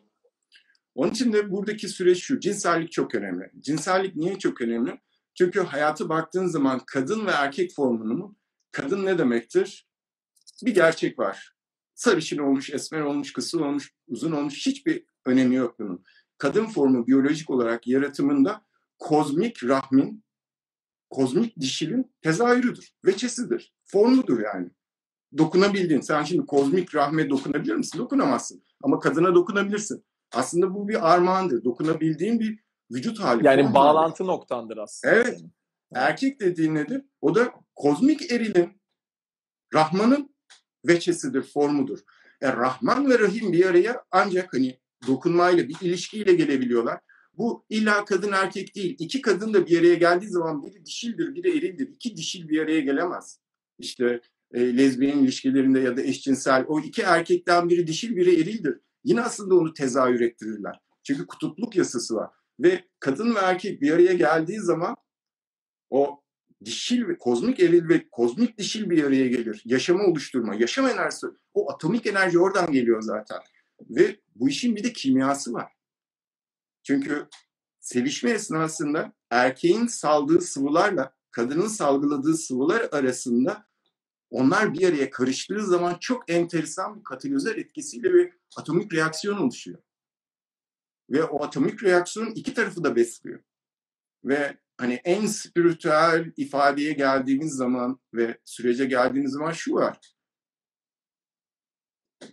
Onun 0.96 1.12
için 1.12 1.34
de 1.34 1.52
buradaki 1.52 1.90
süreç 1.90 2.24
şu. 2.24 2.40
Cinsellik 2.40 2.92
çok 2.92 3.16
önemli. 3.16 3.52
Cinsellik 3.60 4.16
niye 4.16 4.40
çok 4.40 4.62
önemli? 4.62 5.00
Çünkü 5.38 5.60
hayatı 5.60 6.10
baktığın 6.10 6.48
zaman 6.48 6.82
kadın 6.88 7.26
ve 7.26 7.32
erkek 7.32 7.76
formunun 7.76 8.38
kadın 8.72 9.06
ne 9.06 9.18
demektir? 9.18 9.88
Bir 10.66 10.76
gerçek 10.76 11.20
var. 11.20 11.56
Sarışın 11.96 12.38
olmuş, 12.38 12.70
esmer 12.70 13.02
olmuş, 13.02 13.34
kısa 13.34 13.58
olmuş, 13.58 13.94
uzun 14.08 14.32
olmuş 14.32 14.66
hiçbir 14.66 15.06
önemi 15.26 15.56
yok 15.56 15.80
bunun. 15.80 16.04
Kadın 16.38 16.66
formu 16.66 17.08
biyolojik 17.08 17.50
olarak 17.50 17.88
yaratımında 17.88 18.66
kozmik 19.00 19.64
rahmin, 19.64 20.24
kozmik 21.10 21.60
dişilin 21.60 22.16
tezahürüdür, 22.22 22.92
veçesidir, 23.06 23.74
formudur 23.86 24.40
yani. 24.40 24.70
Dokunabildiğin, 25.38 26.02
sen 26.02 26.24
şimdi 26.24 26.46
kozmik 26.46 26.96
rahme 26.96 27.30
dokunabilir 27.30 27.76
misin? 27.76 28.00
Dokunamazsın. 28.00 28.64
Ama 28.84 29.00
kadına 29.00 29.36
dokunabilirsin. 29.36 30.06
Aslında 30.32 30.74
bu 30.74 30.88
bir 30.88 31.14
armağandır. 31.14 31.64
Dokunabildiğin 31.64 32.40
bir 32.40 32.67
vücut 32.92 33.20
hali. 33.20 33.46
Yani 33.46 33.74
bağlantı 33.74 34.24
hali. 34.24 34.32
noktandır 34.32 34.78
aslında. 34.78 35.14
Evet. 35.16 35.42
Erkek 35.94 36.40
dediğin 36.40 36.76
nedir? 36.76 37.02
O 37.22 37.36
da 37.36 37.54
kozmik 37.76 38.32
erilin, 38.32 38.82
Rahman'ın 39.74 40.36
veçesidir, 40.88 41.42
formudur. 41.42 42.00
Yani 42.42 42.58
Rahman 42.58 43.10
ve 43.10 43.20
Rahim 43.20 43.54
bir 43.54 43.66
araya 43.66 44.04
ancak 44.12 44.54
hani 44.54 44.80
dokunmayla, 45.08 45.68
bir 45.68 45.76
ilişkiyle 45.82 46.34
gelebiliyorlar. 46.34 47.00
Bu 47.34 47.66
illa 47.70 48.06
kadın 48.06 48.32
erkek 48.32 48.76
değil. 48.76 48.96
İki 49.00 49.22
kadın 49.22 49.54
da 49.54 49.68
bir 49.68 49.80
araya 49.80 49.96
geldiği 49.96 50.30
zaman 50.30 50.64
biri 50.64 50.86
dişildir, 50.86 51.36
biri 51.36 51.58
erildir. 51.58 51.88
İki 51.88 52.18
dişil 52.18 52.50
bir 52.50 52.62
araya 52.62 52.80
gelemez. 52.80 53.40
İşte 53.80 54.22
e, 54.54 54.78
lezbiyen 54.78 55.18
ilişkilerinde 55.18 55.80
ya 55.80 55.98
da 55.98 56.02
eşcinsel 56.02 56.66
o 56.68 56.80
iki 56.80 57.02
erkekten 57.02 57.70
biri 57.70 57.88
dişil, 57.88 58.16
biri 58.16 58.42
erildir. 58.42 58.80
Yine 59.04 59.22
aslında 59.22 59.56
onu 59.56 59.74
tezahür 59.74 60.22
ettirirler. 60.22 60.80
Çünkü 61.04 61.28
kutupluk 61.28 61.76
yasası 61.76 62.16
var. 62.16 62.30
Ve 62.60 62.84
kadın 63.00 63.36
ve 63.36 63.40
erkek 63.40 63.82
bir 63.82 63.92
araya 63.92 64.14
geldiği 64.14 64.60
zaman 64.60 64.96
o 65.90 66.22
dişil 66.66 67.08
ve 67.08 67.18
kozmik 67.18 67.60
eril 67.60 67.90
ve 67.90 68.10
kozmik 68.10 68.58
dişil 68.58 68.90
bir 68.90 69.04
araya 69.04 69.28
gelir. 69.28 69.62
Yaşamı 69.66 70.04
oluşturma, 70.04 70.56
yaşam 70.56 70.88
enerjisi, 70.88 71.28
o 71.54 71.72
atomik 71.72 72.08
enerji 72.08 72.40
oradan 72.40 72.72
geliyor 72.72 73.02
zaten. 73.02 73.40
Ve 73.90 74.20
bu 74.36 74.50
işin 74.50 74.76
bir 74.76 74.84
de 74.84 74.94
kimyası 74.94 75.54
var. 75.54 75.72
Çünkü 76.84 77.28
sevişme 77.80 78.32
esnasında 78.32 79.14
erkeğin 79.30 79.88
saldığı 79.88 80.42
sıvılarla 80.42 81.14
kadının 81.32 81.68
salgıladığı 81.68 82.38
sıvılar 82.38 82.90
arasında 82.92 83.68
onlar 84.30 84.74
bir 84.74 84.90
araya 84.90 85.10
karıştığı 85.10 85.66
zaman 85.66 85.98
çok 86.00 86.32
enteresan 86.32 87.00
bir 87.00 87.04
katalizör 87.04 87.56
etkisiyle 87.56 88.14
bir 88.14 88.34
atomik 88.58 88.94
reaksiyon 88.94 89.38
oluşuyor. 89.38 89.80
Ve 91.10 91.24
o 91.24 91.44
atomik 91.44 91.84
reaksiyon 91.84 92.32
iki 92.36 92.54
tarafı 92.54 92.84
da 92.84 92.96
besliyor. 92.96 93.40
Ve 94.24 94.58
hani 94.78 94.94
en 94.94 95.26
spiritüel 95.26 96.34
ifadeye 96.38 96.94
geldiğimiz 96.94 97.54
zaman 97.54 98.00
ve 98.14 98.38
sürece 98.46 98.86
geldiğimiz 98.86 99.32
zaman 99.32 99.52
şu 99.52 99.74
var. 99.74 100.00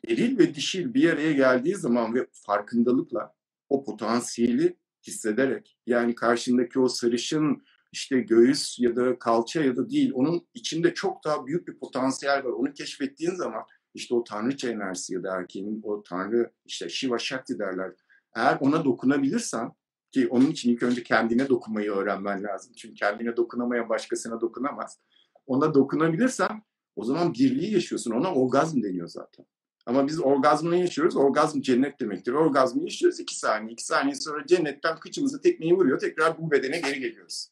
Eril 0.08 0.38
ve 0.38 0.54
dişil 0.54 0.94
bir 0.94 1.10
araya 1.10 1.32
geldiği 1.32 1.76
zaman 1.76 2.14
ve 2.14 2.26
farkındalıkla 2.32 3.34
o 3.68 3.84
potansiyeli 3.84 4.78
hissederek 5.06 5.78
yani 5.86 6.14
karşındaki 6.14 6.80
o 6.80 6.88
sarışın 6.88 7.64
işte 7.92 8.20
göğüs 8.20 8.78
ya 8.78 8.96
da 8.96 9.18
kalça 9.18 9.64
ya 9.64 9.76
da 9.76 9.90
değil 9.90 10.10
onun 10.14 10.48
içinde 10.54 10.94
çok 10.94 11.24
daha 11.24 11.46
büyük 11.46 11.68
bir 11.68 11.78
potansiyel 11.78 12.44
var. 12.44 12.50
Onu 12.50 12.72
keşfettiğin 12.72 13.34
zaman 13.34 13.62
işte 13.94 14.14
o 14.14 14.24
tanrıça 14.24 14.68
enerjisi 14.68 15.14
ya 15.14 15.22
da 15.22 15.36
erkeğin 15.36 15.80
o 15.84 16.02
tanrı 16.02 16.52
işte 16.64 16.88
Shiva 16.88 17.18
Shakti 17.18 17.58
derler. 17.58 17.92
Eğer 18.34 18.58
ona 18.60 18.84
dokunabilirsen 18.84 19.72
ki 20.12 20.28
onun 20.28 20.46
için 20.46 20.70
ilk 20.70 20.82
önce 20.82 21.02
kendine 21.02 21.48
dokunmayı 21.48 21.90
öğrenmen 21.90 22.42
lazım. 22.42 22.72
Çünkü 22.76 22.94
kendine 22.94 23.36
dokunamayan 23.36 23.88
başkasına 23.88 24.40
dokunamaz. 24.40 24.98
Ona 25.46 25.74
dokunabilirsen 25.74 26.62
o 26.96 27.04
zaman 27.04 27.34
birliği 27.34 27.74
yaşıyorsun. 27.74 28.10
Ona 28.10 28.34
orgazm 28.34 28.82
deniyor 28.82 29.08
zaten. 29.08 29.46
Ama 29.86 30.06
biz 30.06 30.20
orgazmı 30.20 30.76
yaşıyoruz. 30.76 31.16
Orgazm 31.16 31.60
cennet 31.60 32.00
demektir. 32.00 32.32
Orgazmı 32.32 32.82
yaşıyoruz 32.82 33.20
iki 33.20 33.38
saniye. 33.38 33.72
iki 33.72 33.84
saniye 33.84 34.14
sonra 34.14 34.46
cennetten 34.46 34.98
kıçımızı 34.98 35.40
tekmeyi 35.40 35.74
vuruyor. 35.74 35.98
Tekrar 35.98 36.38
bu 36.38 36.50
bedene 36.50 36.80
geri 36.80 37.00
geliyoruz. 37.00 37.48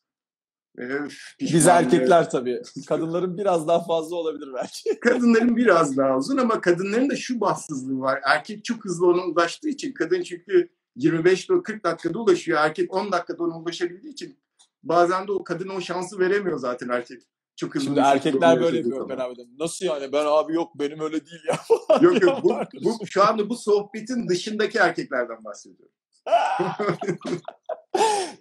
Öf, 0.77 1.35
Biz 1.41 1.67
erkekler 1.67 2.31
tabii. 2.31 2.63
Kadınların 2.89 3.39
biraz 3.39 3.69
daha 3.69 3.85
fazla 3.85 4.17
olabilir 4.17 4.49
belki. 4.55 5.01
kadınların 5.01 5.57
biraz 5.57 5.97
daha 5.97 6.17
uzun 6.17 6.37
ama 6.37 6.61
kadınların 6.61 7.11
da 7.11 7.17
şu 7.17 7.41
bahtsızlığı 7.41 8.01
var. 8.01 8.21
Erkek 8.25 8.65
çok 8.65 8.85
hızlı 8.85 9.07
ona 9.07 9.23
ulaştığı 9.23 9.69
için 9.69 9.93
kadın 9.93 10.23
çünkü 10.23 10.69
25-40 10.97 11.85
dakikada 11.85 12.19
ulaşıyor. 12.19 12.59
Erkek 12.61 12.95
10 12.95 13.13
dakikada 13.13 13.43
ona 13.43 13.59
ulaşabildiği 13.59 14.13
için 14.13 14.39
bazen 14.83 15.29
de 15.29 15.33
o 15.33 15.45
kadın 15.45 15.69
o 15.69 15.81
şansı 15.81 16.19
veremiyor 16.19 16.59
zaten 16.59 16.89
erkek. 16.89 17.23
Çok 17.57 17.75
hızlı 17.75 17.85
Şimdi 17.85 18.01
erkekler 18.01 18.61
böyle 18.61 18.85
diyor 18.85 19.09
beraber. 19.09 19.37
Nasıl 19.59 19.87
yani? 19.87 20.13
Ben 20.13 20.25
abi 20.27 20.55
yok 20.55 20.79
benim 20.79 21.01
öyle 21.01 21.27
değil 21.27 21.43
ya. 21.49 21.59
yok 22.01 22.23
yok 22.23 22.45
bu, 22.45 22.55
bu, 22.85 23.07
şu 23.07 23.25
anda 23.25 23.49
bu 23.49 23.57
sohbetin 23.57 24.29
dışındaki 24.29 24.79
erkeklerden 24.79 25.45
bahsediyorum. 25.45 25.95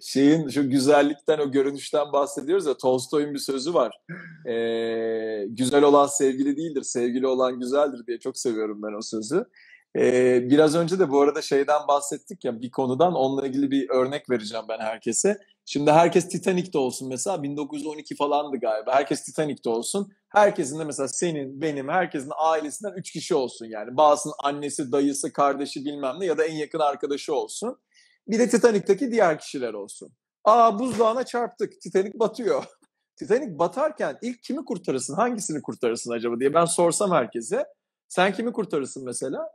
Şeyin 0.00 0.48
şu 0.48 0.70
güzellikten 0.70 1.38
o 1.38 1.50
görünüşten 1.50 2.12
bahsediyoruz 2.12 2.66
ya 2.66 2.76
Tolstoy'un 2.76 3.34
bir 3.34 3.38
sözü 3.38 3.74
var. 3.74 4.00
Ee, 4.48 5.46
güzel 5.48 5.82
olan 5.82 6.06
sevgili 6.06 6.56
değildir, 6.56 6.82
sevgili 6.82 7.26
olan 7.26 7.60
güzeldir 7.60 8.06
diye 8.06 8.18
çok 8.18 8.38
seviyorum 8.38 8.82
ben 8.82 8.98
o 8.98 9.02
sözü. 9.02 9.44
Ee, 9.96 10.50
biraz 10.50 10.74
önce 10.74 10.98
de 10.98 11.10
bu 11.10 11.20
arada 11.20 11.42
şeyden 11.42 11.88
bahsettik 11.88 12.44
ya 12.44 12.60
bir 12.60 12.70
konudan 12.70 13.14
onunla 13.14 13.46
ilgili 13.46 13.70
bir 13.70 13.90
örnek 13.90 14.30
vereceğim 14.30 14.64
ben 14.68 14.78
herkese. 14.78 15.38
Şimdi 15.64 15.90
herkes 15.90 16.28
Titanic'te 16.28 16.78
olsun 16.78 17.08
mesela 17.08 17.42
1912 17.42 18.16
falandı 18.16 18.56
galiba. 18.56 18.94
Herkes 18.94 19.24
Titanic'te 19.24 19.70
olsun. 19.70 20.12
Herkesin 20.28 20.78
de 20.78 20.84
mesela 20.84 21.08
senin, 21.08 21.60
benim, 21.60 21.88
herkesin 21.88 22.32
ailesinden 22.36 22.92
3 22.96 23.10
kişi 23.12 23.34
olsun 23.34 23.66
yani. 23.66 23.96
Bazısının 23.96 24.34
annesi, 24.44 24.92
dayısı, 24.92 25.32
kardeşi 25.32 25.84
bilmem 25.84 26.16
ne 26.20 26.26
ya 26.26 26.38
da 26.38 26.44
en 26.44 26.54
yakın 26.54 26.78
arkadaşı 26.78 27.34
olsun. 27.34 27.78
Bir 28.28 28.38
de 28.38 28.48
Titanic'teki 28.48 29.10
diğer 29.10 29.38
kişiler 29.38 29.74
olsun. 29.74 30.12
Aa 30.44 30.78
buzdağına 30.78 31.24
çarptık. 31.24 31.80
Titanic 31.80 32.18
batıyor. 32.18 32.64
Titanic 33.16 33.58
batarken 33.58 34.18
ilk 34.22 34.42
kimi 34.42 34.64
kurtarırsın? 34.64 35.14
Hangisini 35.14 35.62
kurtarırsın 35.62 36.12
acaba 36.12 36.40
diye 36.40 36.54
ben 36.54 36.64
sorsam 36.64 37.10
herkese. 37.10 37.64
Sen 38.08 38.32
kimi 38.32 38.52
kurtarırsın 38.52 39.04
mesela? 39.04 39.48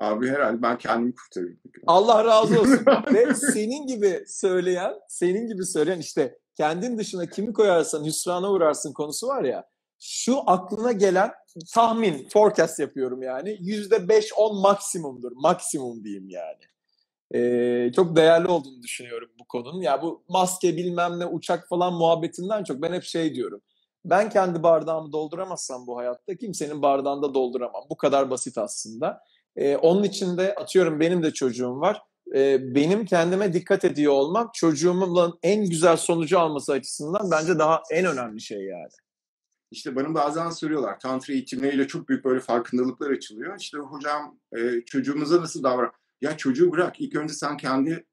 Abi 0.00 0.28
herhalde 0.28 0.62
ben 0.62 0.78
kendimi 0.78 1.14
kurtarırım. 1.14 1.60
Allah 1.86 2.24
razı 2.24 2.60
olsun. 2.60 2.84
Ve 3.14 3.34
senin 3.34 3.86
gibi 3.86 4.24
söyleyen, 4.26 4.94
senin 5.08 5.46
gibi 5.46 5.66
söyleyen 5.66 5.98
işte 5.98 6.38
kendin 6.56 6.98
dışına 6.98 7.26
kimi 7.26 7.52
koyarsan 7.52 8.04
hüsrana 8.04 8.50
uğrarsın 8.50 8.92
konusu 8.92 9.26
var 9.26 9.44
ya. 9.44 9.64
Şu 9.98 10.50
aklına 10.50 10.92
gelen 10.92 11.32
tahmin, 11.74 12.28
forecast 12.32 12.78
yapıyorum 12.78 13.22
yani. 13.22 13.56
Yüzde 13.60 14.08
beş 14.08 14.32
on 14.36 14.60
maksimumdur. 14.60 15.32
Maksimum 15.34 16.04
diyeyim 16.04 16.28
yani. 16.28 16.62
E, 17.34 17.92
çok 17.96 18.16
değerli 18.16 18.48
olduğunu 18.48 18.82
düşünüyorum 18.82 19.30
bu 19.40 19.44
konunun. 19.44 19.80
Ya 19.80 20.02
bu 20.02 20.24
maske 20.28 20.76
bilmem 20.76 21.20
ne 21.20 21.26
uçak 21.26 21.68
falan 21.68 21.94
muhabbetinden 21.94 22.64
çok 22.64 22.82
ben 22.82 22.92
hep 22.92 23.02
şey 23.02 23.34
diyorum. 23.34 23.60
Ben 24.04 24.30
kendi 24.30 24.62
bardağımı 24.62 25.12
dolduramazsam 25.12 25.86
bu 25.86 25.98
hayatta 25.98 26.36
kimsenin 26.36 26.82
bardağını 26.82 27.22
da 27.22 27.34
dolduramam. 27.34 27.82
Bu 27.90 27.96
kadar 27.96 28.30
basit 28.30 28.58
aslında. 28.58 29.20
E, 29.56 29.76
onun 29.76 30.02
için 30.02 30.36
de 30.36 30.54
atıyorum 30.54 31.00
benim 31.00 31.22
de 31.22 31.32
çocuğum 31.32 31.80
var. 31.80 32.02
E, 32.34 32.74
benim 32.74 33.04
kendime 33.04 33.52
dikkat 33.52 33.84
ediyor 33.84 34.12
olmam 34.12 34.50
çocuğumun 34.54 35.38
en 35.42 35.64
güzel 35.64 35.96
sonucu 35.96 36.38
alması 36.38 36.72
açısından 36.72 37.30
bence 37.30 37.58
daha 37.58 37.82
en 37.90 38.06
önemli 38.06 38.40
şey 38.40 38.64
yani. 38.64 38.88
İşte 39.70 39.96
bana 39.96 40.14
bazen 40.14 40.50
soruyorlar. 40.50 41.00
Tantra 41.00 41.34
eğitimleriyle 41.34 41.86
çok 41.86 42.08
büyük 42.08 42.24
böyle 42.24 42.40
farkındalıklar 42.40 43.10
açılıyor. 43.10 43.58
İşte 43.58 43.78
hocam 43.78 44.38
e, 44.56 44.80
çocuğumuza 44.86 45.40
nasıl 45.40 45.62
davran? 45.62 45.92
Ya 46.24 46.36
çocuğu 46.36 46.72
bırak. 46.72 47.00
İlk 47.00 47.16
önce 47.16 47.34
sen 47.34 47.56
kendi 47.56 48.06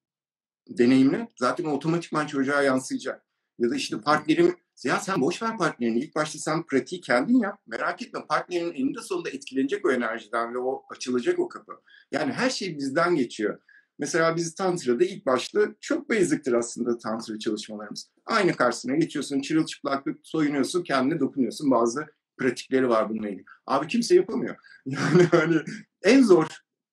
deneyimle 0.69 1.27
zaten 1.39 1.65
otomatikman 1.65 2.27
çocuğa 2.27 2.61
yansıyacak. 2.61 3.25
Ya 3.59 3.69
da 3.69 3.75
işte 3.75 4.01
partnerim 4.01 4.55
ya 4.83 4.99
sen 4.99 5.21
boş 5.21 5.41
ver 5.41 5.57
partnerini. 5.57 5.99
İlk 5.99 6.15
başta 6.15 6.39
sen 6.39 6.65
pratiği 6.65 7.01
kendin 7.01 7.39
yap. 7.39 7.59
Merak 7.67 8.01
etme 8.01 8.25
partnerinin 8.29 8.73
eninde 8.73 9.01
sonunda 9.01 9.29
etkilenecek 9.29 9.85
o 9.85 9.91
enerjiden 9.91 10.53
ve 10.53 10.57
o 10.57 10.83
açılacak 10.89 11.39
o 11.39 11.49
kapı. 11.49 11.71
Yani 12.11 12.33
her 12.33 12.49
şey 12.49 12.77
bizden 12.77 13.15
geçiyor. 13.15 13.59
Mesela 13.99 14.35
biz 14.35 14.55
Tantra'da 14.55 15.03
ilk 15.03 15.25
başta 15.25 15.59
çok 15.81 16.09
basic'tir 16.09 16.53
aslında 16.53 16.97
Tantra 16.97 17.39
çalışmalarımız. 17.39 18.11
Aynı 18.25 18.55
karşısına 18.55 18.95
geçiyorsun, 18.95 19.41
çırılçıplaklık 19.41 20.19
soyunuyorsun, 20.23 20.83
kendine 20.83 21.19
dokunuyorsun. 21.19 21.71
Bazı 21.71 22.05
pratikleri 22.37 22.89
var 22.89 23.09
bununla 23.09 23.29
ilgili. 23.29 23.45
Abi 23.65 23.87
kimse 23.87 24.15
yapamıyor. 24.15 24.55
Yani 24.85 25.23
hani 25.31 25.55
en 26.03 26.23
zor 26.23 26.47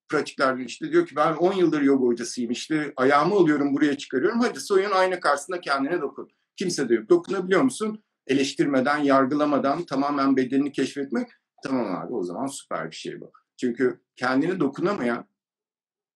pratiklerden 0.08 0.64
işte 0.64 0.92
diyor 0.92 1.06
ki 1.06 1.16
ben 1.16 1.34
10 1.34 1.52
yıldır 1.52 1.82
yoga 1.82 2.06
hocasıyım 2.06 2.50
işte 2.50 2.92
ayağımı 2.96 3.34
alıyorum 3.34 3.74
buraya 3.74 3.98
çıkarıyorum. 3.98 4.40
Hadi 4.40 4.60
soyun 4.60 4.90
ayna 4.90 5.20
karşısında 5.20 5.60
kendine 5.60 6.00
dokun. 6.00 6.28
Kimse 6.56 6.88
de 6.88 6.94
yok. 6.94 7.08
Dokunabiliyor 7.08 7.62
musun? 7.62 8.04
Eleştirmeden, 8.26 8.98
yargılamadan 8.98 9.84
tamamen 9.84 10.36
bedenini 10.36 10.72
keşfetmek. 10.72 11.28
Tamam 11.62 11.96
abi 11.96 12.14
o 12.14 12.22
zaman 12.22 12.46
süper 12.46 12.90
bir 12.90 12.96
şey 12.96 13.20
bu. 13.20 13.32
Çünkü 13.60 14.00
kendini 14.16 14.60
dokunamayan 14.60 15.28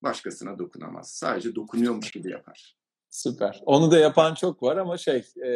başkasına 0.03 0.59
dokunamaz. 0.59 1.11
Sadece 1.11 1.55
dokunuyormuş 1.55 2.11
gibi 2.11 2.31
yapar. 2.31 2.77
Süper. 3.11 3.61
Onu 3.67 3.91
da 3.91 3.99
yapan 3.99 4.35
çok 4.35 4.63
var 4.63 4.77
ama 4.77 4.99
şey 4.99 5.17
e, 5.17 5.51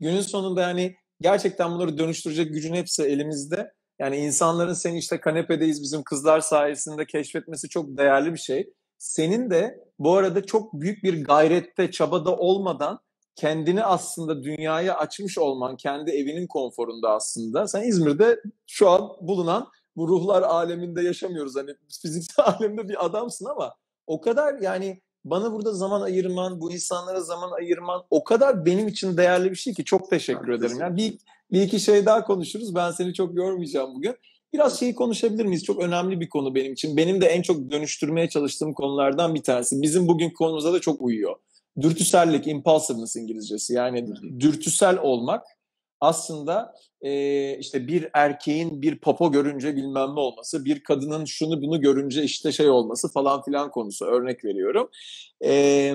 günün 0.00 0.20
sonunda 0.20 0.62
yani 0.62 0.96
gerçekten 1.20 1.70
bunları 1.70 1.98
dönüştürecek 1.98 2.52
gücün 2.52 2.74
hepsi 2.74 3.02
elimizde. 3.02 3.72
Yani 3.98 4.16
insanların 4.16 4.72
seni 4.72 4.98
işte 4.98 5.20
kanepedeyiz 5.20 5.82
bizim 5.82 6.02
kızlar 6.02 6.40
sayesinde 6.40 7.06
keşfetmesi 7.06 7.68
çok 7.68 7.98
değerli 7.98 8.32
bir 8.32 8.38
şey. 8.38 8.72
Senin 8.98 9.50
de 9.50 9.84
bu 9.98 10.16
arada 10.16 10.46
çok 10.46 10.72
büyük 10.72 11.04
bir 11.04 11.24
gayrette, 11.24 11.90
çabada 11.90 12.36
olmadan 12.36 12.98
kendini 13.36 13.84
aslında 13.84 14.42
dünyaya 14.42 14.96
açmış 14.96 15.38
olman, 15.38 15.76
kendi 15.76 16.10
evinin 16.10 16.46
konforunda 16.46 17.10
aslında. 17.10 17.68
Sen 17.68 17.82
İzmir'de 17.82 18.40
şu 18.66 18.90
an 18.90 19.10
bulunan 19.20 19.68
bu 19.96 20.08
ruhlar 20.08 20.42
aleminde 20.42 21.02
yaşamıyoruz. 21.02 21.56
Hani 21.56 21.70
fiziksel 22.02 22.44
alemde 22.58 22.88
bir 22.88 23.06
adamsın 23.06 23.46
ama 23.46 23.74
o 24.06 24.20
kadar 24.20 24.60
yani 24.60 25.02
bana 25.24 25.52
burada 25.52 25.72
zaman 25.72 26.00
ayırman, 26.00 26.60
bu 26.60 26.72
insanlara 26.72 27.20
zaman 27.20 27.50
ayırman 27.52 28.02
o 28.10 28.24
kadar 28.24 28.66
benim 28.66 28.88
için 28.88 29.16
değerli 29.16 29.50
bir 29.50 29.56
şey 29.56 29.74
ki 29.74 29.84
çok 29.84 30.10
teşekkür 30.10 30.48
ben 30.48 30.52
ederim. 30.52 30.76
Yani 30.80 30.96
bir, 30.96 31.18
bir 31.52 31.62
iki 31.62 31.80
şey 31.80 32.06
daha 32.06 32.24
konuşuruz. 32.24 32.74
Ben 32.74 32.90
seni 32.90 33.14
çok 33.14 33.34
yormayacağım 33.34 33.94
bugün. 33.94 34.16
Biraz 34.52 34.80
şeyi 34.80 34.94
konuşabilir 34.94 35.44
miyiz? 35.44 35.64
Çok 35.64 35.82
önemli 35.82 36.20
bir 36.20 36.28
konu 36.28 36.54
benim 36.54 36.72
için. 36.72 36.96
Benim 36.96 37.20
de 37.20 37.26
en 37.26 37.42
çok 37.42 37.70
dönüştürmeye 37.70 38.28
çalıştığım 38.28 38.74
konulardan 38.74 39.34
bir 39.34 39.42
tanesi. 39.42 39.82
Bizim 39.82 40.08
bugün 40.08 40.30
konumuza 40.30 40.72
da 40.72 40.80
çok 40.80 41.02
uyuyor. 41.02 41.36
Dürtüsellik, 41.80 42.46
impulsiveness 42.46 43.16
İngilizcesi. 43.16 43.74
Yani 43.74 44.06
dürtüsel 44.40 44.98
olmak 44.98 45.44
aslında 46.00 46.74
e, 47.00 47.58
işte 47.58 47.86
bir 47.86 48.08
erkeğin 48.14 48.82
bir 48.82 48.98
popo 48.98 49.32
görünce 49.32 49.76
bilmem 49.76 50.14
ne 50.14 50.20
olması, 50.20 50.64
bir 50.64 50.82
kadının 50.82 51.24
şunu 51.24 51.62
bunu 51.62 51.80
görünce 51.80 52.22
işte 52.22 52.52
şey 52.52 52.70
olması 52.70 53.12
falan 53.12 53.42
filan 53.42 53.70
konusu 53.70 54.04
örnek 54.04 54.44
veriyorum. 54.44 54.90
E, 55.44 55.94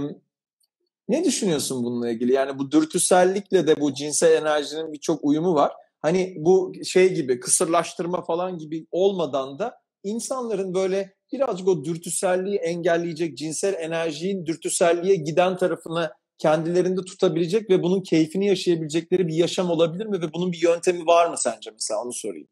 ne 1.11 1.23
düşünüyorsun 1.23 1.83
bununla 1.83 2.09
ilgili? 2.09 2.33
Yani 2.33 2.59
bu 2.59 2.71
dürtüsellikle 2.71 3.67
de 3.67 3.79
bu 3.79 3.93
cinsel 3.93 4.31
enerjinin 4.31 4.93
birçok 4.93 5.23
uyumu 5.23 5.55
var. 5.55 5.71
Hani 6.01 6.35
bu 6.37 6.73
şey 6.85 7.13
gibi 7.13 7.39
kısırlaştırma 7.39 8.21
falan 8.21 8.57
gibi 8.57 8.87
olmadan 8.91 9.59
da 9.59 9.75
insanların 10.03 10.73
böyle 10.73 11.13
birazcık 11.33 11.67
o 11.67 11.83
dürtüselliği 11.83 12.57
engelleyecek 12.57 13.37
cinsel 13.37 13.73
enerjinin 13.73 14.45
dürtüselliğe 14.45 15.15
giden 15.15 15.57
tarafına 15.57 16.11
kendilerinde 16.37 17.01
tutabilecek 17.01 17.69
ve 17.69 17.83
bunun 17.83 18.01
keyfini 18.01 18.47
yaşayabilecekleri 18.47 19.27
bir 19.27 19.33
yaşam 19.33 19.69
olabilir 19.69 20.05
mi 20.05 20.21
ve 20.21 20.33
bunun 20.33 20.51
bir 20.51 20.61
yöntemi 20.61 21.05
var 21.05 21.29
mı 21.29 21.37
sence 21.37 21.71
mesela 21.71 22.01
onu 22.01 22.13
sorayım. 22.13 22.47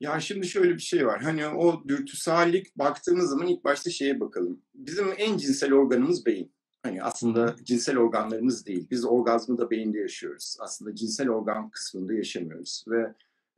Ya 0.00 0.20
şimdi 0.20 0.46
şöyle 0.46 0.74
bir 0.74 0.82
şey 0.82 1.06
var. 1.06 1.22
Hani 1.22 1.46
o 1.46 1.88
dürtüsellik 1.88 2.76
baktığımız 2.78 3.30
zaman 3.30 3.46
ilk 3.46 3.64
başta 3.64 3.90
şeye 3.90 4.20
bakalım. 4.20 4.62
Bizim 4.74 5.06
en 5.18 5.36
cinsel 5.36 5.72
organımız 5.72 6.26
beyin. 6.26 6.55
Hani 6.86 7.02
aslında 7.02 7.56
cinsel 7.62 7.98
organlarımız 7.98 8.66
değil. 8.66 8.86
Biz 8.90 9.04
orgazmı 9.04 9.58
da 9.58 9.70
beyinde 9.70 9.98
yaşıyoruz. 9.98 10.56
Aslında 10.60 10.94
cinsel 10.94 11.30
organ 11.30 11.70
kısmında 11.70 12.14
yaşamıyoruz. 12.14 12.84
Ve 12.88 13.14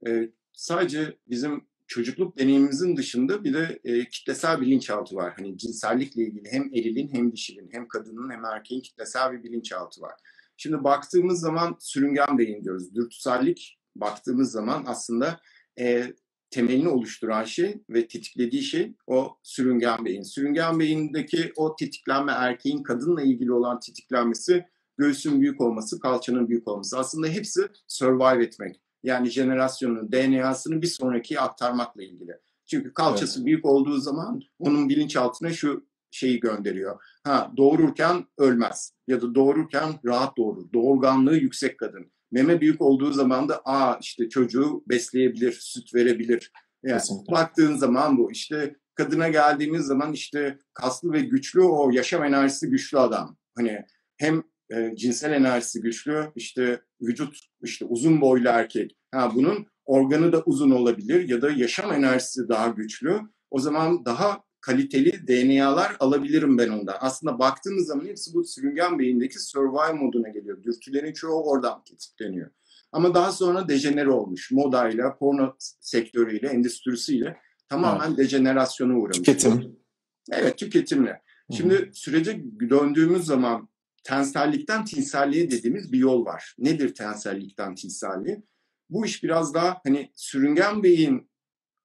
e, 0.06 0.30
sadece 0.52 1.16
bizim 1.26 1.64
çocukluk 1.86 2.38
deneyimimizin 2.38 2.96
dışında 2.96 3.44
bir 3.44 3.54
de 3.54 3.80
e, 3.84 4.08
kitlesel 4.08 4.60
bilinçaltı 4.60 5.16
var. 5.16 5.32
Hani 5.36 5.58
cinsellikle 5.58 6.22
ilgili 6.22 6.52
hem 6.52 6.62
erilin 6.62 7.08
hem 7.12 7.32
dişilin 7.32 7.68
hem 7.72 7.88
kadının 7.88 8.30
hem 8.30 8.44
erkeğin 8.44 8.82
kitlesel 8.82 9.32
bir 9.32 9.42
bilinçaltı 9.42 10.00
var. 10.00 10.14
Şimdi 10.56 10.84
baktığımız 10.84 11.40
zaman 11.40 11.76
sürüngen 11.80 12.38
beyin 12.38 12.64
diyoruz. 12.64 12.94
Dürtüsellik 12.94 13.78
baktığımız 13.96 14.50
zaman 14.50 14.84
aslında 14.86 15.40
e, 15.78 16.12
temelini 16.50 16.88
oluşturan 16.88 17.44
şey 17.44 17.82
ve 17.90 18.08
tetiklediği 18.08 18.62
şey 18.62 18.94
o 19.06 19.36
sürüngen 19.42 20.04
beyin. 20.04 20.22
Sürüngen 20.22 20.80
beyindeki 20.80 21.52
o 21.56 21.76
tetiklenme 21.76 22.32
erkeğin 22.32 22.82
kadınla 22.82 23.22
ilgili 23.22 23.52
olan 23.52 23.80
tetiklenmesi 23.80 24.66
göğsün 24.98 25.40
büyük 25.40 25.60
olması, 25.60 26.00
kalçanın 26.00 26.48
büyük 26.48 26.68
olması. 26.68 26.98
Aslında 26.98 27.26
hepsi 27.26 27.68
survive 27.86 28.44
etmek 28.44 28.80
yani 29.02 29.30
jenerasyonun 29.30 30.12
DNA'sını 30.12 30.82
bir 30.82 30.86
sonraki 30.86 31.40
aktarmakla 31.40 32.02
ilgili. 32.02 32.38
Çünkü 32.66 32.94
kalçası 32.94 33.38
evet. 33.38 33.46
büyük 33.46 33.64
olduğu 33.64 33.98
zaman 33.98 34.40
onun 34.58 34.88
bilinçaltına 34.88 35.52
şu 35.52 35.86
şeyi 36.10 36.40
gönderiyor. 36.40 37.02
Ha 37.24 37.52
doğururken 37.56 38.24
ölmez 38.38 38.92
ya 39.06 39.20
da 39.20 39.34
doğururken 39.34 39.94
rahat 40.04 40.36
doğurur. 40.36 40.72
Doğurganlığı 40.72 41.36
yüksek 41.36 41.78
kadın. 41.78 42.12
Meme 42.30 42.60
büyük 42.60 42.80
olduğu 42.82 43.12
zaman 43.12 43.48
da 43.48 43.60
aa 43.64 43.98
işte 44.00 44.28
çocuğu 44.28 44.84
besleyebilir, 44.88 45.52
süt 45.52 45.94
verebilir. 45.94 46.52
Yani 46.82 47.00
baktığın 47.30 47.76
zaman 47.76 48.18
bu 48.18 48.32
işte 48.32 48.76
kadına 48.94 49.28
geldiğimiz 49.28 49.86
zaman 49.86 50.12
işte 50.12 50.58
kaslı 50.74 51.12
ve 51.12 51.20
güçlü 51.20 51.60
o 51.60 51.90
yaşam 51.90 52.24
enerjisi 52.24 52.68
güçlü 52.68 52.98
adam. 52.98 53.36
Hani 53.56 53.84
hem 54.16 54.42
e, 54.72 54.96
cinsel 54.96 55.32
enerjisi 55.32 55.80
güçlü, 55.80 56.32
işte 56.36 56.80
vücut 57.00 57.38
işte 57.62 57.84
uzun 57.84 58.20
boylu 58.20 58.48
erkek. 58.48 58.96
Ha 59.10 59.32
bunun 59.34 59.66
organı 59.84 60.32
da 60.32 60.42
uzun 60.42 60.70
olabilir 60.70 61.28
ya 61.28 61.42
da 61.42 61.50
yaşam 61.50 61.92
enerjisi 61.92 62.48
daha 62.48 62.68
güçlü. 62.68 63.20
O 63.50 63.58
zaman 63.58 64.04
daha 64.04 64.47
kaliteli 64.60 65.28
DNA'lar 65.28 65.96
alabilirim 66.00 66.58
ben 66.58 66.68
ondan. 66.68 66.96
Aslında 67.00 67.38
baktığımız 67.38 67.86
zaman 67.86 68.06
hepsi 68.06 68.34
bu 68.34 68.44
sürüngen 68.44 68.98
beyindeki 68.98 69.38
survive 69.38 69.92
moduna 69.92 70.28
geliyor. 70.28 70.62
Dürtülerin 70.62 71.12
çoğu 71.12 71.50
oradan 71.50 71.84
tetikleniyor. 71.84 72.50
Ama 72.92 73.14
daha 73.14 73.32
sonra 73.32 73.68
dejenere 73.68 74.10
olmuş. 74.10 74.50
Modayla, 74.50 75.18
porno 75.18 75.56
sektörüyle, 75.80 76.48
endüstrisiyle 76.48 77.36
tamamen 77.68 78.08
evet. 78.08 78.18
dejenerasyona 78.18 78.98
uğramış. 78.98 79.16
Tüketim. 79.16 79.76
Evet, 80.32 80.58
tüketimle. 80.58 81.22
Şimdi 81.56 81.74
Hı-hı. 81.74 81.90
sürece 81.92 82.44
döndüğümüz 82.70 83.26
zaman 83.26 83.68
tensellikten 84.04 84.84
tinselliğe 84.84 85.50
dediğimiz 85.50 85.92
bir 85.92 85.98
yol 85.98 86.24
var. 86.24 86.54
Nedir 86.58 86.94
tensellikten 86.94 87.74
tinselliğe? 87.74 88.42
Bu 88.90 89.06
iş 89.06 89.22
biraz 89.22 89.54
daha 89.54 89.80
hani 89.86 90.10
sürüngen 90.14 90.82
beyin 90.82 91.30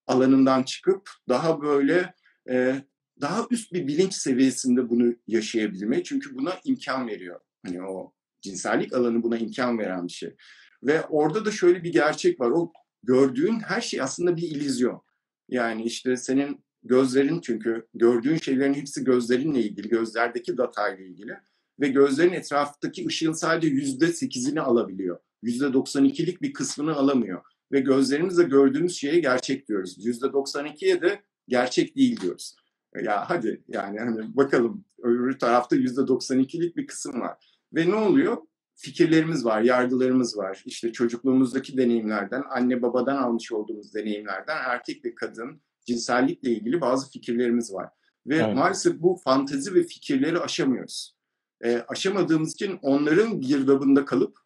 alanından 0.08 0.64
çıkıp 0.64 1.10
daha 1.30 1.62
böyle 1.62 2.14
e, 2.50 2.84
daha 3.22 3.48
üst 3.52 3.74
bir 3.74 3.88
bilinç 3.88 4.14
seviyesinde 4.14 4.90
bunu 4.90 5.16
yaşayabilme. 5.28 6.04
Çünkü 6.04 6.38
buna 6.38 6.54
imkan 6.64 7.08
veriyor. 7.08 7.40
Hani 7.66 7.84
o 7.84 8.14
cinsellik 8.42 8.94
alanı 8.94 9.24
buna 9.24 9.38
imkan 9.38 9.80
veren 9.80 10.08
bir 10.08 10.14
şey. 10.14 10.36
Ve 10.84 11.02
orada 11.06 11.46
da 11.46 11.52
şöyle 11.52 11.84
bir 11.84 11.92
gerçek 11.92 12.40
var. 12.40 12.52
O 12.52 12.72
gördüğün 13.04 13.60
her 13.60 13.82
şey 13.82 14.02
aslında 14.02 14.38
bir 14.38 14.42
illüzyon. 14.42 15.02
Yani 15.50 15.84
işte 15.84 16.18
senin 16.18 16.64
gözlerin 16.84 17.42
çünkü 17.42 17.88
gördüğün 17.94 18.38
şeylerin 18.38 18.74
hepsi 18.74 19.04
gözlerinle 19.04 19.60
ilgili, 19.60 19.90
gözlerdeki 19.90 20.58
datayla 20.58 21.06
ilgili 21.06 21.38
ve 21.80 21.88
gözlerin 21.88 22.34
etrafındaki 22.34 23.08
ışığın 23.08 23.34
sadece 23.34 23.68
yüzde 23.68 24.08
sekizini 24.08 24.62
alabiliyor. 24.62 25.20
Yüzde 25.42 25.74
doksan 25.74 26.06
ikilik 26.06 26.42
bir 26.42 26.54
kısmını 26.54 26.94
alamıyor. 26.94 27.42
Ve 27.72 27.80
gözlerimizle 27.80 28.44
gördüğümüz 28.44 28.96
şeye 28.96 29.20
gerçek 29.20 29.68
diyoruz. 29.68 30.06
Yüzde 30.06 30.34
doksan 30.34 30.66
ikiye 30.66 31.02
de 31.02 31.22
gerçek 31.48 31.96
değil 31.96 32.22
diyoruz. 32.22 32.56
Ya 33.02 33.30
hadi 33.30 33.64
yani 33.68 34.00
hani 34.00 34.38
bakalım 34.38 34.86
öbür 35.04 35.40
tarafta 35.40 35.76
%92'lik 35.76 36.78
bir 36.78 36.88
kısım 36.88 37.22
var. 37.22 37.58
Ve 37.74 37.90
ne 37.90 37.96
oluyor? 37.96 38.38
Fikirlerimiz 38.76 39.46
var, 39.46 39.62
yargılarımız 39.62 40.38
var. 40.38 40.64
İşte 40.66 40.92
çocukluğumuzdaki 40.92 41.78
deneyimlerden, 41.78 42.44
anne 42.50 42.82
babadan 42.82 43.16
almış 43.18 43.52
olduğumuz 43.52 43.94
deneyimlerden 43.94 44.58
erkek 44.66 45.06
ve 45.06 45.16
kadın 45.16 45.62
cinsellikle 45.86 46.52
ilgili 46.52 46.82
bazı 46.82 47.12
fikirlerimiz 47.12 47.74
var. 47.74 47.90
Ve 48.28 48.36
evet. 48.36 48.56
maalesef 48.56 49.02
bu 49.02 49.22
fantezi 49.24 49.76
ve 49.76 49.84
fikirleri 49.84 50.40
aşamıyoruz. 50.40 51.16
E, 51.64 51.86
aşamadığımız 51.88 52.54
için 52.54 52.80
onların 52.82 53.42
girdabında 53.42 54.06
kalıp 54.06 54.40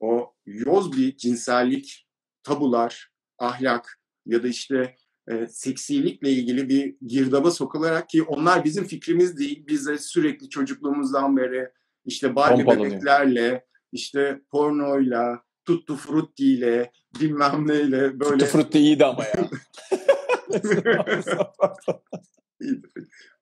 o 0.00 0.34
yoz 0.46 0.96
bir 0.96 1.16
cinsellik, 1.16 2.08
tabular, 2.42 3.12
ahlak 3.38 4.00
ya 4.26 4.42
da 4.42 4.48
işte 4.48 4.96
e, 5.30 5.46
seksilikle 5.46 6.30
ilgili 6.30 6.68
bir 6.68 6.96
girdaba 7.06 7.50
sokularak 7.50 8.08
ki 8.08 8.22
onlar 8.22 8.64
bizim 8.64 8.84
fikrimiz 8.84 9.38
değil. 9.38 9.64
Biz 9.66 9.86
de 9.86 9.98
sürekli 9.98 10.48
çocukluğumuzdan 10.48 11.36
beri 11.36 11.68
işte 12.04 12.36
Barbie 12.36 12.66
bebeklerle, 12.66 13.64
işte 13.92 14.40
pornoyla, 14.50 15.42
tuttu 15.64 15.96
fruttiyle, 15.96 16.92
bilmem 17.20 17.68
neyle 17.68 18.20
böyle. 18.20 18.38
Tuttu 18.38 18.46
frutti 18.46 18.78
iyiydi 18.78 19.04
ama 19.04 19.24
ya. 19.24 19.48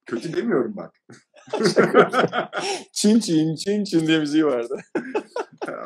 Kötü 0.07 0.37
demiyorum 0.37 0.77
bak. 0.77 0.95
çin 2.93 3.21
çin 3.21 3.55
çin 3.55 3.85
çin 3.85 4.07
diye 4.07 4.19
müziği 4.19 4.47
vardı. 4.47 4.77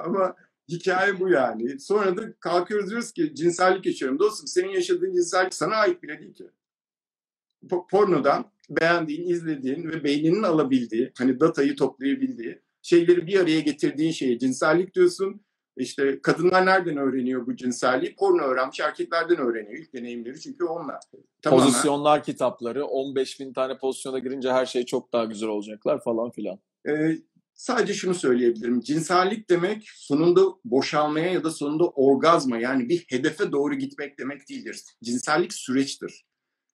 ama 0.04 0.34
hikaye 0.68 1.20
bu 1.20 1.28
yani. 1.28 1.80
Sonra 1.80 2.16
da 2.16 2.32
kalkıyoruz 2.40 2.90
diyoruz 2.90 3.12
ki 3.12 3.34
cinsellik 3.34 3.86
yaşıyorum. 3.86 4.18
Dostum 4.18 4.46
senin 4.46 4.68
yaşadığın 4.68 5.12
cinsellik 5.12 5.54
sana 5.54 5.76
ait 5.76 6.02
bile 6.02 6.20
değil 6.20 6.34
ki. 6.34 6.50
Pornodan 7.90 8.50
beğendiğin, 8.70 9.28
izlediğin 9.28 9.88
ve 9.88 10.04
beyninin 10.04 10.42
alabildiği, 10.42 11.12
hani 11.18 11.40
datayı 11.40 11.76
toplayabildiği 11.76 12.60
şeyleri 12.82 13.26
bir 13.26 13.40
araya 13.40 13.60
getirdiğin 13.60 14.10
şeye 14.10 14.38
cinsellik 14.38 14.94
diyorsun. 14.94 15.40
İşte 15.76 16.20
kadınlar 16.22 16.66
nereden 16.66 16.96
öğreniyor 16.96 17.46
bu 17.46 17.56
cinselliği? 17.56 18.14
Porno 18.14 18.42
öğrenmiş 18.42 18.80
erkeklerden 18.80 19.38
öğreniyor. 19.38 19.78
İlk 19.78 19.94
deneyimleri 19.94 20.40
çünkü 20.40 20.64
onlar. 20.64 21.00
Tamamen... 21.42 21.66
Pozisyonlar 21.66 22.22
kitapları 22.22 22.86
15 22.86 23.40
bin 23.40 23.52
tane 23.52 23.78
pozisyona 23.78 24.18
girince 24.18 24.52
her 24.52 24.66
şey 24.66 24.84
çok 24.84 25.12
daha 25.12 25.24
güzel 25.24 25.48
olacaklar 25.48 26.02
falan 26.02 26.30
filan. 26.30 26.58
Ee, 26.88 27.18
sadece 27.56 27.94
şunu 27.94 28.14
söyleyebilirim. 28.14 28.80
Cinsellik 28.80 29.50
demek 29.50 29.90
sonunda 29.94 30.40
boşalmaya 30.64 31.32
ya 31.32 31.44
da 31.44 31.50
sonunda 31.50 31.88
orgazma 31.88 32.58
yani 32.58 32.88
bir 32.88 33.04
hedefe 33.08 33.52
doğru 33.52 33.74
gitmek 33.74 34.18
demek 34.18 34.48
değildir. 34.48 34.82
Cinsellik 35.04 35.52
süreçtir. 35.52 36.26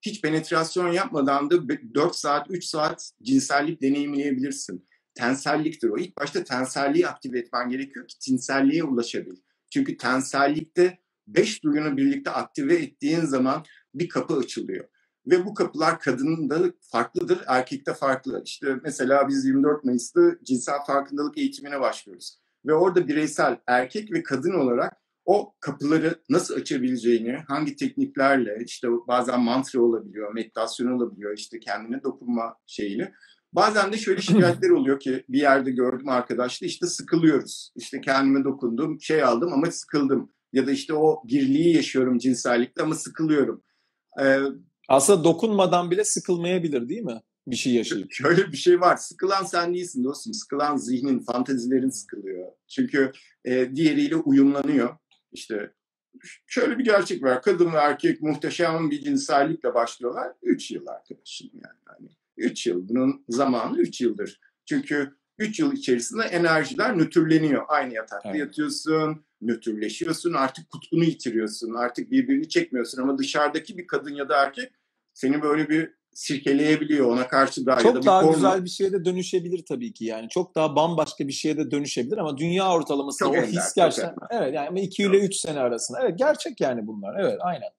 Hiç 0.03 0.23
penetrasyon 0.23 0.93
yapmadan 0.93 1.51
da 1.51 1.69
4 1.95 2.17
saat, 2.17 2.51
3 2.51 2.65
saat 2.65 3.13
cinsellik 3.23 3.83
deneyimleyebilirsin. 3.83 4.89
Tenselliktir 5.15 5.89
o. 5.89 5.99
İlk 5.99 6.17
başta 6.17 6.45
tenselliği 6.45 7.09
aktive 7.09 7.39
etmen 7.39 7.69
gerekiyor 7.69 8.09
ki 8.09 8.19
tinselliğe 8.19 8.85
ulaşabil. 8.85 9.37
Çünkü 9.71 9.97
tensellikte 9.97 10.99
beş 11.27 11.65
duyunu 11.65 11.97
birlikte 11.97 12.31
aktive 12.31 12.75
ettiğin 12.75 13.21
zaman 13.21 13.65
bir 13.95 14.09
kapı 14.09 14.35
açılıyor. 14.35 14.89
Ve 15.27 15.47
bu 15.47 15.55
kapılar 15.55 16.01
kadının 16.01 16.51
da 16.51 16.59
farklıdır, 16.93 17.45
erkekte 17.47 17.95
farklı. 17.95 18.43
İşte 18.45 18.77
mesela 18.83 19.29
biz 19.29 19.45
24 19.45 19.85
Mayıs'ta 19.85 20.21
cinsel 20.45 20.79
farkındalık 20.87 21.39
eğitimine 21.39 21.81
başlıyoruz. 21.81 22.39
Ve 22.67 22.75
orada 22.75 23.09
bireysel 23.09 23.57
erkek 23.67 24.13
ve 24.13 24.23
kadın 24.23 24.53
olarak 24.53 25.03
o 25.25 25.55
kapıları 25.61 26.23
nasıl 26.31 26.55
açabileceğini, 26.55 27.37
hangi 27.49 27.77
tekniklerle, 27.77 28.59
işte 28.67 28.89
bazen 29.09 29.41
mantra 29.41 29.81
olabiliyor, 29.81 30.35
meditasyon 30.35 30.93
olabiliyor, 30.93 31.39
işte 31.39 31.61
kendine 31.61 32.03
dokunma 32.03 32.57
şeyini. 32.67 33.13
Bazen 33.53 33.93
de 33.93 33.97
şöyle 33.97 34.21
şikayetler 34.21 34.71
oluyor 34.79 35.01
ki 35.01 35.25
bir 35.29 35.41
yerde 35.41 35.71
gördüm 35.71 36.09
arkadaşla 36.09 36.67
işte 36.67 36.87
sıkılıyoruz. 36.87 37.73
İşte 37.77 38.01
kendime 38.01 38.45
dokundum, 38.45 39.01
şey 39.01 39.23
aldım 39.23 39.53
ama 39.53 39.71
sıkıldım. 39.71 40.33
Ya 40.53 40.67
da 40.67 40.71
işte 40.71 40.95
o 40.95 41.23
birliği 41.29 41.77
yaşıyorum 41.77 42.19
cinsellikte 42.19 42.83
ama 42.83 42.95
sıkılıyorum. 42.95 43.63
Ee, 44.21 44.39
aslında 44.89 45.25
dokunmadan 45.25 45.91
bile 45.91 46.05
sıkılmayabilir 46.05 46.89
değil 46.89 47.03
mi? 47.03 47.21
Bir 47.47 47.57
şey 47.57 47.75
yaşayıp. 47.75 48.13
Şöyle 48.13 48.53
bir 48.53 48.57
şey 48.57 48.81
var. 48.81 48.97
Sıkılan 48.97 49.45
sen 49.45 49.75
değilsin 49.75 50.05
dostum. 50.05 50.35
Sıkılan 50.35 50.77
zihnin, 50.77 51.21
fantezilerin 51.21 51.91
sıkılıyor. 51.91 52.53
Çünkü 52.69 53.13
e, 53.45 53.77
diğeriyle 53.77 54.17
uyumlanıyor. 54.17 54.97
İşte 55.33 55.73
şöyle 56.47 56.79
bir 56.79 56.85
gerçek 56.85 57.23
var. 57.23 57.43
Kadın 57.43 57.73
ve 57.73 57.77
erkek 57.77 58.23
muhteşem 58.23 58.91
bir 58.91 59.05
cinsellikle 59.05 59.75
başlıyorlar. 59.75 60.33
Üç 60.43 60.71
yıl 60.71 60.87
arkadaşım 60.87 61.51
yani. 61.55 61.77
yani 61.89 62.11
üç 62.37 62.67
yıl. 62.67 62.89
Bunun 62.89 63.25
zamanı 63.29 63.79
üç 63.79 64.01
yıldır. 64.01 64.41
Çünkü 64.67 65.17
üç 65.39 65.61
yıl 65.61 65.73
içerisinde 65.73 66.23
enerjiler 66.23 66.99
nötrleniyor. 66.99 67.65
Aynı 67.69 67.95
yatakta 67.95 68.31
evet. 68.31 68.41
yatıyorsun, 68.41 69.25
nötrleşiyorsun, 69.43 70.33
artık 70.33 70.71
kutbunu 70.71 71.05
yitiriyorsun, 71.05 71.75
artık 71.75 72.11
birbirini 72.11 72.49
çekmiyorsun 72.49 73.03
ama 73.03 73.19
dışarıdaki 73.19 73.79
bir 73.79 73.87
kadın 73.87 74.15
ya 74.15 74.29
da 74.29 74.43
erkek 74.43 74.73
seni 75.15 75.43
böyle 75.43 75.69
bir 75.69 75.95
sirkeleyebiliyor 76.15 77.07
ona 77.07 77.29
karşı 77.29 77.67
daha 77.67 77.79
çok 77.79 77.87
ya 77.87 77.95
da 77.95 78.01
bir 78.01 78.07
daha 78.07 78.21
porno... 78.21 78.35
güzel 78.35 78.65
bir 78.65 78.71
şeye 78.71 78.93
de 78.93 79.05
dönüşebilir 79.05 79.65
tabii 79.69 79.93
ki 79.93 80.05
yani. 80.05 80.29
Çok 80.29 80.55
daha 80.55 80.77
bambaşka 80.77 81.29
bir 81.29 81.33
şeye 81.33 81.57
de 81.57 81.71
dönüşebilir 81.71 82.19
ama 82.19 82.39
dünya 82.39 82.73
ortalaması 82.73 83.29
o 83.29 83.35
his 83.35 83.75
gerçekten 83.77 84.15
evet 84.31 84.55
yani 84.55 84.81
2 84.81 85.03
ile 85.03 85.19
3 85.19 85.37
sene 85.37 85.61
arasında. 85.61 86.01
Evet 86.03 86.19
gerçek 86.19 86.61
yani 86.61 86.87
bunlar. 86.87 87.21
Evet 87.21 87.39
aynen. 87.41 87.71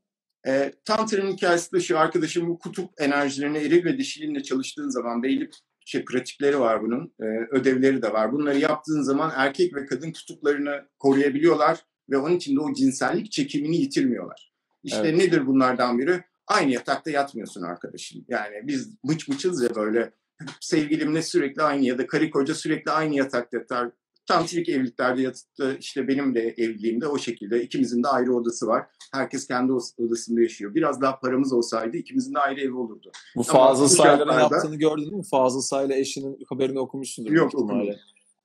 E, 0.47 0.73
Tantra'nın 0.85 1.31
hikayesi 1.31 1.71
de 1.71 1.79
şu 1.79 1.99
arkadaşım 1.99 2.49
bu 2.49 2.59
kutup 2.59 3.01
enerjilerine 3.01 3.57
eril 3.57 3.85
ve 3.85 3.97
dişilinle 3.97 4.43
çalıştığın 4.43 4.89
zaman 4.89 5.23
belli 5.23 5.49
şey 5.85 6.05
pratikleri 6.05 6.59
var 6.59 6.81
bunun, 6.81 7.13
e, 7.21 7.25
ödevleri 7.51 8.01
de 8.01 8.13
var. 8.13 8.31
Bunları 8.31 8.59
yaptığın 8.59 9.01
zaman 9.01 9.31
erkek 9.35 9.75
ve 9.75 9.85
kadın 9.85 10.11
kutuplarını 10.11 10.87
koruyabiliyorlar 10.99 11.85
ve 12.09 12.17
onun 12.17 12.35
için 12.35 12.55
de 12.55 12.59
o 12.59 12.73
cinsellik 12.73 13.31
çekimini 13.31 13.77
yitirmiyorlar. 13.77 14.53
İşte 14.83 15.07
evet. 15.07 15.17
nedir 15.17 15.47
bunlardan 15.47 15.99
biri? 15.99 16.23
Aynı 16.47 16.71
yatakta 16.71 17.11
yatmıyorsun 17.11 17.61
arkadaşım. 17.61 18.25
Yani 18.27 18.55
biz 18.63 18.95
mıç 19.03 19.27
mıçız 19.27 19.63
ya 19.63 19.75
böyle 19.75 20.13
sevgilimle 20.61 21.21
sürekli 21.21 21.61
aynı 21.61 21.85
ya 21.85 21.97
da 21.97 22.07
karı 22.07 22.29
koca 22.29 22.55
sürekli 22.55 22.91
aynı 22.91 23.15
yatakta 23.15 23.57
yatar. 23.57 23.91
Tantrik 24.27 24.69
evliliklerde 24.69 25.21
yatıp 25.21 25.79
işte 25.79 26.07
benim 26.07 26.35
de 26.35 26.55
evliliğimde 26.57 27.07
o 27.07 27.17
şekilde 27.17 27.63
ikimizin 27.63 28.03
de 28.03 28.07
ayrı 28.07 28.35
odası 28.35 28.67
var. 28.67 28.85
Herkes 29.13 29.47
kendi 29.47 29.73
odasında 29.97 30.41
yaşıyor. 30.41 30.75
Biraz 30.75 31.01
daha 31.01 31.19
paramız 31.19 31.53
olsaydı 31.53 31.97
ikimizin 31.97 32.33
de 32.33 32.39
ayrı 32.39 32.61
evi 32.61 32.73
olurdu. 32.73 33.11
Bu 33.35 33.43
Fazıl 33.43 33.87
Saylar'ın 33.87 34.39
yaptığını 34.39 34.75
gördün 34.75 35.17
mü? 35.17 35.23
Fazıl 35.31 35.61
Sayla 35.61 35.95
eşinin 35.95 36.37
haberini 36.49 36.79
okumuşsundur. 36.79 37.31
Yok 37.31 37.55
okumadım. 37.55 37.95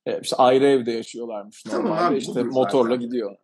Evet, 0.07 0.25
işte 0.25 0.37
ayrı 0.37 0.67
evde 0.67 0.93
yaşıyorlarmış 0.93 1.67
normalde. 1.67 1.89
Tamam 1.89 2.05
abi, 2.05 2.19
işte 2.19 2.43
motorla 2.43 2.95
zaten. 2.95 3.01
gidiyor. 3.01 3.37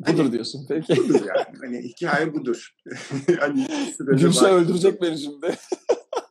Budur 0.00 0.18
hani, 0.18 0.32
diyorsun 0.32 0.66
peki. 0.68 0.96
Budur 0.96 1.20
yani. 1.26 1.58
Hani 1.60 1.82
hikaye 1.82 2.34
budur. 2.34 2.74
hani 3.40 3.66
Gülşah 3.98 4.52
öldürecek 4.52 5.02
beni 5.02 5.18
şimdi. 5.18 5.56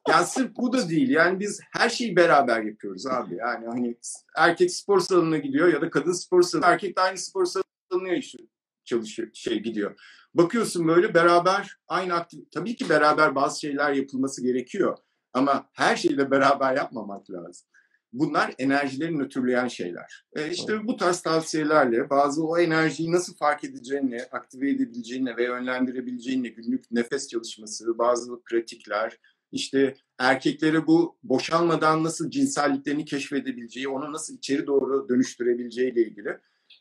Yani 0.10 0.26
sırf 0.26 0.56
bu 0.56 0.74
da 0.74 0.90
değil. 0.90 1.10
Yani 1.10 1.40
biz 1.40 1.60
her 1.72 1.90
şeyi 1.90 2.16
beraber 2.16 2.62
yapıyoruz 2.64 3.08
abi. 3.08 3.36
Yani 3.36 3.66
hani 3.68 3.98
erkek 4.38 4.72
spor 4.72 5.00
salonuna 5.00 5.38
gidiyor 5.38 5.74
ya 5.74 5.82
da 5.82 5.90
kadın 5.90 6.12
spor 6.12 6.42
salonu. 6.42 6.66
Erkek 6.66 6.98
de 6.98 7.02
aynı 7.02 7.18
spor 7.18 7.46
salonuna 7.46 8.14
yaşıyor, 8.14 8.48
çalışıyor, 8.86 9.30
şey 9.34 9.60
gidiyor. 9.60 10.00
Bakıyorsun 10.34 10.88
böyle 10.88 11.14
beraber 11.14 11.78
aynı 11.88 12.14
aktif 12.14 12.52
tabii 12.52 12.76
ki 12.76 12.90
beraber 12.90 13.36
bazı 13.36 13.60
şeyler 13.60 13.94
yapılması 13.94 14.44
gerekiyor. 14.44 14.98
Ama 15.34 15.70
her 15.74 15.96
şeyi 15.96 16.18
de 16.18 16.32
beraber 16.32 16.76
yapmamak 16.76 17.32
lazım. 17.32 17.68
Bunlar 18.14 18.54
enerjileri 18.58 19.20
nötrleyen 19.20 19.68
şeyler. 19.68 20.26
E 20.36 20.52
işte 20.52 20.88
bu 20.88 20.98
tarz 20.98 21.22
tavsiyelerle 21.22 22.10
bazı 22.10 22.48
o 22.48 22.58
enerjiyi 22.58 23.12
nasıl 23.12 23.36
fark 23.36 23.64
edeceğini, 23.64 24.24
aktive 24.32 24.70
edebileceğini 24.70 25.38
ve 25.38 25.44
yönlendirebileceğini, 25.44 26.54
günlük 26.54 26.92
nefes 26.92 27.28
çalışması, 27.28 27.98
bazı 27.98 28.42
pratikler, 28.44 29.18
işte 29.52 29.96
erkeklere 30.20 30.88
bu 30.88 31.18
boşalmadan 31.24 32.04
nasıl 32.04 32.30
cinselliklerini 32.30 33.06
keşfedebileceği, 33.06 33.88
onu 33.88 34.14
nasıl 34.14 34.38
içeri 34.38 34.68
doğru 34.68 35.10
dönüştürebileceği 35.10 35.92
ile 35.94 36.02
ilgili. 36.02 36.30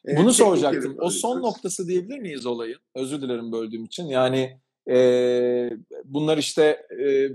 E, 0.09 0.17
Bunu 0.17 0.33
soracaktım. 0.33 0.97
O 1.01 1.11
son 1.11 1.43
noktası 1.43 1.89
diyebilir 1.89 2.19
miyiz 2.19 2.47
olayın? 2.47 2.79
Özür 2.95 3.23
dilerim 3.23 3.53
böldüğüm 3.53 3.85
için. 3.85 4.05
Yani 4.05 4.61
e, 4.91 5.71
bunlar 6.05 6.39
işte 6.39 6.87
e, 7.01 7.31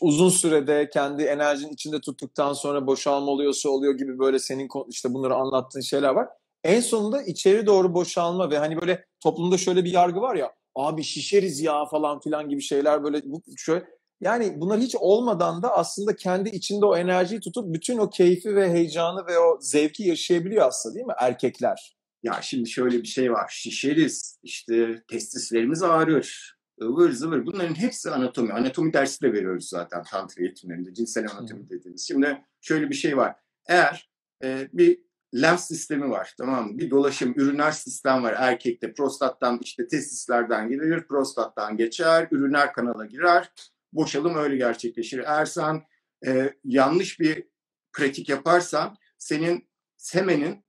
uzun 0.00 0.28
sürede 0.28 0.90
kendi 0.92 1.22
enerjinin 1.22 1.72
içinde 1.72 2.00
tuttuktan 2.00 2.52
sonra 2.52 2.86
boşalma 2.86 3.30
oluyorsa 3.30 3.68
oluyor 3.68 3.94
gibi 3.94 4.18
böyle 4.18 4.38
senin 4.38 4.68
işte 4.88 5.14
bunları 5.14 5.34
anlattığın 5.34 5.80
şeyler 5.80 6.10
var. 6.10 6.28
En 6.64 6.80
sonunda 6.80 7.22
içeri 7.22 7.66
doğru 7.66 7.94
boşalma 7.94 8.50
ve 8.50 8.58
hani 8.58 8.80
böyle 8.80 9.04
toplumda 9.20 9.58
şöyle 9.58 9.84
bir 9.84 9.92
yargı 9.92 10.20
var 10.20 10.34
ya 10.36 10.52
abi 10.74 11.02
şişeriz 11.02 11.60
ya 11.60 11.84
falan 11.84 12.20
filan 12.20 12.48
gibi 12.48 12.62
şeyler 12.62 13.04
böyle 13.04 13.22
bu 13.24 13.42
şöyle 13.56 13.84
yani 14.20 14.54
bunlar 14.56 14.80
hiç 14.80 14.96
olmadan 14.96 15.62
da 15.62 15.76
aslında 15.76 16.16
kendi 16.16 16.48
içinde 16.48 16.86
o 16.86 16.96
enerjiyi 16.96 17.40
tutup 17.40 17.74
bütün 17.74 17.98
o 17.98 18.10
keyfi 18.10 18.54
ve 18.54 18.70
heyecanı 18.70 19.26
ve 19.26 19.38
o 19.38 19.58
zevki 19.60 20.02
yaşayabiliyor 20.02 20.66
aslında 20.66 20.94
değil 20.94 21.06
mi 21.06 21.14
erkekler? 21.18 21.96
Ya 22.22 22.38
şimdi 22.42 22.70
şöyle 22.70 23.02
bir 23.02 23.08
şey 23.08 23.32
var. 23.32 23.48
Şişeriz, 23.50 24.38
işte 24.42 25.02
testislerimiz 25.08 25.82
ağrır, 25.82 26.56
ıvır 26.82 27.12
zıvır 27.12 27.46
bunların 27.46 27.74
hepsi 27.74 28.10
anatomi. 28.10 28.52
Anatomi 28.52 28.92
dersi 28.92 29.22
de 29.22 29.32
veriyoruz 29.32 29.68
zaten 29.68 30.02
tantra 30.02 30.42
eğitimlerinde 30.42 30.94
cinsel 30.94 31.30
anatomi 31.30 31.70
dediğimiz. 31.70 32.08
Şimdi 32.08 32.44
şöyle 32.60 32.90
bir 32.90 32.94
şey 32.94 33.16
var. 33.16 33.36
Eğer 33.68 34.10
e, 34.44 34.68
bir 34.72 34.98
lenf 35.34 35.60
sistemi 35.60 36.10
var 36.10 36.34
tamam 36.38 36.66
mı? 36.66 36.78
Bir 36.78 36.90
dolaşım 36.90 37.34
üriner 37.36 37.70
sistem 37.70 38.22
var 38.22 38.34
erkekte 38.38 38.92
prostattan 38.92 39.58
işte 39.62 39.88
testislerden 39.88 40.68
gelir 40.68 41.06
prostattan 41.08 41.76
geçer 41.76 42.28
üriner 42.30 42.72
kanala 42.72 43.06
girer 43.06 43.52
boşalım 43.92 44.36
öyle 44.36 44.56
gerçekleşir. 44.56 45.18
Eğer 45.18 45.44
sen 45.44 45.82
e, 46.26 46.54
yanlış 46.64 47.20
bir 47.20 47.44
pratik 47.92 48.28
yaparsan 48.28 48.96
senin 49.18 49.68
semenin 49.96 50.64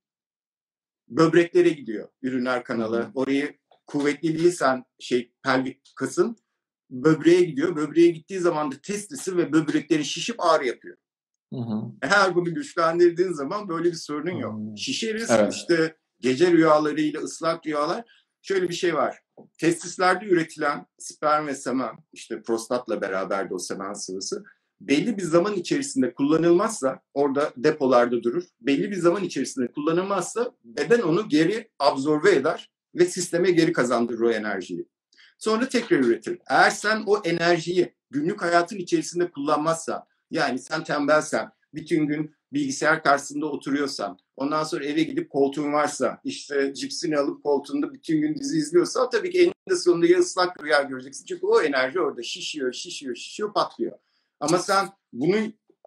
böbreklere 1.07 1.69
gidiyor 1.69 2.09
üriner 2.21 2.63
kanalı. 2.63 3.11
Orayı 3.13 3.57
kuvvetli 3.87 4.39
değilsen 4.39 4.83
şey 4.99 5.33
pelvik 5.43 5.93
kasın 5.95 6.37
böbreğe 6.89 7.41
gidiyor. 7.41 7.75
Böbreğe 7.75 8.11
gittiği 8.11 8.39
zaman 8.39 8.71
da 8.71 8.75
testisi 8.83 9.37
ve 9.37 9.53
böbrekleri 9.53 10.05
şişip 10.05 10.35
ağrı 10.39 10.67
yapıyor. 10.67 10.97
Hı 11.53 11.59
hı. 11.59 11.91
Eğer 12.01 12.35
bunu 12.35 12.53
güçlendirdiğin 12.53 13.31
zaman 13.31 13.69
böyle 13.69 13.89
bir 13.89 13.95
sorunun 13.95 14.35
yok. 14.35 14.59
Hı. 14.59 14.77
Şişeriz 14.77 15.31
evet. 15.31 15.53
işte 15.53 15.95
gece 16.19 16.51
rüyalarıyla 16.51 17.21
ıslak 17.21 17.65
rüyalar. 17.65 18.05
Şöyle 18.41 18.69
bir 18.69 18.73
şey 18.73 18.93
var. 18.93 19.19
Testislerde 19.59 20.25
üretilen 20.25 20.85
sperm 20.97 21.47
ve 21.47 21.55
semen, 21.55 21.97
işte 22.13 22.41
prostatla 22.41 23.01
beraber 23.01 23.49
de 23.49 23.53
o 23.53 23.59
semen 23.59 23.93
sıvısı 23.93 24.43
belli 24.81 25.17
bir 25.17 25.23
zaman 25.23 25.53
içerisinde 25.53 26.13
kullanılmazsa 26.13 27.01
orada 27.13 27.53
depolarda 27.57 28.23
durur. 28.23 28.43
Belli 28.61 28.91
bir 28.91 28.95
zaman 28.95 29.23
içerisinde 29.23 29.71
kullanılmazsa 29.71 30.51
beden 30.63 31.01
onu 31.01 31.29
geri 31.29 31.69
absorbe 31.79 32.31
eder 32.31 32.71
ve 32.95 33.05
sisteme 33.05 33.51
geri 33.51 33.73
kazandırır 33.73 34.21
o 34.21 34.31
enerjiyi. 34.31 34.85
Sonra 35.37 35.69
tekrar 35.69 35.99
üretir. 35.99 36.39
Eğer 36.49 36.69
sen 36.69 37.03
o 37.05 37.21
enerjiyi 37.23 37.95
günlük 38.11 38.41
hayatın 38.41 38.77
içerisinde 38.77 39.31
kullanmazsan, 39.31 40.03
yani 40.31 40.59
sen 40.59 40.83
tembelsen, 40.83 41.49
bütün 41.73 42.07
gün 42.07 42.35
bilgisayar 42.53 43.03
karşısında 43.03 43.45
oturuyorsan, 43.45 44.19
ondan 44.35 44.63
sonra 44.63 44.85
eve 44.85 45.03
gidip 45.03 45.29
koltuğun 45.29 45.73
varsa, 45.73 46.21
işte 46.23 46.73
cipsini 46.73 47.17
alıp 47.17 47.43
koltuğunda 47.43 47.93
bütün 47.93 48.21
gün 48.21 48.35
dizi 48.35 48.57
izliyorsan 48.57 49.09
tabii 49.09 49.29
ki 49.29 49.39
eninde 49.39 49.79
sonunda 49.79 50.07
ya 50.07 50.19
ıslak 50.19 50.63
rüya 50.63 50.81
göreceksin. 50.81 51.25
Çünkü 51.25 51.45
o 51.45 51.61
enerji 51.61 51.99
orada 51.99 52.23
şişiyor, 52.23 52.73
şişiyor, 52.73 53.15
şişiyor, 53.15 53.53
patlıyor. 53.53 53.97
Ama 54.39 54.57
sen 54.57 54.89
bunu 55.13 55.35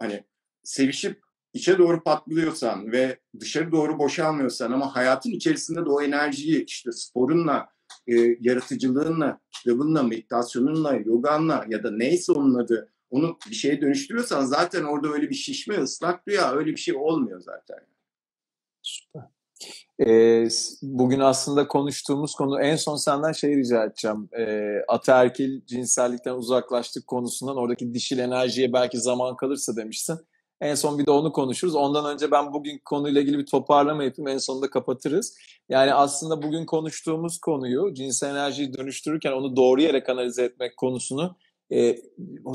hani 0.00 0.24
sevişip 0.64 1.22
içe 1.52 1.78
doğru 1.78 2.02
patlıyorsan 2.02 2.92
ve 2.92 3.18
dışarı 3.40 3.72
doğru 3.72 3.98
boşalmıyorsan 3.98 4.72
ama 4.72 4.96
hayatın 4.96 5.30
içerisinde 5.30 5.84
de 5.84 5.90
o 5.90 6.02
enerjiyi 6.02 6.64
işte 6.64 6.92
sporunla, 6.92 7.68
e, 8.06 8.14
yaratıcılığınla, 8.40 9.40
kitabınla, 9.50 10.02
meditasyonunla, 10.02 10.94
yoganla 10.94 11.64
ya 11.68 11.82
da 11.82 11.90
neyse 11.90 12.32
onun 12.32 12.54
adı 12.54 12.91
onu 13.12 13.38
bir 13.50 13.54
şeye 13.54 13.80
dönüştürüyorsan 13.80 14.44
zaten 14.44 14.84
orada 14.84 15.08
öyle 15.08 15.30
bir 15.30 15.34
şişme, 15.34 15.78
ıslak 15.82 16.28
rüya 16.28 16.52
öyle 16.52 16.70
bir 16.70 16.76
şey 16.76 16.94
olmuyor 16.96 17.40
zaten. 17.40 17.78
Süper. 18.82 19.22
Ee, 20.06 20.48
bugün 20.82 21.20
aslında 21.20 21.68
konuştuğumuz 21.68 22.34
konu 22.34 22.60
en 22.60 22.76
son 22.76 22.96
senden 22.96 23.32
şey 23.32 23.56
rica 23.56 23.84
edeceğim. 23.84 24.28
Ee, 24.38 24.84
ataerkil 24.88 25.66
cinsellikten 25.66 26.34
uzaklaştık 26.34 27.06
konusundan 27.06 27.56
oradaki 27.56 27.94
dişil 27.94 28.18
enerjiye 28.18 28.72
belki 28.72 28.98
zaman 28.98 29.36
kalırsa 29.36 29.76
demişsin. 29.76 30.18
En 30.60 30.74
son 30.74 30.98
bir 30.98 31.06
de 31.06 31.10
onu 31.10 31.32
konuşuruz. 31.32 31.74
Ondan 31.74 32.14
önce 32.14 32.30
ben 32.30 32.52
bugün 32.52 32.80
konuyla 32.84 33.20
ilgili 33.20 33.38
bir 33.38 33.46
toparlama 33.46 34.04
yapayım. 34.04 34.28
En 34.28 34.38
sonunda 34.38 34.70
kapatırız. 34.70 35.36
Yani 35.68 35.94
aslında 35.94 36.42
bugün 36.42 36.66
konuştuğumuz 36.66 37.38
konuyu 37.38 37.94
cinsel 37.94 38.30
enerjiyi 38.30 38.74
dönüştürürken 38.74 39.32
onu 39.32 39.56
doğru 39.56 39.82
yere 39.82 40.02
kanalize 40.02 40.44
etmek 40.44 40.76
konusunu 40.76 41.36
e, 41.70 41.96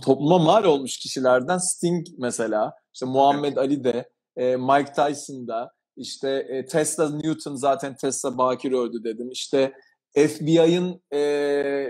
topluma 0.04 0.40
mal 0.40 0.64
olmuş 0.64 0.98
kişilerden 0.98 1.58
Sting 1.58 2.08
mesela, 2.18 2.74
işte 2.94 3.06
Muhammed 3.06 3.58
Ali 3.58 3.84
de, 3.84 4.10
e, 4.38 4.56
Mike 4.56 4.94
Tyson 4.94 5.48
da, 5.48 5.72
işte 5.98 6.30
e, 6.50 6.66
Tesla 6.66 7.10
Newton 7.10 7.56
zaten 7.56 7.96
Tesla 7.96 8.38
bakir 8.38 8.72
öldü 8.72 9.04
dedim. 9.04 9.32
İşte 9.32 9.74
FBI'ın 10.16 11.02
e, 11.12 11.18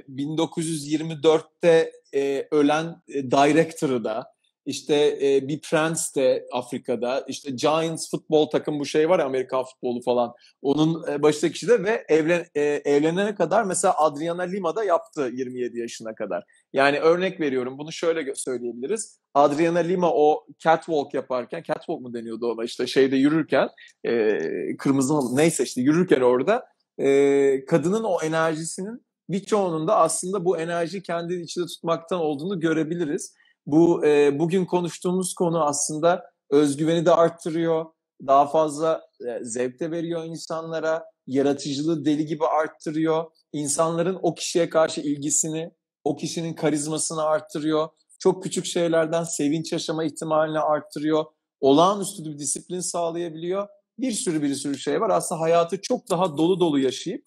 1924'te 0.09 1.91
e, 2.13 2.47
ölen 2.51 3.01
e, 3.07 3.31
director'ı 3.31 4.03
da 4.03 4.25
işte 4.67 5.17
e, 5.21 5.47
bir 5.47 5.61
Prens 5.61 6.15
de 6.15 6.47
Afrika'da 6.51 7.25
işte 7.27 7.51
Giants 7.51 8.11
futbol 8.11 8.49
takım 8.49 8.79
bu 8.79 8.85
şey 8.85 9.09
var 9.09 9.19
ya 9.19 9.25
Amerikan 9.25 9.63
futbolu 9.63 10.01
falan 10.01 10.33
onun 10.61 11.11
e, 11.11 11.21
başındaki 11.21 11.53
kişi 11.53 11.67
de 11.67 11.83
ve 11.83 12.05
evlen, 12.09 12.45
e, 12.55 12.61
evlenene 12.61 13.35
kadar 13.35 13.63
mesela 13.63 13.93
Adriana 13.97 14.41
Lima 14.41 14.75
da 14.75 14.83
yaptı 14.83 15.29
27 15.33 15.79
yaşına 15.79 16.15
kadar. 16.15 16.43
Yani 16.73 16.99
örnek 16.99 17.39
veriyorum 17.39 17.77
bunu 17.77 17.91
şöyle 17.91 18.35
söyleyebiliriz. 18.35 19.19
Adriana 19.33 19.79
Lima 19.79 20.13
o 20.13 20.45
catwalk 20.59 21.13
yaparken 21.13 21.63
catwalk 21.63 22.01
mu 22.01 22.13
deniyordu 22.13 22.51
ona 22.51 22.63
işte 22.63 22.87
şeyde 22.87 23.15
yürürken 23.15 23.69
e, 24.03 24.39
kırmızı 24.77 25.35
neyse 25.35 25.63
işte 25.63 25.81
yürürken 25.81 26.21
orada 26.21 26.65
e, 26.97 27.65
kadının 27.65 28.03
o 28.03 28.21
enerjisinin 28.21 29.07
birçoğunun 29.29 29.87
da 29.87 29.97
aslında 29.97 30.45
bu 30.45 30.57
enerji 30.57 31.03
kendi 31.03 31.33
içinde 31.33 31.65
tutmaktan 31.65 32.19
olduğunu 32.19 32.59
görebiliriz. 32.59 33.33
Bu 33.67 34.05
e, 34.05 34.39
bugün 34.39 34.65
konuştuğumuz 34.65 35.33
konu 35.33 35.63
aslında 35.63 36.23
özgüveni 36.51 37.05
de 37.05 37.11
arttırıyor, 37.11 37.85
daha 38.27 38.47
fazla 38.47 39.01
e, 39.27 39.43
zevk 39.43 39.79
de 39.79 39.91
veriyor 39.91 40.23
insanlara, 40.25 41.03
yaratıcılığı 41.27 42.05
deli 42.05 42.25
gibi 42.25 42.45
arttırıyor, 42.45 43.25
insanların 43.53 44.19
o 44.21 44.35
kişiye 44.35 44.69
karşı 44.69 45.01
ilgisini, 45.01 45.71
o 46.03 46.15
kişinin 46.15 46.53
karizmasını 46.53 47.23
arttırıyor, 47.23 47.89
çok 48.19 48.43
küçük 48.43 48.65
şeylerden 48.65 49.23
sevinç 49.23 49.71
yaşama 49.71 50.03
ihtimalini 50.03 50.59
arttırıyor, 50.59 51.25
olağanüstü 51.59 52.25
bir 52.25 52.39
disiplin 52.39 52.79
sağlayabiliyor. 52.79 53.67
Bir 53.99 54.11
sürü 54.11 54.41
bir 54.41 54.55
sürü 54.55 54.77
şey 54.77 55.01
var. 55.01 55.09
Aslında 55.09 55.41
hayatı 55.41 55.81
çok 55.81 56.09
daha 56.09 56.37
dolu 56.37 56.59
dolu 56.59 56.79
yaşayıp 56.79 57.23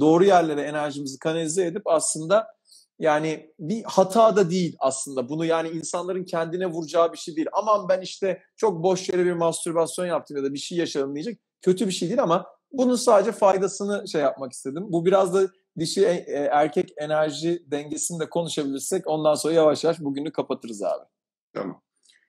doğru 0.00 0.24
yerlere 0.24 0.62
enerjimizi 0.62 1.18
kanalize 1.18 1.66
edip 1.66 1.82
aslında 1.86 2.46
yani 3.00 3.54
bir 3.58 3.82
hata 3.84 4.36
da 4.36 4.50
değil 4.50 4.76
aslında. 4.78 5.28
Bunu 5.28 5.44
yani 5.44 5.68
insanların 5.68 6.24
kendine 6.24 6.66
vuracağı 6.66 7.12
bir 7.12 7.18
şey 7.18 7.36
değil. 7.36 7.48
Aman 7.52 7.88
ben 7.88 8.00
işte 8.00 8.42
çok 8.56 8.82
boş 8.82 9.08
yere 9.08 9.24
bir 9.24 9.32
mastürbasyon 9.32 10.06
yaptım 10.06 10.36
ya 10.36 10.42
da 10.42 10.52
bir 10.54 10.58
şey 10.58 10.78
yaşadım 10.78 11.14
diyecek. 11.14 11.40
Kötü 11.62 11.86
bir 11.86 11.92
şey 11.92 12.08
değil 12.08 12.22
ama 12.22 12.46
bunun 12.72 12.96
sadece 12.96 13.32
faydasını 13.32 14.08
şey 14.08 14.20
yapmak 14.20 14.52
istedim. 14.52 14.84
Bu 14.88 15.06
biraz 15.06 15.34
da 15.34 15.48
dişi 15.78 16.06
e, 16.06 16.10
e, 16.10 16.48
erkek 16.52 16.92
enerji 16.96 17.62
dengesini 17.66 18.20
de 18.20 18.28
konuşabilirsek 18.30 19.06
ondan 19.06 19.34
sonra 19.34 19.54
yavaş 19.54 19.84
yavaş 19.84 20.00
bugünü 20.00 20.32
kapatırız 20.32 20.82
abi. 20.82 21.04
Tamam. 21.54 21.82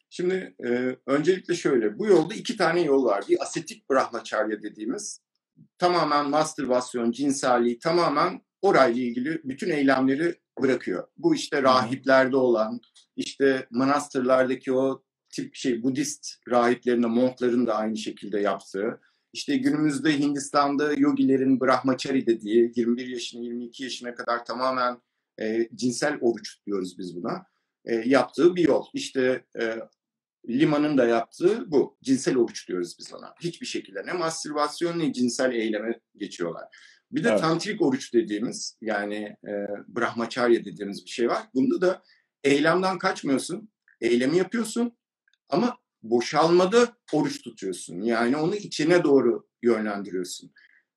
Şimdi 0.09 0.55
e, 0.65 0.95
öncelikle 1.07 1.53
şöyle, 1.55 1.99
bu 1.99 2.05
yolda 2.05 2.33
iki 2.33 2.57
tane 2.57 2.81
yol 2.81 3.05
var. 3.05 3.23
Bir 3.29 3.41
asetik 3.41 3.89
brahmacharya 3.89 4.61
dediğimiz, 4.61 5.21
tamamen 5.77 6.29
mastürbasyon, 6.29 7.11
cinselliği, 7.11 7.79
tamamen 7.79 8.41
orayla 8.61 9.03
ilgili 9.03 9.41
bütün 9.43 9.69
eylemleri 9.69 10.35
bırakıyor. 10.61 11.07
Bu 11.17 11.35
işte 11.35 11.63
rahiplerde 11.63 12.37
olan, 12.37 12.81
işte 13.15 13.67
manastırlardaki 13.71 14.73
o 14.73 15.03
tip 15.29 15.55
şey 15.55 15.83
Budist 15.83 16.35
rahiplerin, 16.49 17.09
monkların 17.09 17.67
da 17.67 17.75
aynı 17.75 17.97
şekilde 17.97 18.39
yaptığı, 18.39 18.99
işte 19.33 19.57
günümüzde 19.57 20.19
Hindistan'da 20.19 20.93
yogilerin 20.93 21.61
brahmachari 21.61 22.25
dediği 22.25 22.71
21 22.75 23.07
yaşına 23.07 23.41
22 23.41 23.83
yaşına 23.83 24.15
kadar 24.15 24.45
tamamen 24.45 25.01
e, 25.41 25.69
cinsel 25.75 26.17
oruç 26.21 26.57
diyoruz 26.65 26.97
biz 26.97 27.15
buna. 27.15 27.45
E, 27.85 27.95
yaptığı 27.95 28.55
bir 28.55 28.67
yol. 28.67 28.85
İşte 28.93 29.45
e, 29.61 29.77
Lima'nın 30.49 30.97
da 30.97 31.05
yaptığı 31.05 31.71
bu. 31.71 31.97
Cinsel 32.03 32.37
oruç 32.37 32.67
diyoruz 32.67 32.95
biz 32.99 33.13
ona. 33.13 33.33
Hiçbir 33.41 33.65
şekilde 33.65 34.05
ne 34.05 34.13
mastürbasyon 34.13 34.99
ne 34.99 35.13
cinsel 35.13 35.51
eyleme 35.51 35.99
geçiyorlar. 36.17 36.63
Bir 37.11 37.23
de 37.23 37.29
evet. 37.29 37.39
tantrik 37.39 37.81
oruç 37.81 38.13
dediğimiz 38.13 38.77
yani 38.81 39.15
e, 39.47 39.51
brahmacharya 39.87 40.65
dediğimiz 40.65 41.05
bir 41.05 41.09
şey 41.09 41.27
var. 41.29 41.43
Bunda 41.53 41.81
da 41.81 42.03
eylemden 42.43 42.97
kaçmıyorsun. 42.97 43.69
Eylemi 44.01 44.37
yapıyorsun 44.37 44.97
ama 45.49 45.77
boşalmada 46.03 46.87
oruç 47.13 47.41
tutuyorsun. 47.41 48.01
Yani 48.01 48.37
onu 48.37 48.55
içine 48.55 49.03
doğru 49.03 49.47
yönlendiriyorsun. 49.61 50.51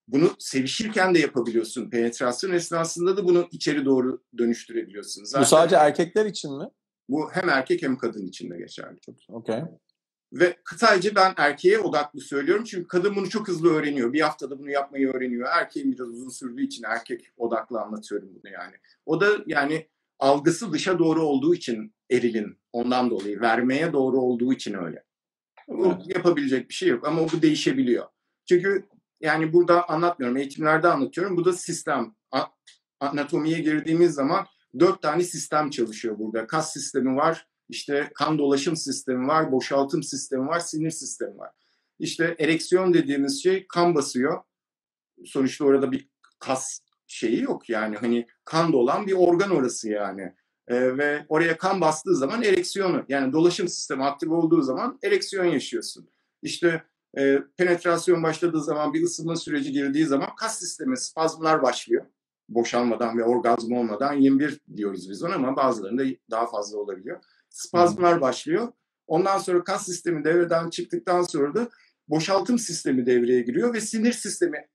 Bunu 0.08 0.30
sevişirken 0.38 1.14
de 1.14 1.18
yapabiliyorsun. 1.18 1.90
Penetrasyon 1.90 2.52
esnasında 2.52 3.16
da 3.16 3.24
bunu 3.24 3.48
içeri 3.50 3.84
doğru 3.84 4.24
dönüştürebiliyorsun. 4.38 5.24
Zaten 5.24 5.42
bu 5.42 5.46
sadece 5.46 5.76
erkekler 5.76 6.26
için 6.26 6.58
mi? 6.58 6.64
Bu 7.08 7.30
hem 7.32 7.48
erkek 7.48 7.82
hem 7.82 7.98
kadın 7.98 8.26
için 8.26 8.50
de 8.50 8.58
geçerli. 8.58 8.98
Okay. 9.28 9.62
Ve 10.34 10.56
sadece 10.76 11.14
ben 11.14 11.34
erkeğe 11.36 11.78
odaklı 11.78 12.20
söylüyorum 12.20 12.64
çünkü 12.64 12.88
kadın 12.88 13.16
bunu 13.16 13.28
çok 13.28 13.48
hızlı 13.48 13.74
öğreniyor. 13.74 14.12
Bir 14.12 14.20
haftada 14.20 14.58
bunu 14.58 14.70
yapmayı 14.70 15.08
öğreniyor. 15.12 15.48
Erkeğin 15.52 15.92
biraz 15.92 16.08
uzun 16.08 16.28
sürdüğü 16.28 16.62
için 16.62 16.84
erkek 16.84 17.32
odaklı 17.36 17.80
anlatıyorum 17.80 18.28
bunu 18.34 18.52
yani. 18.52 18.74
O 19.06 19.20
da 19.20 19.28
yani 19.46 19.88
algısı 20.18 20.72
dışa 20.72 20.98
doğru 20.98 21.22
olduğu 21.22 21.54
için 21.54 21.94
erilin 22.10 22.58
ondan 22.72 23.10
dolayı. 23.10 23.40
Vermeye 23.40 23.92
doğru 23.92 24.20
olduğu 24.20 24.52
için 24.52 24.74
öyle. 24.74 25.04
Bu 25.68 25.98
yapabilecek 26.06 26.68
bir 26.68 26.74
şey 26.74 26.88
yok 26.88 27.08
ama 27.08 27.32
bu 27.32 27.42
değişebiliyor. 27.42 28.06
Çünkü 28.48 28.86
yani 29.20 29.52
burada 29.52 29.88
anlatmıyorum, 29.88 30.36
eğitimlerde 30.36 30.88
anlatıyorum. 30.88 31.36
Bu 31.36 31.44
da 31.44 31.52
sistem. 31.52 32.14
Anatomiye 33.00 33.58
girdiğimiz 33.58 34.14
zaman 34.14 34.46
dört 34.78 35.02
tane 35.02 35.22
sistem 35.22 35.70
çalışıyor 35.70 36.18
burada. 36.18 36.46
Kas 36.46 36.72
sistemi 36.72 37.16
var, 37.16 37.48
işte 37.74 38.10
kan 38.14 38.38
dolaşım 38.38 38.76
sistemi 38.76 39.28
var, 39.28 39.52
boşaltım 39.52 40.02
sistemi 40.02 40.48
var, 40.48 40.60
sinir 40.60 40.90
sistemi 40.90 41.38
var. 41.38 41.50
İşte 41.98 42.36
ereksiyon 42.38 42.94
dediğimiz 42.94 43.42
şey 43.42 43.66
kan 43.68 43.94
basıyor. 43.94 44.42
Sonuçta 45.24 45.64
orada 45.64 45.92
bir 45.92 46.08
kas 46.38 46.80
şeyi 47.06 47.42
yok 47.42 47.68
yani 47.68 47.96
hani 47.96 48.26
kan 48.44 48.72
dolan 48.72 49.06
bir 49.06 49.12
organ 49.12 49.50
orası 49.50 49.88
yani. 49.88 50.34
Ee, 50.68 50.98
ve 50.98 51.26
oraya 51.28 51.58
kan 51.58 51.80
bastığı 51.80 52.16
zaman 52.16 52.42
ereksiyonu 52.42 53.04
yani 53.08 53.32
dolaşım 53.32 53.68
sistemi 53.68 54.04
aktif 54.04 54.30
olduğu 54.30 54.62
zaman 54.62 54.98
ereksiyon 55.02 55.44
yaşıyorsun. 55.44 56.08
İşte 56.42 56.82
e, 57.18 57.42
penetrasyon 57.56 58.22
başladığı 58.22 58.62
zaman 58.62 58.94
bir 58.94 59.02
ısınma 59.02 59.36
süreci 59.36 59.72
girdiği 59.72 60.06
zaman 60.06 60.34
kas 60.40 60.58
sistemi 60.58 60.98
spazmlar 60.98 61.62
başlıyor. 61.62 62.04
Boşalmadan 62.48 63.18
ve 63.18 63.24
orgazm 63.24 63.72
olmadan 63.72 64.12
21 64.12 64.60
diyoruz 64.76 65.10
biz 65.10 65.22
ona 65.22 65.34
ama 65.34 65.56
bazılarında 65.56 66.04
daha 66.30 66.46
fazla 66.46 66.78
olabiliyor. 66.78 67.20
Spazmlar 67.54 68.20
başlıyor. 68.20 68.72
Ondan 69.06 69.38
sonra 69.38 69.64
kas 69.64 69.86
sistemi 69.86 70.24
devreden 70.24 70.70
çıktıktan 70.70 71.22
sonra 71.22 71.54
da 71.54 71.68
boşaltım 72.08 72.58
sistemi 72.58 73.06
devreye 73.06 73.42
giriyor 73.42 73.74
ve 73.74 73.80
sinir 73.80 74.12
sistemi 74.12 74.68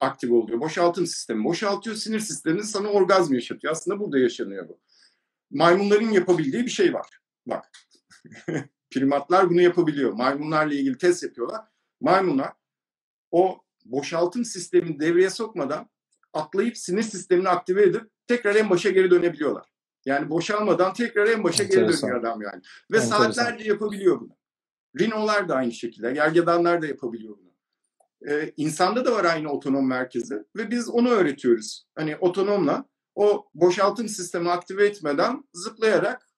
aktif 0.00 0.30
oluyor. 0.30 0.60
Boşaltım 0.60 1.06
sistemi 1.06 1.44
boşaltıyor, 1.44 1.96
sinir 1.96 2.20
sistemi 2.20 2.64
sana 2.64 2.88
orgazm 2.88 3.34
yaşatıyor. 3.34 3.72
Aslında 3.72 4.00
burada 4.00 4.18
yaşanıyor 4.18 4.68
bu. 4.68 4.78
Maymunların 5.50 6.10
yapabildiği 6.10 6.64
bir 6.64 6.70
şey 6.70 6.94
var. 6.94 7.06
Bak. 7.46 7.70
Primatlar 8.90 9.50
bunu 9.50 9.60
yapabiliyor. 9.60 10.12
Maymunlarla 10.12 10.74
ilgili 10.74 10.98
test 10.98 11.22
yapıyorlar. 11.22 11.64
Maymunlar 12.00 12.52
o 13.30 13.60
boşaltım 13.84 14.44
sistemini 14.44 15.00
devreye 15.00 15.30
sokmadan 15.30 15.90
atlayıp 16.32 16.76
sinir 16.76 17.02
sistemini 17.02 17.48
aktive 17.48 17.82
edip 17.82 18.02
tekrar 18.26 18.54
en 18.54 18.70
başa 18.70 18.90
geri 18.90 19.10
dönebiliyorlar. 19.10 19.75
Yani 20.06 20.30
boşalmadan 20.30 20.92
tekrar 20.92 21.26
en 21.26 21.44
başa 21.44 21.64
geri 21.64 21.88
dönüyor 21.88 22.20
adam 22.20 22.42
yani. 22.42 22.62
Ve 22.92 22.96
Enteresan. 22.96 23.30
saatlerce 23.30 23.64
yapabiliyor 23.64 24.20
bunu. 24.20 24.36
Rinolar 25.00 25.48
da 25.48 25.54
aynı 25.54 25.72
şekilde. 25.72 26.12
Gergedanlar 26.12 26.82
da 26.82 26.86
yapabiliyor 26.86 27.38
bunu. 27.38 27.46
Ee, 28.30 28.52
insanda 28.56 29.04
da 29.04 29.12
var 29.12 29.24
aynı 29.24 29.52
otonom 29.52 29.88
merkezi 29.88 30.44
ve 30.56 30.70
biz 30.70 30.88
onu 30.88 31.08
öğretiyoruz. 31.08 31.86
Hani 31.94 32.16
otonomla 32.16 32.84
o 33.14 33.48
boşaltım 33.54 34.08
sistemi 34.08 34.50
aktive 34.50 34.86
etmeden 34.86 35.44
zıplayarak 35.52 36.28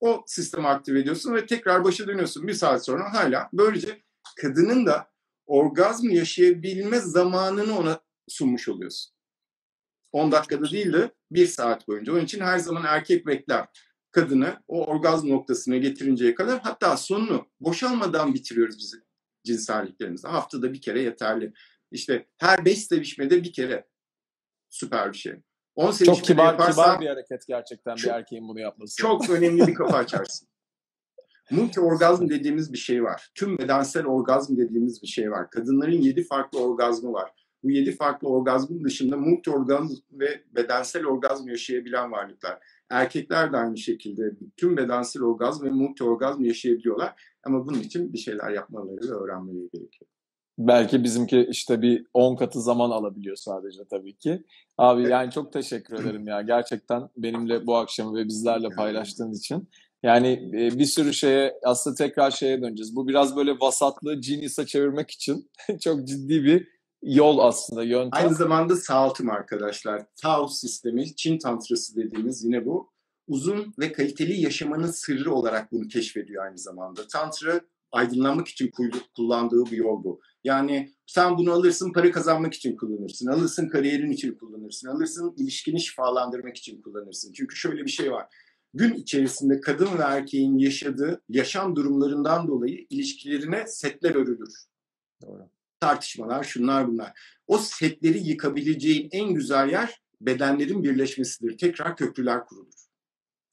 o 0.00 0.24
sistemi 0.26 0.68
aktive 0.68 1.00
ediyorsun 1.00 1.34
ve 1.34 1.46
tekrar 1.46 1.84
başa 1.84 2.08
dönüyorsun. 2.08 2.48
Bir 2.48 2.54
saat 2.54 2.84
sonra 2.84 3.14
hala 3.14 3.48
böylece 3.52 4.02
kadının 4.40 4.86
da 4.86 5.10
orgazm 5.46 6.10
yaşayabilme 6.10 6.98
zamanını 6.98 7.78
ona 7.78 8.00
sunmuş 8.28 8.68
oluyorsun. 8.68 9.17
10 10.12 10.32
dakikada 10.32 10.70
değil 10.70 10.92
de 10.92 11.10
1 11.30 11.46
saat 11.46 11.88
boyunca. 11.88 12.12
Onun 12.12 12.24
için 12.24 12.40
her 12.40 12.58
zaman 12.58 12.84
erkek 12.86 13.26
bekler 13.26 13.66
kadını 14.10 14.62
o 14.68 14.86
orgazm 14.86 15.28
noktasına 15.28 15.76
getirinceye 15.76 16.34
kadar 16.34 16.60
hatta 16.60 16.96
sonunu 16.96 17.46
boşalmadan 17.60 18.34
bitiriyoruz 18.34 18.78
bizi 18.78 18.96
cinselliklerimizi. 19.44 20.28
Haftada 20.28 20.72
bir 20.72 20.80
kere 20.80 21.02
yeterli. 21.02 21.52
İşte 21.90 22.26
her 22.38 22.64
beş 22.64 22.86
sevişmede 22.86 23.42
bir 23.42 23.52
kere 23.52 23.86
süper 24.70 25.12
bir 25.12 25.18
şey. 25.18 25.32
10 25.74 25.92
çok 25.92 26.24
kibar, 26.24 26.44
yaparsan, 26.44 26.84
kibar 26.84 27.00
bir 27.00 27.06
hareket 27.06 27.46
gerçekten 27.46 27.96
çok, 27.96 28.10
bir 28.10 28.16
erkeğin 28.16 28.48
bunu 28.48 28.60
yapması. 28.60 28.96
Çok 28.96 29.30
önemli 29.30 29.66
bir 29.66 29.74
kapı 29.74 29.96
açarsın. 29.96 30.48
Multi 31.50 31.80
orgazm 31.80 32.28
dediğimiz 32.28 32.72
bir 32.72 32.78
şey 32.78 33.04
var. 33.04 33.30
Tüm 33.34 33.58
bedensel 33.58 34.06
orgazm 34.06 34.56
dediğimiz 34.56 35.02
bir 35.02 35.06
şey 35.06 35.30
var. 35.30 35.50
Kadınların 35.50 36.00
yedi 36.02 36.24
farklı 36.24 36.60
orgazmı 36.60 37.12
var. 37.12 37.32
Bu 37.62 37.70
yedi 37.70 37.92
farklı 37.92 38.28
orgazmın 38.28 38.84
dışında 38.84 39.16
multi 39.16 39.50
orgazm 39.50 39.94
ve 40.12 40.42
bedensel 40.54 41.06
orgazm 41.06 41.48
yaşayabilen 41.48 42.12
varlıklar. 42.12 42.58
Erkekler 42.90 43.52
de 43.52 43.56
aynı 43.56 43.78
şekilde 43.78 44.22
tüm 44.56 44.76
bedensel 44.76 45.22
orgazm 45.22 45.64
ve 45.64 45.70
multi 45.70 46.04
orgazm 46.04 46.44
yaşayabiliyorlar. 46.44 47.14
Ama 47.44 47.66
bunun 47.66 47.80
için 47.80 48.12
bir 48.12 48.18
şeyler 48.18 48.50
yapmaları 48.50 49.10
ve 49.10 49.14
öğrenmeleri 49.14 49.68
gerekiyor. 49.72 50.08
Belki 50.58 51.04
bizimki 51.04 51.46
işte 51.50 51.82
bir 51.82 52.06
10 52.14 52.36
katı 52.36 52.60
zaman 52.60 52.90
alabiliyor 52.90 53.36
sadece 53.36 53.80
tabii 53.90 54.16
ki. 54.16 54.44
Abi 54.78 55.02
yani 55.02 55.30
çok 55.30 55.52
teşekkür 55.52 56.00
ederim 56.00 56.26
ya. 56.26 56.42
Gerçekten 56.42 57.08
benimle 57.16 57.66
bu 57.66 57.76
akşamı 57.76 58.18
ve 58.18 58.24
bizlerle 58.24 58.68
paylaştığın 58.68 59.32
için. 59.32 59.68
Yani 60.02 60.50
e, 60.54 60.78
bir 60.78 60.84
sürü 60.84 61.14
şeye 61.14 61.54
aslında 61.64 61.96
tekrar 61.96 62.30
şeye 62.30 62.62
döneceğiz. 62.62 62.96
Bu 62.96 63.08
biraz 63.08 63.36
böyle 63.36 63.52
vasatlığı 63.60 64.20
genius'a 64.20 64.66
çevirmek 64.66 65.10
için 65.10 65.50
çok 65.80 66.08
ciddi 66.08 66.44
bir 66.44 66.77
yol 67.02 67.38
aslında 67.38 67.84
yöntem. 67.84 68.10
Aynı 68.12 68.34
zamanda 68.34 68.76
sağaltım 68.76 69.30
arkadaşlar. 69.30 70.02
Tao 70.22 70.48
sistemi, 70.48 71.16
Çin 71.16 71.38
tantrası 71.38 71.96
dediğimiz 71.96 72.44
yine 72.44 72.66
bu. 72.66 72.90
Uzun 73.26 73.74
ve 73.78 73.92
kaliteli 73.92 74.40
yaşamanın 74.40 74.90
sırrı 74.90 75.34
olarak 75.34 75.72
bunu 75.72 75.88
keşfediyor 75.88 76.44
aynı 76.44 76.58
zamanda. 76.58 77.06
Tantra 77.06 77.60
aydınlanmak 77.92 78.48
için 78.48 78.70
kullandığı 79.16 79.64
bir 79.64 79.76
yol 79.76 80.04
bu. 80.04 80.20
Yani 80.44 80.92
sen 81.06 81.38
bunu 81.38 81.52
alırsın 81.52 81.92
para 81.92 82.10
kazanmak 82.10 82.54
için 82.54 82.76
kullanırsın. 82.76 83.26
Alırsın 83.26 83.68
kariyerin 83.68 84.10
için 84.10 84.34
kullanırsın. 84.34 84.88
Alırsın 84.88 85.34
ilişkini 85.36 85.80
şifalandırmak 85.80 86.56
için 86.56 86.82
kullanırsın. 86.82 87.32
Çünkü 87.32 87.56
şöyle 87.56 87.84
bir 87.84 87.90
şey 87.90 88.12
var. 88.12 88.26
Gün 88.74 88.94
içerisinde 88.94 89.60
kadın 89.60 89.98
ve 89.98 90.02
erkeğin 90.02 90.58
yaşadığı 90.58 91.22
yaşam 91.28 91.76
durumlarından 91.76 92.48
dolayı 92.48 92.86
ilişkilerine 92.90 93.66
setler 93.66 94.14
örülür. 94.14 94.54
Doğru. 95.22 95.50
Tartışmalar, 95.80 96.44
şunlar 96.44 96.88
bunlar. 96.88 97.12
O 97.46 97.58
setleri 97.58 98.18
yıkabileceğin 98.18 99.08
en 99.12 99.34
güzel 99.34 99.68
yer 99.68 100.02
bedenlerin 100.20 100.84
birleşmesidir. 100.84 101.58
Tekrar 101.58 101.96
köprüler 101.96 102.44
kurulur 102.46 102.88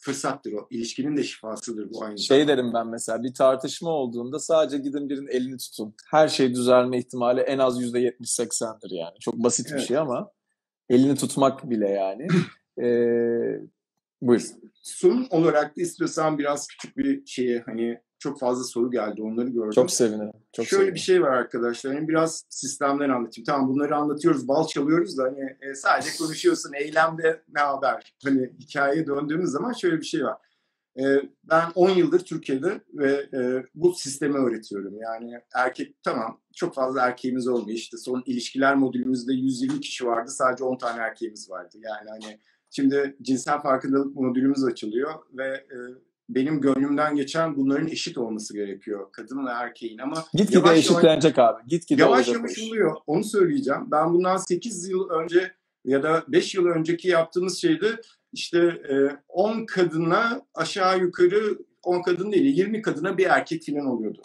fırsattır 0.05 0.53
o. 0.53 0.67
İlişkinin 0.69 1.17
de 1.17 1.23
şifasıdır 1.23 1.93
bu 1.93 2.03
aynı 2.03 2.19
Şey 2.19 2.47
derim 2.47 2.73
ben 2.73 2.88
mesela 2.88 3.23
bir 3.23 3.34
tartışma 3.34 3.89
olduğunda 3.89 4.39
sadece 4.39 4.78
gidin 4.78 5.09
birinin 5.09 5.28
elini 5.28 5.57
tutun. 5.57 5.95
Her 6.11 6.28
şey 6.28 6.53
düzelme 6.53 6.97
ihtimali 6.97 7.41
en 7.41 7.59
az 7.59 7.82
%70-80'dir 7.82 8.95
yani. 8.95 9.19
Çok 9.19 9.36
basit 9.36 9.67
evet. 9.69 9.82
bir 9.82 9.86
şey 9.86 9.97
ama 9.97 10.32
elini 10.89 11.15
tutmak 11.15 11.69
bile 11.69 11.89
yani. 11.89 12.28
ee, 12.82 13.59
buyur. 14.21 14.41
Son 14.84 15.28
olarak 15.30 15.78
da 15.78 15.82
istiyorsan 15.82 16.38
biraz 16.38 16.67
küçük 16.67 16.97
bir 16.97 17.26
şeye 17.26 17.63
hani 17.65 18.01
çok 18.26 18.39
fazla 18.39 18.63
soru 18.63 18.91
geldi. 18.91 19.21
Onları 19.21 19.49
gördüm. 19.49 19.71
Çok 19.71 19.91
sevinirim. 19.91 20.32
Çok 20.53 20.65
Şöyle 20.65 20.80
sevinirim. 20.80 20.95
bir 20.95 20.99
şey 20.99 21.21
var 21.21 21.32
arkadaşlar. 21.32 21.93
Yani 21.93 22.07
biraz 22.07 22.45
sistemden 22.49 23.09
anlatayım. 23.09 23.45
Tamam 23.45 23.69
bunları 23.69 23.95
anlatıyoruz, 23.95 24.47
bal 24.47 24.67
çalıyoruz 24.67 25.17
da 25.17 25.23
hani 25.23 25.57
e, 25.61 25.76
sadece 25.76 26.09
konuşuyorsun. 26.19 26.73
Eylemde 26.73 27.43
ne 27.55 27.61
haber? 27.61 28.15
Hani 28.23 28.53
hikayeye 28.59 29.07
döndüğümüz 29.07 29.49
zaman 29.49 29.73
şöyle 29.73 29.97
bir 29.97 30.05
şey 30.05 30.23
var. 30.23 30.38
E, 30.99 31.03
ben 31.43 31.63
10 31.76 31.89
yıldır 31.89 32.19
Türkiye'de 32.19 32.82
ve 32.93 33.11
e, 33.34 33.65
bu 33.76 33.93
sistemi 33.93 34.38
öğretiyorum. 34.38 34.97
Yani 34.99 35.39
erkek 35.55 36.03
tamam 36.03 36.41
çok 36.55 36.76
fazla 36.76 37.01
erkeğimiz 37.01 37.47
olmuyor. 37.47 37.78
İşte 37.78 37.97
son 37.97 38.23
ilişkiler 38.26 38.76
modülümüzde 38.76 39.34
120 39.34 39.80
kişi 39.80 40.05
vardı. 40.05 40.32
Sadece 40.32 40.63
10 40.63 40.78
tane 40.78 41.01
erkeğimiz 41.01 41.49
vardı. 41.49 41.78
Yani 41.82 42.09
hani 42.09 42.39
Şimdi 42.76 43.15
cinsel 43.21 43.61
farkındalık 43.61 44.15
modülümüz 44.15 44.63
açılıyor 44.63 45.13
ve 45.34 45.47
e, 45.47 45.78
benim 46.30 46.61
gönlümden 46.61 47.15
geçen 47.15 47.55
bunların 47.55 47.88
eşit 47.88 48.17
olması 48.17 48.53
gerekiyor. 48.53 49.11
Kadın 49.11 49.45
ve 49.45 49.49
erkeğin 49.51 49.97
ama 49.97 50.26
gitgide 50.34 50.73
eşitlenecek 50.73 51.38
yavaş, 51.38 51.55
abi. 51.55 51.67
Gitgide 51.67 52.01
yavaş 52.01 52.28
yavaş 52.28 52.59
oluyor. 52.59 52.95
Onu 53.07 53.23
söyleyeceğim. 53.23 53.82
Ben 53.91 54.13
bundan 54.13 54.38
8 54.38 54.89
yıl 54.89 55.09
önce 55.09 55.51
ya 55.86 56.03
da 56.03 56.23
5 56.28 56.55
yıl 56.55 56.65
önceki 56.65 57.07
yaptığımız 57.07 57.57
şeyde 57.57 58.01
işte 58.34 58.82
10 59.28 59.59
e, 59.59 59.65
kadına 59.65 60.41
aşağı 60.53 60.99
yukarı 60.99 61.57
10 61.84 62.01
kadın 62.01 62.32
değil 62.32 62.57
20 62.57 62.82
kadına 62.82 63.17
bir 63.17 63.26
erkek 63.26 63.65
falan 63.65 63.86
oluyordu. 63.86 64.21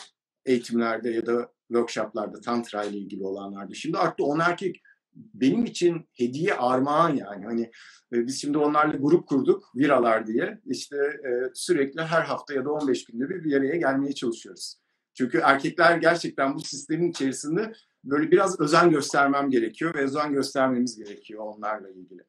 Eğitimlerde 0.47 1.11
ya 1.11 1.27
da 1.27 1.53
workshoplarda 1.69 2.41
tantra 2.41 2.85
ile 2.85 2.99
ilgili 2.99 3.25
olanlarda. 3.25 3.75
Şimdi 3.75 3.99
arttı 3.99 4.25
10 4.25 4.39
erkek 4.39 4.83
benim 5.15 5.65
için 5.65 6.09
hediye 6.13 6.55
armağan 6.55 7.15
yani. 7.17 7.45
Hani 7.45 7.71
e, 8.13 8.27
biz 8.27 8.41
şimdi 8.41 8.59
onlarla 8.59 8.97
grup 8.97 9.29
kurduk 9.29 9.77
Viralar 9.77 10.27
diye. 10.27 10.61
İşte 10.67 10.97
e, 10.97 11.31
sürekli 11.55 12.03
her 12.03 12.23
hafta 12.23 12.55
ya 12.55 12.65
da 12.65 12.73
15 12.73 13.05
günde 13.05 13.29
bir 13.29 13.45
bir 13.45 13.57
araya 13.57 13.77
gelmeye 13.77 14.13
çalışıyoruz. 14.13 14.77
Çünkü 15.15 15.39
erkekler 15.39 15.97
gerçekten 15.97 16.55
bu 16.55 16.61
sistemin 16.61 17.11
içerisinde 17.11 17.73
böyle 18.05 18.31
biraz 18.31 18.61
özen 18.61 18.91
göstermem 18.91 19.51
gerekiyor 19.51 19.95
ve 19.95 20.05
özen 20.05 20.33
göstermemiz 20.33 20.97
gerekiyor 20.97 21.43
onlarla 21.45 21.91
ilgili. 21.91 22.23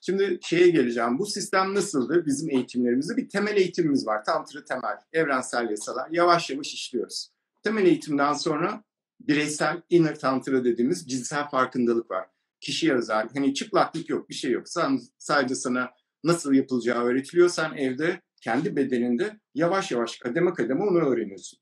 Şimdi 0.00 0.38
şeye 0.42 0.68
geleceğim. 0.68 1.18
Bu 1.18 1.26
sistem 1.26 1.74
nasıldı? 1.74 2.26
Bizim 2.26 2.50
eğitimlerimizde 2.50 3.16
bir 3.16 3.28
temel 3.28 3.56
eğitimimiz 3.56 4.06
var. 4.06 4.24
Tantra 4.24 4.64
temel, 4.64 4.96
evrensel 5.12 5.70
yasalar. 5.70 6.08
Yavaş 6.10 6.50
yavaş 6.50 6.74
işliyoruz. 6.74 7.30
Temel 7.62 7.86
eğitimden 7.86 8.32
sonra 8.32 8.84
bireysel 9.20 9.82
inner 9.90 10.18
tantra 10.18 10.64
dediğimiz 10.64 11.06
cinsel 11.08 11.48
farkındalık 11.48 12.10
var. 12.10 12.26
Kişiye 12.60 12.94
özel. 12.94 13.28
Hani 13.34 13.54
çıplaklık 13.54 14.08
yok, 14.08 14.28
bir 14.28 14.34
şey 14.34 14.50
yok. 14.50 14.68
Sen, 14.68 15.00
sadece 15.18 15.54
sana 15.54 15.90
nasıl 16.24 16.52
yapılacağı 16.52 17.04
öğretiliyor. 17.04 17.48
Sen 17.48 17.72
evde 17.76 18.22
kendi 18.40 18.76
bedeninde 18.76 19.40
yavaş 19.54 19.90
yavaş 19.90 20.18
kademe 20.18 20.54
kademe 20.54 20.84
onu 20.84 20.98
öğreniyorsun. 20.98 21.58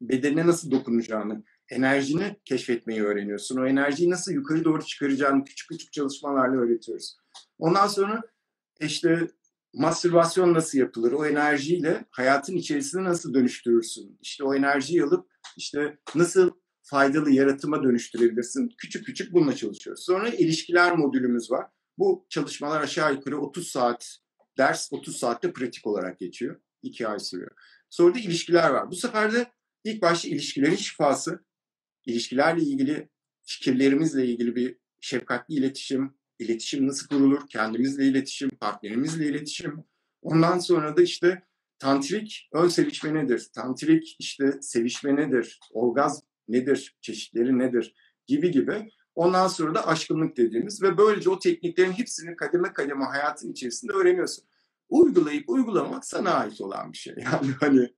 Bedenine 0.00 0.46
nasıl 0.46 0.70
dokunacağını, 0.70 1.44
enerjini 1.70 2.36
keşfetmeyi 2.44 3.02
öğreniyorsun. 3.02 3.56
O 3.56 3.66
enerjiyi 3.66 4.10
nasıl 4.10 4.32
yukarı 4.32 4.64
doğru 4.64 4.84
çıkaracağını 4.84 5.44
küçük 5.44 5.68
küçük 5.68 5.92
çalışmalarla 5.92 6.56
öğretiyoruz. 6.56 7.16
Ondan 7.58 7.86
sonra 7.86 8.22
işte 8.80 9.28
mastürbasyon 9.74 10.54
nasıl 10.54 10.78
yapılır? 10.78 11.12
O 11.12 11.26
enerjiyle 11.26 12.04
hayatın 12.10 12.56
içerisinde 12.56 13.04
nasıl 13.04 13.34
dönüştürürsün? 13.34 14.18
İşte 14.20 14.44
o 14.44 14.54
enerjiyi 14.54 15.02
alıp 15.02 15.30
işte 15.56 15.98
nasıl 16.14 16.50
faydalı 16.92 17.30
yaratıma 17.30 17.82
dönüştürebilirsin? 17.82 18.74
Küçük 18.78 19.06
küçük 19.06 19.32
bununla 19.32 19.56
çalışıyoruz. 19.56 20.04
Sonra 20.04 20.28
ilişkiler 20.28 20.96
modülümüz 20.96 21.50
var. 21.50 21.66
Bu 21.98 22.26
çalışmalar 22.28 22.80
aşağı 22.80 23.14
yukarı 23.14 23.40
30 23.40 23.68
saat 23.68 24.18
ders, 24.58 24.92
30 24.92 25.16
saatte 25.16 25.52
pratik 25.52 25.86
olarak 25.86 26.18
geçiyor. 26.18 26.60
2 26.82 27.08
ay 27.08 27.18
sürüyor. 27.18 27.50
Sonra 27.90 28.14
da 28.14 28.18
ilişkiler 28.18 28.70
var. 28.70 28.90
Bu 28.90 28.96
sefer 28.96 29.32
de 29.32 29.46
ilk 29.84 30.02
başta 30.02 30.28
ilişkilerin 30.28 30.76
şifası, 30.76 31.44
ilişkilerle 32.06 32.62
ilgili 32.62 33.08
fikirlerimizle 33.42 34.26
ilgili 34.26 34.56
bir 34.56 34.76
şefkatli 35.00 35.54
iletişim, 35.54 36.14
iletişim 36.38 36.86
nasıl 36.86 37.08
kurulur, 37.08 37.48
kendimizle 37.48 38.04
iletişim, 38.04 38.50
partnerimizle 38.50 39.26
iletişim. 39.26 39.84
Ondan 40.22 40.58
sonra 40.58 40.96
da 40.96 41.02
işte 41.02 41.42
tantrik 41.78 42.48
ön 42.52 42.68
sevişme 42.68 43.14
nedir, 43.14 43.48
tantrik 43.54 44.16
işte 44.18 44.58
sevişme 44.60 45.16
nedir, 45.16 45.60
orgazm 45.70 46.31
nedir, 46.52 46.96
çeşitleri 47.00 47.58
nedir 47.58 47.94
gibi 48.26 48.50
gibi. 48.50 48.88
Ondan 49.14 49.48
sonra 49.48 49.74
da 49.74 49.86
aşkınlık 49.86 50.36
dediğimiz 50.36 50.82
ve 50.82 50.98
böylece 50.98 51.30
o 51.30 51.38
tekniklerin 51.38 51.92
hepsini 51.92 52.36
kademe 52.36 52.72
kademe 52.72 53.04
hayatın 53.04 53.52
içerisinde 53.52 53.92
öğreniyorsun. 53.92 54.44
Uygulayıp 54.88 55.48
uygulamak 55.48 56.04
sana 56.04 56.30
ait 56.30 56.60
olan 56.60 56.92
bir 56.92 56.98
şey. 56.98 57.14
Yani 57.24 57.52
hani 57.60 57.88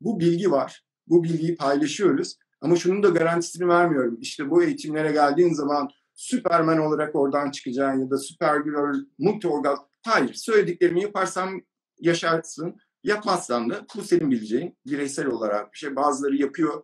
bu 0.00 0.20
bilgi 0.20 0.50
var. 0.50 0.84
Bu 1.06 1.24
bilgiyi 1.24 1.56
paylaşıyoruz. 1.56 2.36
Ama 2.60 2.76
şunun 2.76 3.02
da 3.02 3.08
garantisini 3.08 3.68
vermiyorum. 3.68 4.18
İşte 4.20 4.50
bu 4.50 4.62
eğitimlere 4.62 5.12
geldiğin 5.12 5.54
zaman 5.54 5.88
Süpermen 6.18 6.78
olarak 6.78 7.14
oradan 7.14 7.50
çıkacaksın 7.50 8.00
ya 8.00 8.10
da 8.10 8.18
Supergirl, 8.18 9.04
multi 9.18 9.48
orgazm. 9.48 9.82
Hayır, 10.06 10.34
söylediklerimi 10.34 11.02
yaparsan 11.02 11.62
yaşarsın. 12.00 12.76
Yapmazsan 13.02 13.70
da 13.70 13.86
bu 13.96 14.02
senin 14.02 14.30
bileceğin 14.30 14.78
bireysel 14.86 15.26
olarak 15.26 15.72
bir 15.72 15.78
şey. 15.78 15.96
Bazıları 15.96 16.36
yapıyor, 16.36 16.82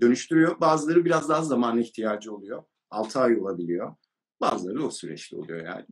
dönüştürüyor. 0.00 0.60
Bazıları 0.60 1.04
biraz 1.04 1.28
daha 1.28 1.42
zamana 1.42 1.80
ihtiyacı 1.80 2.34
oluyor. 2.34 2.62
6 2.90 3.20
ay 3.20 3.40
olabiliyor. 3.40 3.94
Bazıları 4.40 4.86
o 4.86 4.90
süreçte 4.90 5.36
oluyor 5.36 5.66
yani. 5.66 5.84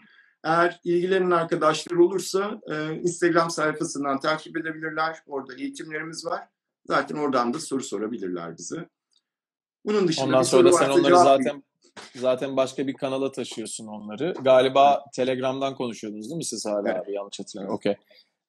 Eğer 0.44 0.80
ilgilenen 0.84 1.30
arkadaşlar 1.30 1.96
olursa 1.96 2.60
e, 2.70 2.94
Instagram 2.94 3.50
sayfasından 3.50 4.20
takip 4.20 4.56
edebilirler. 4.56 5.18
Orada 5.26 5.54
eğitimlerimiz 5.54 6.26
var. 6.26 6.48
Zaten 6.86 7.16
oradan 7.16 7.54
da 7.54 7.60
soru 7.60 7.82
sorabilirler 7.82 8.58
bize. 8.58 8.88
Bunun 9.86 10.08
dışında 10.08 10.26
Ondan 10.26 10.42
sonra 10.42 10.72
sen 10.72 10.90
onları 10.90 11.16
zaten 11.18 11.62
zaten 12.14 12.56
başka 12.56 12.86
bir 12.86 12.94
kanala 12.94 13.32
taşıyorsun 13.32 13.86
onları. 13.86 14.34
Galiba 14.40 15.04
Telegram'dan 15.14 15.76
konuşuyordunuz 15.76 16.30
değil 16.30 16.36
mi 16.36 16.44
siz 16.44 16.66
hala 16.66 16.90
evet. 16.90 17.02
abi 17.02 17.12
yanlış 17.12 17.40
hatırlamıyorum. 17.40 17.76
Okey. 17.76 17.96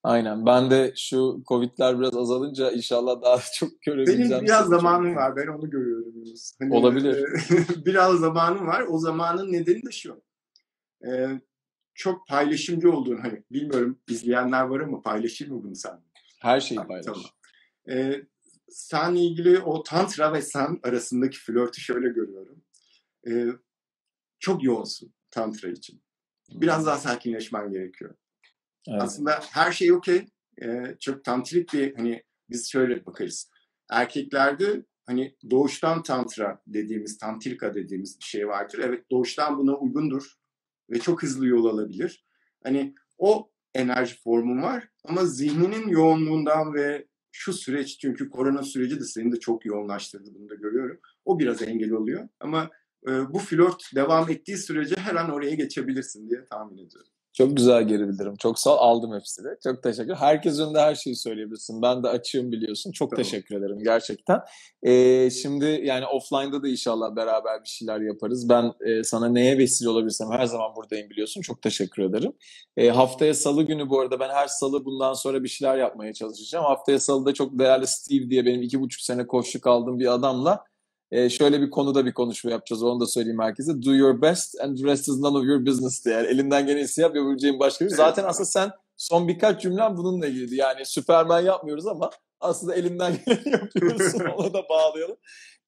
Aynen. 0.04 0.46
Ben 0.46 0.72
de 0.72 0.94
şu 0.96 1.44
Covid'ler 1.48 2.00
biraz 2.00 2.18
azalınca 2.18 2.72
inşallah 2.72 3.22
daha 3.22 3.40
çok 3.60 3.82
görebileceğim. 3.82 4.32
Benim 4.32 4.46
biraz 4.46 4.68
zamanım 4.68 5.16
var. 5.16 5.36
Ben 5.36 5.48
onu 5.48 5.70
görüyorum. 5.70 6.14
Hani, 6.60 6.76
Olabilir. 6.76 7.26
biraz 7.86 8.20
zamanım 8.20 8.68
var. 8.68 8.86
O 8.90 8.98
zamanın 9.00 9.52
nedeni 9.52 9.86
de 9.86 9.92
şu. 9.92 10.22
Ee, 11.08 11.42
çok 11.94 12.28
paylaşımcı 12.28 12.92
olduğun 12.92 13.18
hani 13.18 13.44
bilmiyorum 13.52 14.00
izleyenler 14.10 14.64
var 14.64 14.80
ama 14.80 15.02
paylaşır 15.02 15.48
mı 15.48 15.64
bunu 15.64 15.76
sen? 15.76 16.00
Her 16.42 16.60
şeyi 16.60 16.80
paylaş. 16.80 17.06
Tamam. 17.06 17.22
Ee, 17.90 18.22
senle 18.70 19.20
ilgili 19.20 19.60
o 19.60 19.84
tantra 19.84 20.34
ve 20.34 20.42
sen 20.42 20.80
arasındaki 20.84 21.38
flörtü 21.40 21.82
şöyle 21.82 22.10
görüyorum. 22.10 22.64
Ee, 23.28 23.48
çok 24.40 24.64
yoğunsun 24.64 25.14
tantra 25.32 25.70
için. 25.70 26.02
Biraz 26.52 26.86
daha 26.86 26.98
sakinleşmen 26.98 27.72
gerekiyor. 27.72 28.16
Evet. 28.88 29.02
Aslında 29.02 29.40
her 29.52 29.72
şey 29.72 29.94
okey. 29.94 30.26
Ee, 30.64 30.96
çok 31.00 31.24
tantrik 31.24 31.74
bir 31.74 31.96
hani 31.96 32.24
biz 32.50 32.72
şöyle 32.72 33.06
bakarız. 33.06 33.52
Erkeklerde 33.90 34.86
hani 35.06 35.36
doğuştan 35.50 36.04
tantra 36.04 36.62
dediğimiz, 36.68 37.18
tantrika 37.18 37.74
dediğimiz 37.74 38.20
bir 38.20 38.26
şey 38.26 38.48
vardır. 38.48 38.80
Evet 38.84 39.12
doğuştan 39.12 39.58
buna 39.58 39.76
uygundur 39.76 40.34
ve 40.90 41.00
çok 41.00 41.24
hızlı 41.24 41.48
yol 41.48 41.66
alabilir. 41.66 42.26
Hani 42.64 42.96
o 43.18 43.52
enerji 43.76 44.16
formun 44.24 44.62
var 44.62 44.90
ama 45.06 45.26
zihninin 45.26 45.88
yoğunluğundan 45.88 46.74
ve 46.74 47.08
şu 47.32 47.54
süreç 47.54 48.00
çünkü 48.00 48.30
korona 48.30 48.64
süreci 48.64 49.00
de 49.00 49.04
seni 49.04 49.32
de 49.32 49.40
çok 49.40 49.66
yoğunlaştırdı 49.66 50.30
bunu 50.36 50.50
da 50.50 50.56
görüyorum. 50.56 51.00
O 51.26 51.40
biraz 51.40 51.62
engel 51.62 51.92
oluyor 51.92 52.30
ama 52.40 52.70
e, 53.08 53.34
bu 53.34 53.40
flört 53.40 53.96
devam 53.96 54.30
ettiği 54.30 54.58
sürece 54.58 54.96
her 54.96 55.16
an 55.16 55.32
oraya 55.32 55.56
geçebilirsin 55.56 56.30
diye 56.30 56.46
tahmin 56.46 56.78
ediyorum. 56.78 57.12
Çok 57.38 57.58
güzel 57.58 57.88
geri 57.88 58.08
bildirim. 58.08 58.36
Çok 58.36 58.60
sağ 58.60 58.70
ol. 58.70 58.78
Aldım 58.80 59.14
hepsini. 59.16 59.48
Çok 59.64 59.84
teşekkür 59.84 60.16
Herkes 60.16 60.60
önünde 60.60 60.82
her 60.82 60.96
şeyi 60.96 61.16
söyleyebilirsin. 61.16 61.82
Ben 61.82 62.04
de 62.04 62.08
açığım 62.08 62.52
biliyorsun. 62.52 62.92
Çok 62.92 63.10
tamam. 63.10 63.24
teşekkür 63.24 63.56
ederim 63.56 63.80
gerçekten. 63.84 64.40
Ee, 64.84 65.30
şimdi 65.30 65.66
yani 65.66 66.06
offline'da 66.06 66.64
da 66.64 66.68
inşallah 66.68 67.16
beraber 67.16 67.64
bir 67.64 67.70
şeyler 67.70 68.02
yaparız. 68.02 68.50
Ben 68.50 68.74
e, 68.86 69.04
sana 69.04 69.30
neye 69.30 69.58
vesile 69.58 69.90
olabilirsem 69.90 70.32
her 70.32 70.46
zaman 70.46 70.76
buradayım 70.76 71.10
biliyorsun. 71.10 71.42
Çok 71.42 71.62
teşekkür 71.62 72.04
ederim. 72.04 72.34
E, 72.78 72.90
haftaya 72.90 73.34
salı 73.34 73.64
günü 73.64 73.90
bu 73.90 74.00
arada 74.00 74.20
ben 74.20 74.30
her 74.30 74.48
salı 74.48 74.86
bundan 74.86 75.14
sonra 75.14 75.44
bir 75.44 75.50
şeyler 75.50 75.78
yapmaya 75.78 76.14
çalışacağım. 76.14 76.66
Haftaya 76.66 77.00
salıda 77.00 77.34
çok 77.34 77.60
değerli 77.60 77.88
Steve 77.88 78.30
diye 78.30 78.46
benim 78.46 78.62
iki 78.62 78.82
buçuk 78.82 79.02
sene 79.02 79.28
koşluk 79.28 79.68
aldığım 79.68 80.00
bir 80.00 80.14
adamla 80.14 80.64
e, 81.12 81.30
şöyle 81.30 81.62
bir 81.62 81.70
konuda 81.70 82.06
bir 82.06 82.14
konuşma 82.14 82.52
yapacağız. 82.52 82.84
Onu 82.84 83.00
da 83.00 83.06
söyleyeyim 83.08 83.40
herkese. 83.40 83.84
Do 83.84 83.96
your 83.96 84.22
best 84.22 84.62
and 84.62 84.78
the 84.78 84.84
rest 84.84 85.08
is 85.08 85.20
none 85.20 85.38
of 85.38 85.46
your 85.46 85.66
business 85.66 86.06
diye. 86.06 86.16
Yani 86.16 86.28
elinden 86.28 86.66
gelen 86.66 86.78
iyisi 86.78 87.02
yap 87.02 87.16
yapabileceğin 87.16 87.60
başka 87.60 87.86
bir 87.86 87.90
şey. 87.90 87.98
Zaten 87.98 88.24
aslında 88.24 88.46
sen 88.46 88.72
son 88.98 89.28
birkaç 89.28 89.62
cümlen 89.62 89.98
bununla 89.98 90.28
ilgili. 90.28 90.56
Yani 90.56 90.86
Superman 90.86 91.42
yapmıyoruz 91.42 91.88
ama 91.88 92.10
aslında 92.40 92.76
elinden 92.76 93.14
geleni 93.26 93.52
yapıyorsun. 93.52 94.20
Ona 94.38 94.54
da 94.54 94.70
bağlayalım. 94.70 95.18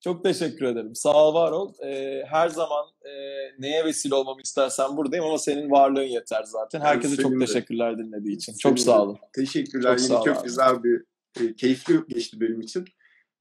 Çok 0.04 0.24
teşekkür 0.24 0.66
ederim. 0.66 0.94
Sağ 0.94 1.28
ol, 1.28 1.34
var 1.34 1.52
ol. 1.52 1.72
Ee, 1.84 2.22
her 2.26 2.48
zaman 2.48 2.86
e, 3.02 3.10
neye 3.58 3.84
vesile 3.84 4.14
olmamı 4.14 4.40
istersen 4.40 4.96
buradayım 4.96 5.24
ama 5.24 5.38
senin 5.38 5.70
varlığın 5.70 6.02
yeter 6.02 6.42
zaten. 6.42 6.80
Herkese 6.80 7.16
çok 7.16 7.32
de. 7.32 7.38
teşekkürler 7.38 7.98
dinlediği 7.98 8.36
için. 8.36 8.52
Senin 8.52 8.74
çok 8.74 8.78
sağ 8.78 9.02
olun. 9.02 9.18
Teşekkürler. 9.34 9.98
Çok, 9.98 10.10
Yine 10.10 10.34
çok 10.34 10.44
güzel 10.44 10.84
bir, 10.84 11.04
e, 11.40 11.54
keyifli 11.54 12.00
geçti 12.08 12.40
benim 12.40 12.60
için. 12.60 12.84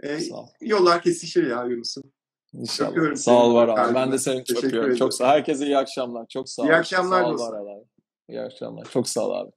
E, 0.03 0.19
yollar 0.61 1.01
kesişir 1.01 1.47
ya 1.49 1.63
Yunus'um. 1.63 2.03
İnşallah. 2.53 2.89
Öpüyorum 2.89 3.15
sağ 3.15 3.45
ol 3.45 3.55
var 3.55 3.67
abi. 3.67 3.95
Ben 3.95 4.11
de 4.11 4.17
seni 4.17 4.45
çok 4.45 4.63
öpüyorum. 4.63 4.95
Çok 4.95 5.13
sağ 5.13 5.27
Herkese 5.27 5.65
iyi 5.65 5.77
akşamlar. 5.77 6.25
Çok 6.29 6.49
sağ 6.49 6.61
ol. 6.61 6.67
İyi 6.67 6.75
akşamlar. 6.75 7.21
Sağ 7.23 7.29
ol 7.29 7.39
var 7.39 7.61
abi. 7.61 7.85
İyi 8.29 8.41
akşamlar. 8.41 8.87
Çok 8.91 9.09
sağ 9.09 9.27
ol 9.27 9.31
abi. 9.31 9.51